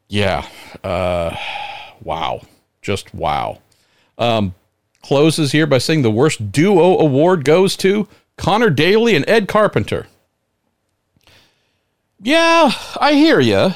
yeah. 0.08 0.46
Uh, 0.82 1.36
wow. 2.02 2.42
Just 2.82 3.14
wow. 3.14 3.60
Um, 4.18 4.54
closes 5.02 5.52
here 5.52 5.66
by 5.66 5.78
saying 5.78 6.02
the 6.02 6.10
worst 6.10 6.50
duo 6.50 6.98
award 6.98 7.44
goes 7.44 7.76
to 7.76 8.08
Connor 8.36 8.70
Daly 8.70 9.14
and 9.14 9.28
Ed 9.28 9.46
Carpenter. 9.46 10.08
Yeah, 12.20 12.72
I 13.00 13.12
hear 13.12 13.38
you. 13.38 13.70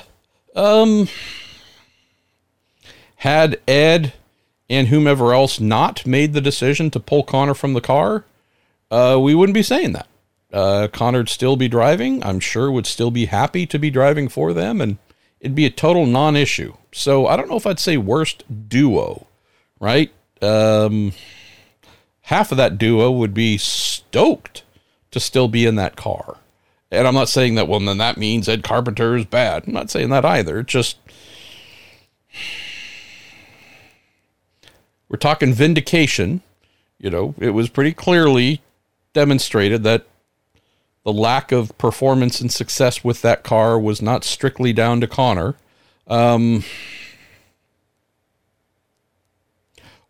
Um, 0.57 1.09
had 3.21 3.61
Ed 3.69 4.15
and 4.71 4.89
whomever 4.89 5.35
else 5.35 5.61
not 5.61 6.07
made 6.07 6.33
the 6.33 6.41
decision 6.41 6.91
to 6.91 7.01
pull 7.01 7.23
Connor 7.23 7.53
from 7.53 7.75
the 7.75 7.81
car, 7.83 8.25
uh, 8.91 9.19
we 9.21 9.35
wouldn't 9.35 9.55
be 9.55 9.63
saying 9.63 9.93
that. 9.93 10.07
Uh, 10.51 10.89
Connor'd 10.91 11.29
still 11.29 11.57
be 11.57 11.69
driving. 11.69 12.25
I'm 12.25 12.41
sure 12.41 12.71
would 12.71 12.87
still 12.87 13.11
be 13.11 13.27
happy 13.27 13.67
to 13.67 13.79
be 13.79 13.91
driving 13.91 14.29
for 14.29 14.55
them, 14.55 14.81
and 14.81 14.97
it'd 15.39 15.55
be 15.55 15.67
a 15.67 15.71
total 15.71 16.07
non-issue. 16.07 16.75
So 16.93 17.27
I 17.27 17.37
don't 17.37 17.51
know 17.51 17.57
if 17.57 17.67
I'd 17.67 17.79
say 17.79 17.99
worst 17.99 18.43
duo, 18.69 19.27
right? 19.79 20.11
Um, 20.41 21.13
half 22.23 22.51
of 22.53 22.57
that 22.57 22.79
duo 22.79 23.11
would 23.11 23.35
be 23.35 23.59
stoked 23.59 24.63
to 25.11 25.21
still 25.21 25.47
be 25.47 25.67
in 25.67 25.75
that 25.75 25.95
car. 25.95 26.39
And 26.91 27.07
I'm 27.07 27.15
not 27.15 27.29
saying 27.29 27.57
that, 27.57 27.69
well, 27.69 27.81
then 27.81 27.99
that 27.99 28.17
means 28.17 28.49
Ed 28.49 28.65
Carpenter 28.65 29.15
is 29.15 29.27
bad. 29.27 29.65
I'm 29.67 29.75
not 29.75 29.91
saying 29.91 30.09
that 30.09 30.25
either. 30.25 30.61
It's 30.61 30.73
just, 30.73 30.97
we're 35.11 35.19
talking 35.19 35.53
vindication. 35.53 36.41
You 36.99 37.11
know, 37.11 37.35
it 37.39 37.51
was 37.51 37.69
pretty 37.69 37.93
clearly 37.93 38.63
demonstrated 39.13 39.83
that 39.83 40.07
the 41.05 41.13
lack 41.13 41.51
of 41.51 41.77
performance 41.77 42.41
and 42.41 42.53
success 42.53 43.03
with 43.03 43.21
that 43.23 43.43
car 43.43 43.79
was 43.79 44.01
not 44.01 44.23
strictly 44.23 44.73
down 44.73 45.01
to 45.01 45.07
Connor. 45.07 45.57
Um, 46.07 46.65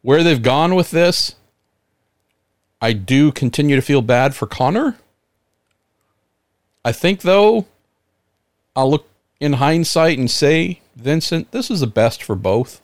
where 0.02 0.22
they've 0.22 0.42
gone 0.42 0.74
with 0.74 0.90
this, 0.90 1.34
I 2.80 2.92
do 2.92 3.32
continue 3.32 3.76
to 3.76 3.82
feel 3.82 4.02
bad 4.02 4.34
for 4.34 4.46
Connor. 4.46 4.98
I 6.84 6.92
think, 6.92 7.22
though, 7.22 7.66
I'll 8.74 8.90
look 8.90 9.06
in 9.38 9.54
hindsight 9.54 10.18
and 10.18 10.30
say, 10.30 10.80
Vincent, 10.96 11.50
this 11.52 11.70
is 11.70 11.80
the 11.80 11.86
best 11.86 12.22
for 12.22 12.34
both. 12.34 12.80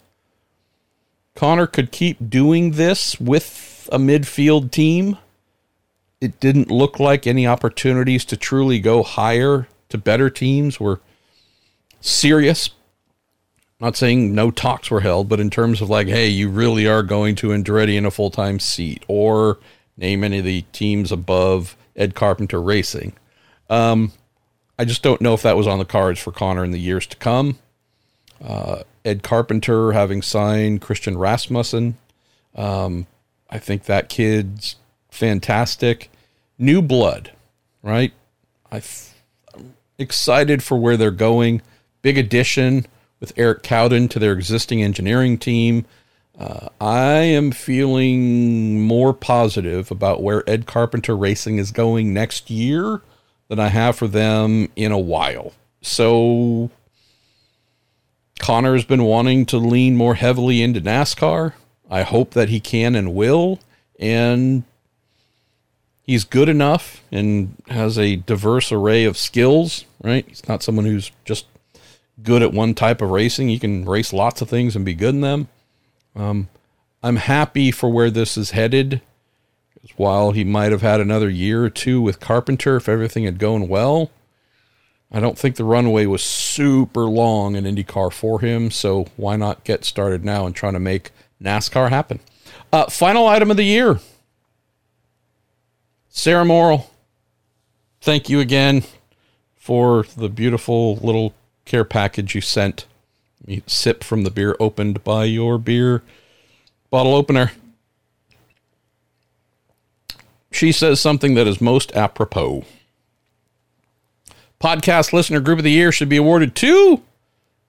Connor 1.37 1.67
could 1.67 1.93
keep 1.93 2.29
doing 2.29 2.73
this 2.73 3.21
with 3.21 3.89
a 3.93 3.99
midfield 3.99 4.73
team. 4.73 5.19
It 6.21 6.41
didn't 6.41 6.71
look 6.71 6.99
like 6.99 7.27
any 7.27 7.47
opportunities 7.47 8.25
to 8.27 8.37
truly 8.37 8.81
go 8.81 9.03
higher 9.03 9.69
to 9.91 9.99
better 9.99 10.31
teams 10.31 10.81
were 10.81 11.01
serious 12.01 12.71
not 13.81 13.97
saying 13.97 14.35
no 14.35 14.51
talks 14.51 14.91
were 14.91 15.01
held, 15.01 15.29
but 15.29 15.41
in 15.41 15.51
terms 15.51 15.81
of 15.83 15.91
like, 15.91 16.07
hey, 16.07 16.29
you 16.29 16.49
really 16.49 16.87
are 16.87 17.03
going 17.03 17.35
to 17.37 17.49
Andretti 17.49 17.97
in 17.97 18.07
a 18.07 18.11
full 18.11 18.31
time 18.31 18.59
seat, 18.59 19.05
or 19.07 19.59
name 19.97 20.25
any 20.25 20.39
of 20.39 20.45
the 20.45 20.63
teams 20.73 21.13
above 21.13 21.77
Ed 21.95 22.15
Carpenter 22.15 22.61
Racing. 22.61 23.13
Um, 23.69 24.13
I 24.79 24.85
just 24.85 25.03
don't 25.03 25.21
know 25.21 25.35
if 25.35 25.43
that 25.43 25.57
was 25.57 25.67
on 25.67 25.79
the 25.79 25.85
cards 25.85 26.21
for 26.21 26.33
Connor 26.33 26.65
in 26.65 26.71
the 26.71 26.81
years 26.81 27.07
to 27.09 27.17
come. 27.17 27.59
Uh, 28.43 28.83
Ed 29.05 29.23
Carpenter 29.23 29.93
having 29.93 30.23
signed 30.23 30.81
Christian 30.81 31.17
Rasmussen, 31.17 31.97
um, 32.55 33.07
I 33.49 33.59
think 33.59 33.85
that 33.85 34.09
kid's 34.09 34.77
fantastic. 35.11 36.11
New 36.59 36.83
blood, 36.83 37.33
right? 37.83 38.13
I'm 38.71 38.83
excited 39.99 40.63
for 40.63 40.77
where 40.79 40.97
they're 40.97 41.11
going. 41.11 41.63
Big 42.03 42.19
addition 42.19 42.87
with 43.21 43.33
Eric 43.37 43.63
Cowdin 43.63 44.09
to 44.11 44.19
their 44.19 44.33
existing 44.33 44.83
engineering 44.83 45.39
team. 45.39 45.85
Uh, 46.39 46.69
I 46.81 47.21
am 47.21 47.51
feeling 47.51 48.83
more 48.83 49.15
positive 49.15 49.91
about 49.91 50.23
where 50.23 50.49
Ed 50.49 50.67
Carpenter 50.67 51.17
Racing 51.17 51.59
is 51.59 51.71
going 51.71 52.13
next 52.13 52.51
year 52.51 53.01
than 53.49 53.59
I 53.59 53.69
have 53.69 53.97
for 53.97 54.07
them 54.07 54.69
in 54.77 54.93
a 54.93 54.99
while. 54.99 55.53
So 55.81 56.71
Connor's 58.39 58.85
been 58.85 59.05
wanting 59.05 59.47
to 59.47 59.59
lean 59.59 59.97
more 59.97 60.15
heavily 60.15 60.63
into 60.63 60.81
NASCAR. 60.81 61.55
I 61.91 62.03
hope 62.03 62.33
that 62.33 62.49
he 62.49 62.61
can 62.61 62.95
and 62.95 63.15
will. 63.15 63.61
And 63.99 64.65
he's 66.03 66.25
good 66.25 66.49
enough 66.49 67.03
and 67.11 67.57
has 67.69 67.99
a 67.99 68.17
diverse 68.17 68.71
array 68.71 69.05
of 69.05 69.19
skills, 69.19 69.85
right? 70.03 70.25
He's 70.29 70.47
not 70.49 70.63
someone 70.63 70.85
who's 70.85 71.11
just 71.25 71.47
good 72.23 72.43
at 72.43 72.53
one 72.53 72.75
type 72.75 73.03
of 73.03 73.11
racing. 73.11 73.49
You 73.49 73.61
can 73.61 73.85
race 73.85 74.13
lots 74.13 74.41
of 74.41 74.49
things 74.49 74.77
and 74.77 74.85
be 74.85 74.95
good 74.95 75.15
in 75.15 75.21
them. 75.21 75.49
Um, 76.15 76.49
I'm 77.03 77.17
happy 77.17 77.71
for 77.71 77.91
where 77.91 78.11
this 78.11 78.37
is 78.37 78.51
headed. 78.53 79.01
While 79.97 80.33
he 80.33 80.43
might 80.43 80.73
have 80.73 80.83
had 80.83 81.01
another 81.01 81.31
year 81.31 81.65
or 81.65 81.71
two 81.71 82.03
with 82.03 82.19
Carpenter, 82.19 82.77
if 82.77 82.89
everything 82.89 83.25
had 83.25 83.39
gone 83.39 83.69
well, 83.69 84.11
I 85.11 85.21
don't 85.21 85.39
think 85.39 85.57
the 85.57 85.65
runway 85.65 86.07
was 86.07 86.23
super 86.23 87.05
long 87.05 87.55
in 87.55 87.65
IndyCar 87.65 88.13
for 88.13 88.41
him. 88.41 88.71
So 88.71 89.07
why 89.17 89.37
not 89.37 89.65
get 89.65 89.85
started 89.85 90.25
now 90.25 90.47
and 90.47 90.55
trying 90.55 90.73
to 90.75 90.81
make 90.81 91.11
NASCAR 91.43 91.91
happen? 91.91 92.21
Uh, 92.73 92.87
final 92.87 93.27
item 93.27 93.51
of 93.51 93.57
the 93.57 93.65
year 93.65 94.01
Sarah 96.09 96.45
Morrill. 96.45 96.91
Thank 98.01 98.29
you 98.29 98.41
again 98.41 98.85
for 99.55 100.05
the 100.17 100.29
beautiful 100.29 100.97
little 100.97 101.35
care 101.67 101.85
package 101.85 102.35
you 102.35 102.41
sent. 102.41 102.87
You 103.47 103.63
sip 103.67 104.03
from 104.03 104.25
the 104.25 104.31
beer 104.31 104.57
opened 104.59 105.05
by 105.05 105.25
your 105.25 105.59
beer 105.59 106.03
bottle 106.91 107.15
opener. 107.15 107.53
She 110.51 110.73
says 110.73 111.01
something 111.01 111.35
that 111.35 111.47
is 111.47 111.61
most 111.61 111.95
apropos. 111.95 112.65
Podcast 114.61 115.13
listener 115.13 115.41
group 115.41 115.59
of 115.59 115.65
the 115.65 115.71
year 115.71 115.93
should 115.93 116.09
be 116.09 116.17
awarded 116.17 116.55
to 116.57 117.03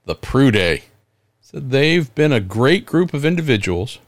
the 0.06 0.16
PrueDay. 0.16 0.84
Said 1.42 1.72
they've 1.72 2.14
been 2.16 2.32
a 2.32 2.40
great 2.40 2.86
group 2.86 3.14
of 3.14 3.26
individuals, 3.26 4.00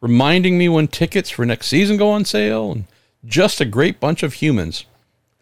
reminding 0.00 0.56
me 0.56 0.68
when 0.68 0.88
tickets 0.88 1.30
for 1.30 1.44
next 1.44 1.66
season 1.66 1.96
go 1.96 2.10
on 2.10 2.24
sale, 2.24 2.70
and 2.70 2.84
just 3.24 3.60
a 3.60 3.64
great 3.64 4.00
bunch 4.00 4.22
of 4.22 4.34
humans 4.34 4.86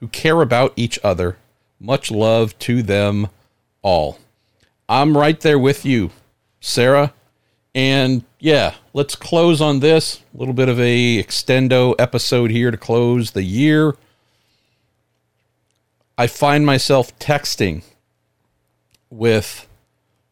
who 0.01 0.09
care 0.09 0.41
about 0.41 0.73
each 0.77 0.99
other. 1.05 1.37
Much 1.79 2.11
love 2.11 2.59
to 2.61 2.83
them 2.83 3.29
all. 3.83 4.19
I'm 4.89 5.17
right 5.17 5.39
there 5.39 5.59
with 5.59 5.85
you, 5.85 6.11
Sarah. 6.61 7.13
And 7.75 8.25
yeah, 8.41 8.75
let's 8.95 9.15
close 9.15 9.61
on 9.61 9.81
this. 9.81 10.23
A 10.35 10.39
little 10.39 10.55
bit 10.55 10.69
of 10.69 10.81
a 10.81 11.23
extendo 11.23 11.95
episode 11.99 12.51
here 12.51 12.71
to 12.71 12.77
close 12.77 13.33
the 13.33 13.43
year. 13.43 13.95
I 16.21 16.27
find 16.27 16.67
myself 16.67 17.17
texting 17.21 17.85
with 19.09 19.69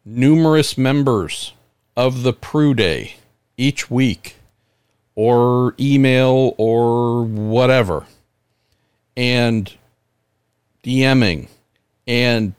numerous 0.03 0.77
members 0.77 1.53
of 1.95 2.23
the 2.23 2.33
PrueDay 2.33 3.13
each 3.55 3.89
week 3.89 4.35
or 5.15 5.75
email 5.79 6.53
or 6.57 7.23
whatever 7.23 8.05
and 9.15 9.73
DMing. 10.83 11.47
And 12.05 12.53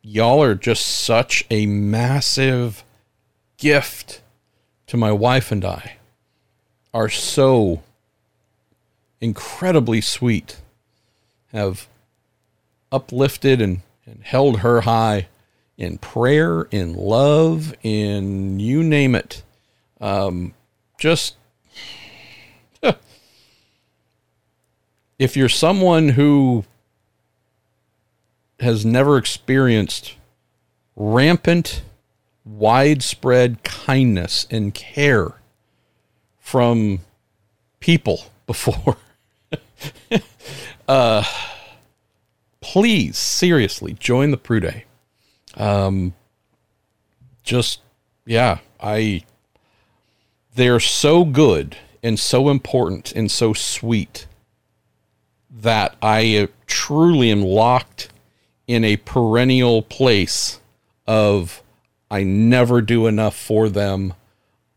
y'all 0.00 0.40
are 0.40 0.54
just 0.54 0.86
such 0.86 1.44
a 1.50 1.66
massive 1.66 2.84
gift 3.56 4.22
to 4.86 4.96
my 4.96 5.10
wife 5.10 5.50
and 5.50 5.64
I. 5.64 5.96
Are 6.94 7.08
so 7.08 7.82
incredibly 9.20 10.00
sweet. 10.00 10.60
Have 11.52 11.88
uplifted 12.90 13.60
and, 13.60 13.82
and 14.06 14.22
held 14.22 14.60
her 14.60 14.82
high 14.82 15.28
in 15.76 15.98
prayer 15.98 16.62
in 16.70 16.94
love 16.94 17.74
in 17.82 18.58
you 18.58 18.82
name 18.82 19.14
it. 19.14 19.42
Um, 20.00 20.54
just 20.98 21.36
if 25.18 25.36
you're 25.36 25.48
someone 25.48 26.10
who 26.10 26.64
has 28.60 28.84
never 28.84 29.16
experienced 29.16 30.16
rampant, 30.96 31.82
widespread 32.44 33.62
kindness 33.62 34.46
and 34.50 34.74
care 34.74 35.34
from 36.40 37.00
people 37.78 38.24
before, 38.46 38.96
uh, 40.88 41.22
please, 42.72 43.16
seriously, 43.16 43.94
join 43.94 44.30
the 44.30 44.36
PrueDay. 44.36 44.82
Um, 45.54 46.12
just, 47.42 47.80
yeah, 48.26 48.58
I, 48.78 49.22
they're 50.54 50.78
so 50.78 51.24
good 51.24 51.78
and 52.02 52.18
so 52.18 52.50
important 52.50 53.10
and 53.12 53.30
so 53.30 53.54
sweet 53.54 54.26
that 55.50 55.96
I 56.02 56.48
truly 56.66 57.30
am 57.30 57.40
locked 57.40 58.10
in 58.66 58.84
a 58.84 58.98
perennial 58.98 59.80
place 59.80 60.60
of 61.06 61.62
I 62.10 62.22
never 62.22 62.82
do 62.82 63.06
enough 63.06 63.34
for 63.34 63.70
them. 63.70 64.12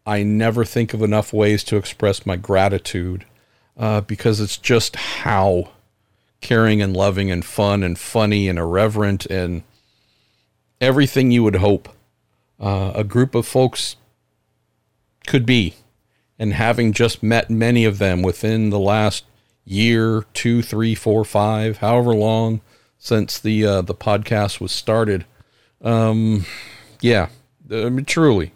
I 0.06 0.24
never 0.24 0.64
think 0.64 0.94
of 0.94 1.02
enough 1.02 1.34
ways 1.34 1.62
to 1.66 1.76
express 1.76 2.26
my 2.26 2.38
gratitude 2.38 3.26
uh, 3.76 4.00
because 4.00 4.40
it's 4.40 4.58
just 4.58 4.96
how 4.96 5.72
caring 6.42 6.82
and 6.82 6.96
loving 6.96 7.32
and 7.32 7.46
fun 7.46 7.84
and 7.84 7.98
funny 7.98 8.50
and 8.50 8.60
irreverent 8.60 9.26
and 9.28 9.64
everything 10.82 11.32
you 11.32 11.44
would 11.44 11.58
hope 11.58 11.90
uh, 12.60 12.92
a 12.96 13.04
group 13.04 13.36
of 13.36 13.48
folks 13.48 13.96
could 15.28 15.46
be. 15.46 15.76
And 16.38 16.54
having 16.54 16.92
just 16.92 17.22
met 17.22 17.52
many 17.52 17.86
of 17.86 18.00
them 18.00 18.24
within 18.24 18.72
the 18.72 18.80
last 18.80 19.26
year, 19.64 20.26
two, 20.34 20.64
three, 20.64 20.96
four, 20.96 21.24
five, 21.24 21.78
however 21.78 22.16
long 22.16 22.62
since 22.98 23.38
the 23.40 23.64
uh, 23.64 23.82
the 23.82 23.94
podcast 23.94 24.60
was 24.60 24.72
started. 24.72 25.26
Um, 25.84 26.46
yeah, 27.00 27.30
I 27.70 27.90
mean, 27.90 28.06
truly 28.06 28.54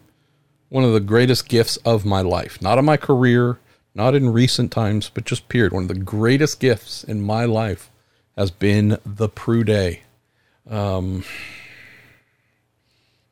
one 0.70 0.84
of 0.84 0.94
the 0.94 1.00
greatest 1.00 1.48
gifts 1.48 1.78
of 1.78 2.06
my 2.06 2.22
life. 2.22 2.62
Not 2.62 2.78
of 2.78 2.86
my 2.86 2.98
career, 2.98 3.60
not 3.96 4.14
in 4.14 4.32
recent 4.32 4.72
times, 4.72 5.10
but 5.12 5.24
just 5.26 5.48
period. 5.48 5.72
One 5.72 5.84
of 5.84 5.88
the 5.88 5.96
greatest 5.96 6.60
gifts 6.60 7.04
in 7.04 7.22
my 7.22 7.46
life 7.46 7.90
has 8.36 8.52
been 8.52 9.00
the 9.06 9.30
PrueDay. 9.30 10.02
Um, 10.70 11.24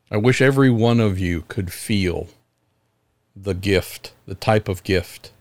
I 0.10 0.18
wish 0.18 0.42
every 0.42 0.70
one 0.70 1.02
of 1.02 1.20
you 1.20 1.44
could 1.48 1.74
feel 1.74 2.30
the 3.36 3.54
gift, 3.54 4.14
the 4.26 4.36
type 4.36 4.70
of 4.70 4.84
gift 4.84 5.32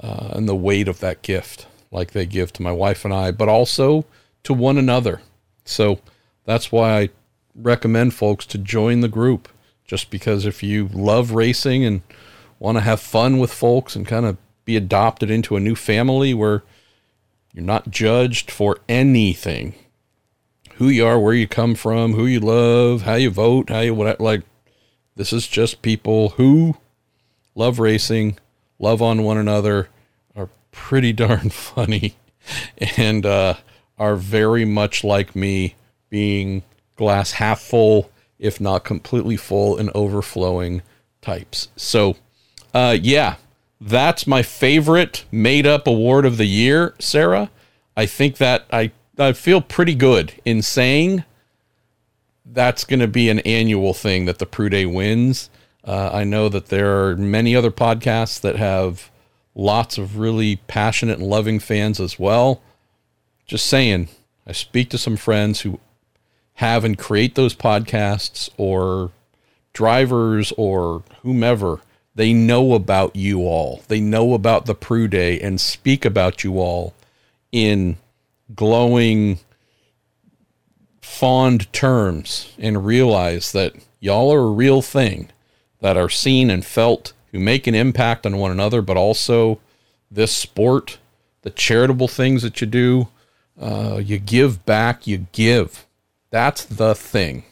uh, 0.00 0.30
and 0.32 0.48
the 0.48 0.56
weight 0.56 0.88
of 0.88 0.98
that 1.00 1.22
gift, 1.22 1.66
like 1.92 2.10
they 2.10 2.26
give 2.26 2.52
to 2.54 2.62
my 2.62 2.72
wife 2.72 3.04
and 3.04 3.14
I, 3.14 3.30
but 3.30 3.48
also 3.48 4.04
to 4.42 4.52
one 4.52 4.78
another. 4.78 5.20
So 5.64 6.00
that's 6.44 6.72
why 6.72 7.00
I 7.00 7.08
recommend 7.54 8.14
folks 8.14 8.46
to 8.46 8.58
join 8.58 9.00
the 9.00 9.08
group, 9.08 9.48
just 9.84 10.10
because 10.10 10.46
if 10.46 10.62
you 10.62 10.88
love 10.92 11.32
racing 11.32 11.84
and 11.84 12.00
want 12.62 12.76
to 12.76 12.82
have 12.82 13.00
fun 13.00 13.38
with 13.38 13.52
folks 13.52 13.96
and 13.96 14.06
kind 14.06 14.24
of 14.24 14.36
be 14.64 14.76
adopted 14.76 15.30
into 15.30 15.56
a 15.56 15.60
new 15.60 15.74
family 15.74 16.32
where 16.32 16.62
you're 17.52 17.64
not 17.64 17.90
judged 17.90 18.52
for 18.52 18.78
anything 18.88 19.74
who 20.76 20.88
you 20.88 21.04
are, 21.04 21.18
where 21.18 21.34
you 21.34 21.48
come 21.48 21.74
from, 21.74 22.12
who 22.12 22.24
you 22.24 22.38
love, 22.38 23.02
how 23.02 23.14
you 23.14 23.30
vote, 23.30 23.68
how 23.68 23.80
you 23.80 23.92
what 23.92 24.20
like 24.20 24.42
this 25.16 25.32
is 25.32 25.48
just 25.48 25.82
people 25.82 26.30
who 26.30 26.76
love 27.56 27.80
racing 27.80 28.38
love 28.78 29.02
on 29.02 29.24
one 29.24 29.38
another, 29.38 29.88
are 30.36 30.48
pretty 30.70 31.12
darn 31.24 31.50
funny, 31.50 32.14
and 32.96 33.26
uh, 33.26 33.54
are 33.98 34.14
very 34.14 34.64
much 34.64 35.02
like 35.02 35.34
me, 35.34 35.74
being 36.10 36.62
glass 36.94 37.32
half 37.32 37.60
full, 37.60 38.08
if 38.38 38.60
not 38.60 38.84
completely 38.84 39.36
full 39.36 39.76
and 39.76 39.90
overflowing 39.96 40.80
types. 41.20 41.68
So, 41.74 42.16
uh, 42.74 42.96
yeah, 43.00 43.36
that's 43.80 44.26
my 44.26 44.42
favorite 44.42 45.24
made 45.30 45.66
up 45.66 45.86
award 45.86 46.24
of 46.24 46.36
the 46.36 46.46
year, 46.46 46.94
Sarah. 46.98 47.50
I 47.96 48.06
think 48.06 48.36
that 48.38 48.64
I, 48.72 48.92
I 49.18 49.32
feel 49.32 49.60
pretty 49.60 49.94
good 49.94 50.34
in 50.44 50.62
saying 50.62 51.24
that's 52.46 52.84
going 52.84 53.00
to 53.00 53.08
be 53.08 53.28
an 53.28 53.40
annual 53.40 53.94
thing 53.94 54.24
that 54.26 54.38
the 54.38 54.46
PrueDay 54.46 54.92
wins. 54.92 55.50
Uh, 55.84 56.10
I 56.12 56.24
know 56.24 56.48
that 56.48 56.66
there 56.66 57.08
are 57.08 57.16
many 57.16 57.56
other 57.56 57.70
podcasts 57.70 58.40
that 58.40 58.56
have 58.56 59.10
lots 59.54 59.98
of 59.98 60.18
really 60.18 60.56
passionate 60.66 61.18
and 61.18 61.28
loving 61.28 61.58
fans 61.58 62.00
as 62.00 62.18
well. 62.18 62.62
Just 63.46 63.66
saying, 63.66 64.08
I 64.46 64.52
speak 64.52 64.90
to 64.90 64.98
some 64.98 65.16
friends 65.16 65.60
who 65.60 65.80
have 66.54 66.84
and 66.84 66.96
create 66.98 67.34
those 67.34 67.54
podcasts 67.54 68.50
or 68.56 69.10
drivers 69.72 70.52
or 70.56 71.02
whomever. 71.22 71.80
They 72.14 72.32
know 72.32 72.74
about 72.74 73.16
you 73.16 73.40
all. 73.40 73.82
They 73.88 74.00
know 74.00 74.34
about 74.34 74.66
the 74.66 74.74
PrueDay 74.74 75.42
and 75.42 75.60
speak 75.60 76.04
about 76.04 76.44
you 76.44 76.58
all 76.58 76.94
in 77.50 77.96
glowing, 78.54 79.38
fond 81.00 81.72
terms 81.72 82.54
and 82.58 82.84
realize 82.84 83.52
that 83.52 83.74
y'all 84.00 84.32
are 84.32 84.40
a 84.40 84.50
real 84.50 84.82
thing 84.82 85.30
that 85.80 85.96
are 85.96 86.08
seen 86.08 86.50
and 86.50 86.64
felt, 86.64 87.12
who 87.32 87.38
make 87.38 87.66
an 87.66 87.74
impact 87.74 88.26
on 88.26 88.36
one 88.36 88.50
another, 88.50 88.82
but 88.82 88.96
also 88.96 89.58
this 90.10 90.36
sport, 90.36 90.98
the 91.42 91.50
charitable 91.50 92.08
things 92.08 92.42
that 92.42 92.60
you 92.60 92.66
do. 92.66 93.08
Uh, 93.60 94.00
you 94.02 94.18
give 94.18 94.64
back, 94.64 95.06
you 95.06 95.26
give. 95.32 95.86
That's 96.30 96.64
the 96.64 96.94
thing. 96.94 97.44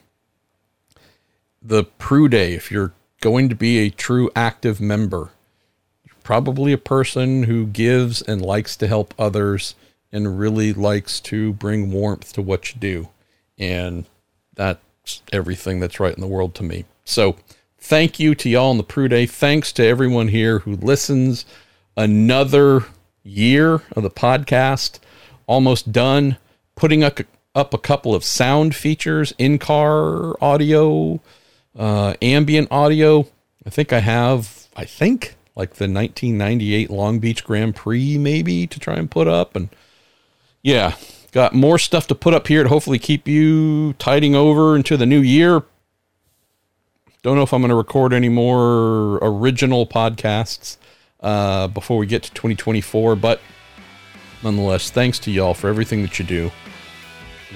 The 1.63 1.85
PrueDay, 1.85 2.57
if 2.57 2.71
you're 2.71 2.93
going 3.21 3.49
to 3.49 3.55
be 3.55 3.79
a 3.79 3.91
true 3.91 4.31
active 4.35 4.81
member, 4.81 5.31
you're 6.05 6.15
probably 6.23 6.73
a 6.73 6.79
person 6.79 7.45
who 7.45 7.67
gives 7.67 8.23
and 8.23 8.43
likes 8.43 8.77
to 8.77 8.87
help 8.87 9.15
others 9.19 9.75
and 10.13 10.39
really 10.39 10.73
likes 10.73 11.21
to 11.21 11.53
bring 11.53 11.93
warmth 11.93 12.33
to 12.33 12.43
what 12.43 12.75
you 12.75 12.81
do. 12.81 13.09
And 13.59 14.07
that's 14.55 15.23
everything 15.33 15.81
that's 15.81 16.01
right 16.01 16.15
in 16.15 16.21
the 16.21 16.27
world 16.27 16.55
to 16.57 16.63
me. 16.63 16.85
So, 17.05 17.37
Thank 17.83 18.21
you 18.21 18.35
to 18.35 18.49
y'all 18.49 18.71
on 18.71 18.77
the 18.77 18.85
PrueDay. 18.85 19.29
Thanks 19.29 19.73
to 19.73 19.85
everyone 19.85 20.29
here 20.29 20.61
who 20.61 20.77
listens. 20.77 21.47
Another 21.97 22.85
year 23.23 23.83
of 23.93 24.03
the 24.03 24.11
podcast 24.11 24.99
almost 25.47 25.91
done. 25.91 26.37
Putting 26.77 27.03
up, 27.03 27.21
up 27.55 27.73
a 27.73 27.79
couple 27.79 28.15
of 28.15 28.23
sound 28.23 28.77
features, 28.77 29.33
in 29.39 29.59
car 29.59 30.37
audio, 30.45 31.21
uh, 31.79 32.15
ambient 32.23 32.69
audio. 32.71 33.27
I 33.67 33.71
think 33.71 33.93
I 33.93 34.01
have, 34.01 34.69
I 34.77 34.85
think, 34.85 35.37
like 35.55 35.75
the 35.75 35.85
1998 35.85 36.91
Long 36.91 37.19
Beach 37.19 37.45
Grand 37.45 37.77
Prix, 37.77 38.19
maybe 38.19 38.67
to 38.67 38.79
try 38.81 38.95
and 38.95 39.11
put 39.11 39.29
up. 39.29 39.55
And 39.55 39.69
yeah, 40.63 40.97
got 41.33 41.55
more 41.55 41.79
stuff 41.79 42.07
to 42.09 42.15
put 42.15 42.35
up 42.35 42.49
here 42.49 42.63
to 42.63 42.69
hopefully 42.69 42.99
keep 42.99 43.29
you 43.29 43.95
tiding 43.95 44.35
over 44.35 44.77
into 44.77 44.97
the 44.97 45.07
new 45.07 45.21
year. 45.21 45.63
Don't 47.23 47.37
know 47.37 47.43
if 47.43 47.53
I'm 47.53 47.61
going 47.61 47.69
to 47.69 47.75
record 47.75 48.15
any 48.15 48.31
more 48.31 49.19
original 49.19 49.87
podcasts 49.87 50.79
uh, 51.21 51.69
before 51.69 51.99
we 51.99 52.07
get 52.07 52.23
to 52.23 52.31
2024, 52.31 53.17
but 53.17 53.41
nonetheless, 54.43 54.91
thanks 54.91 55.19
to 55.21 55.31
y'all 55.31 55.53
for 55.53 55.69
everything 55.69 56.01
that 56.01 56.19
you 56.19 56.25
do. 56.25 56.51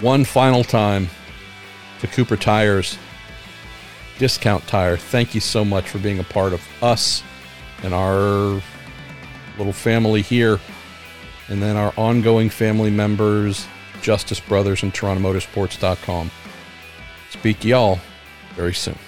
One 0.02 0.24
final 0.24 0.64
time 0.64 1.08
to 2.00 2.06
Cooper 2.06 2.36
Tires 2.36 2.98
Discount 4.18 4.66
Tire. 4.66 4.96
Thank 4.96 5.34
you 5.34 5.40
so 5.40 5.64
much 5.64 5.88
for 5.88 5.98
being 5.98 6.18
a 6.18 6.24
part 6.24 6.52
of 6.52 6.62
us 6.82 7.22
and 7.82 7.92
our 7.92 8.62
little 9.58 9.72
family 9.72 10.22
here. 10.22 10.60
And 11.48 11.62
then 11.62 11.76
our 11.76 11.92
ongoing 11.96 12.48
family 12.48 12.90
members, 12.90 13.66
Justice 14.00 14.40
Brothers 14.40 14.82
and 14.82 14.92
TorontoMotorsports.com. 14.92 16.30
Speak 17.30 17.64
y'all 17.64 18.00
very 18.54 18.74
soon. 18.74 18.98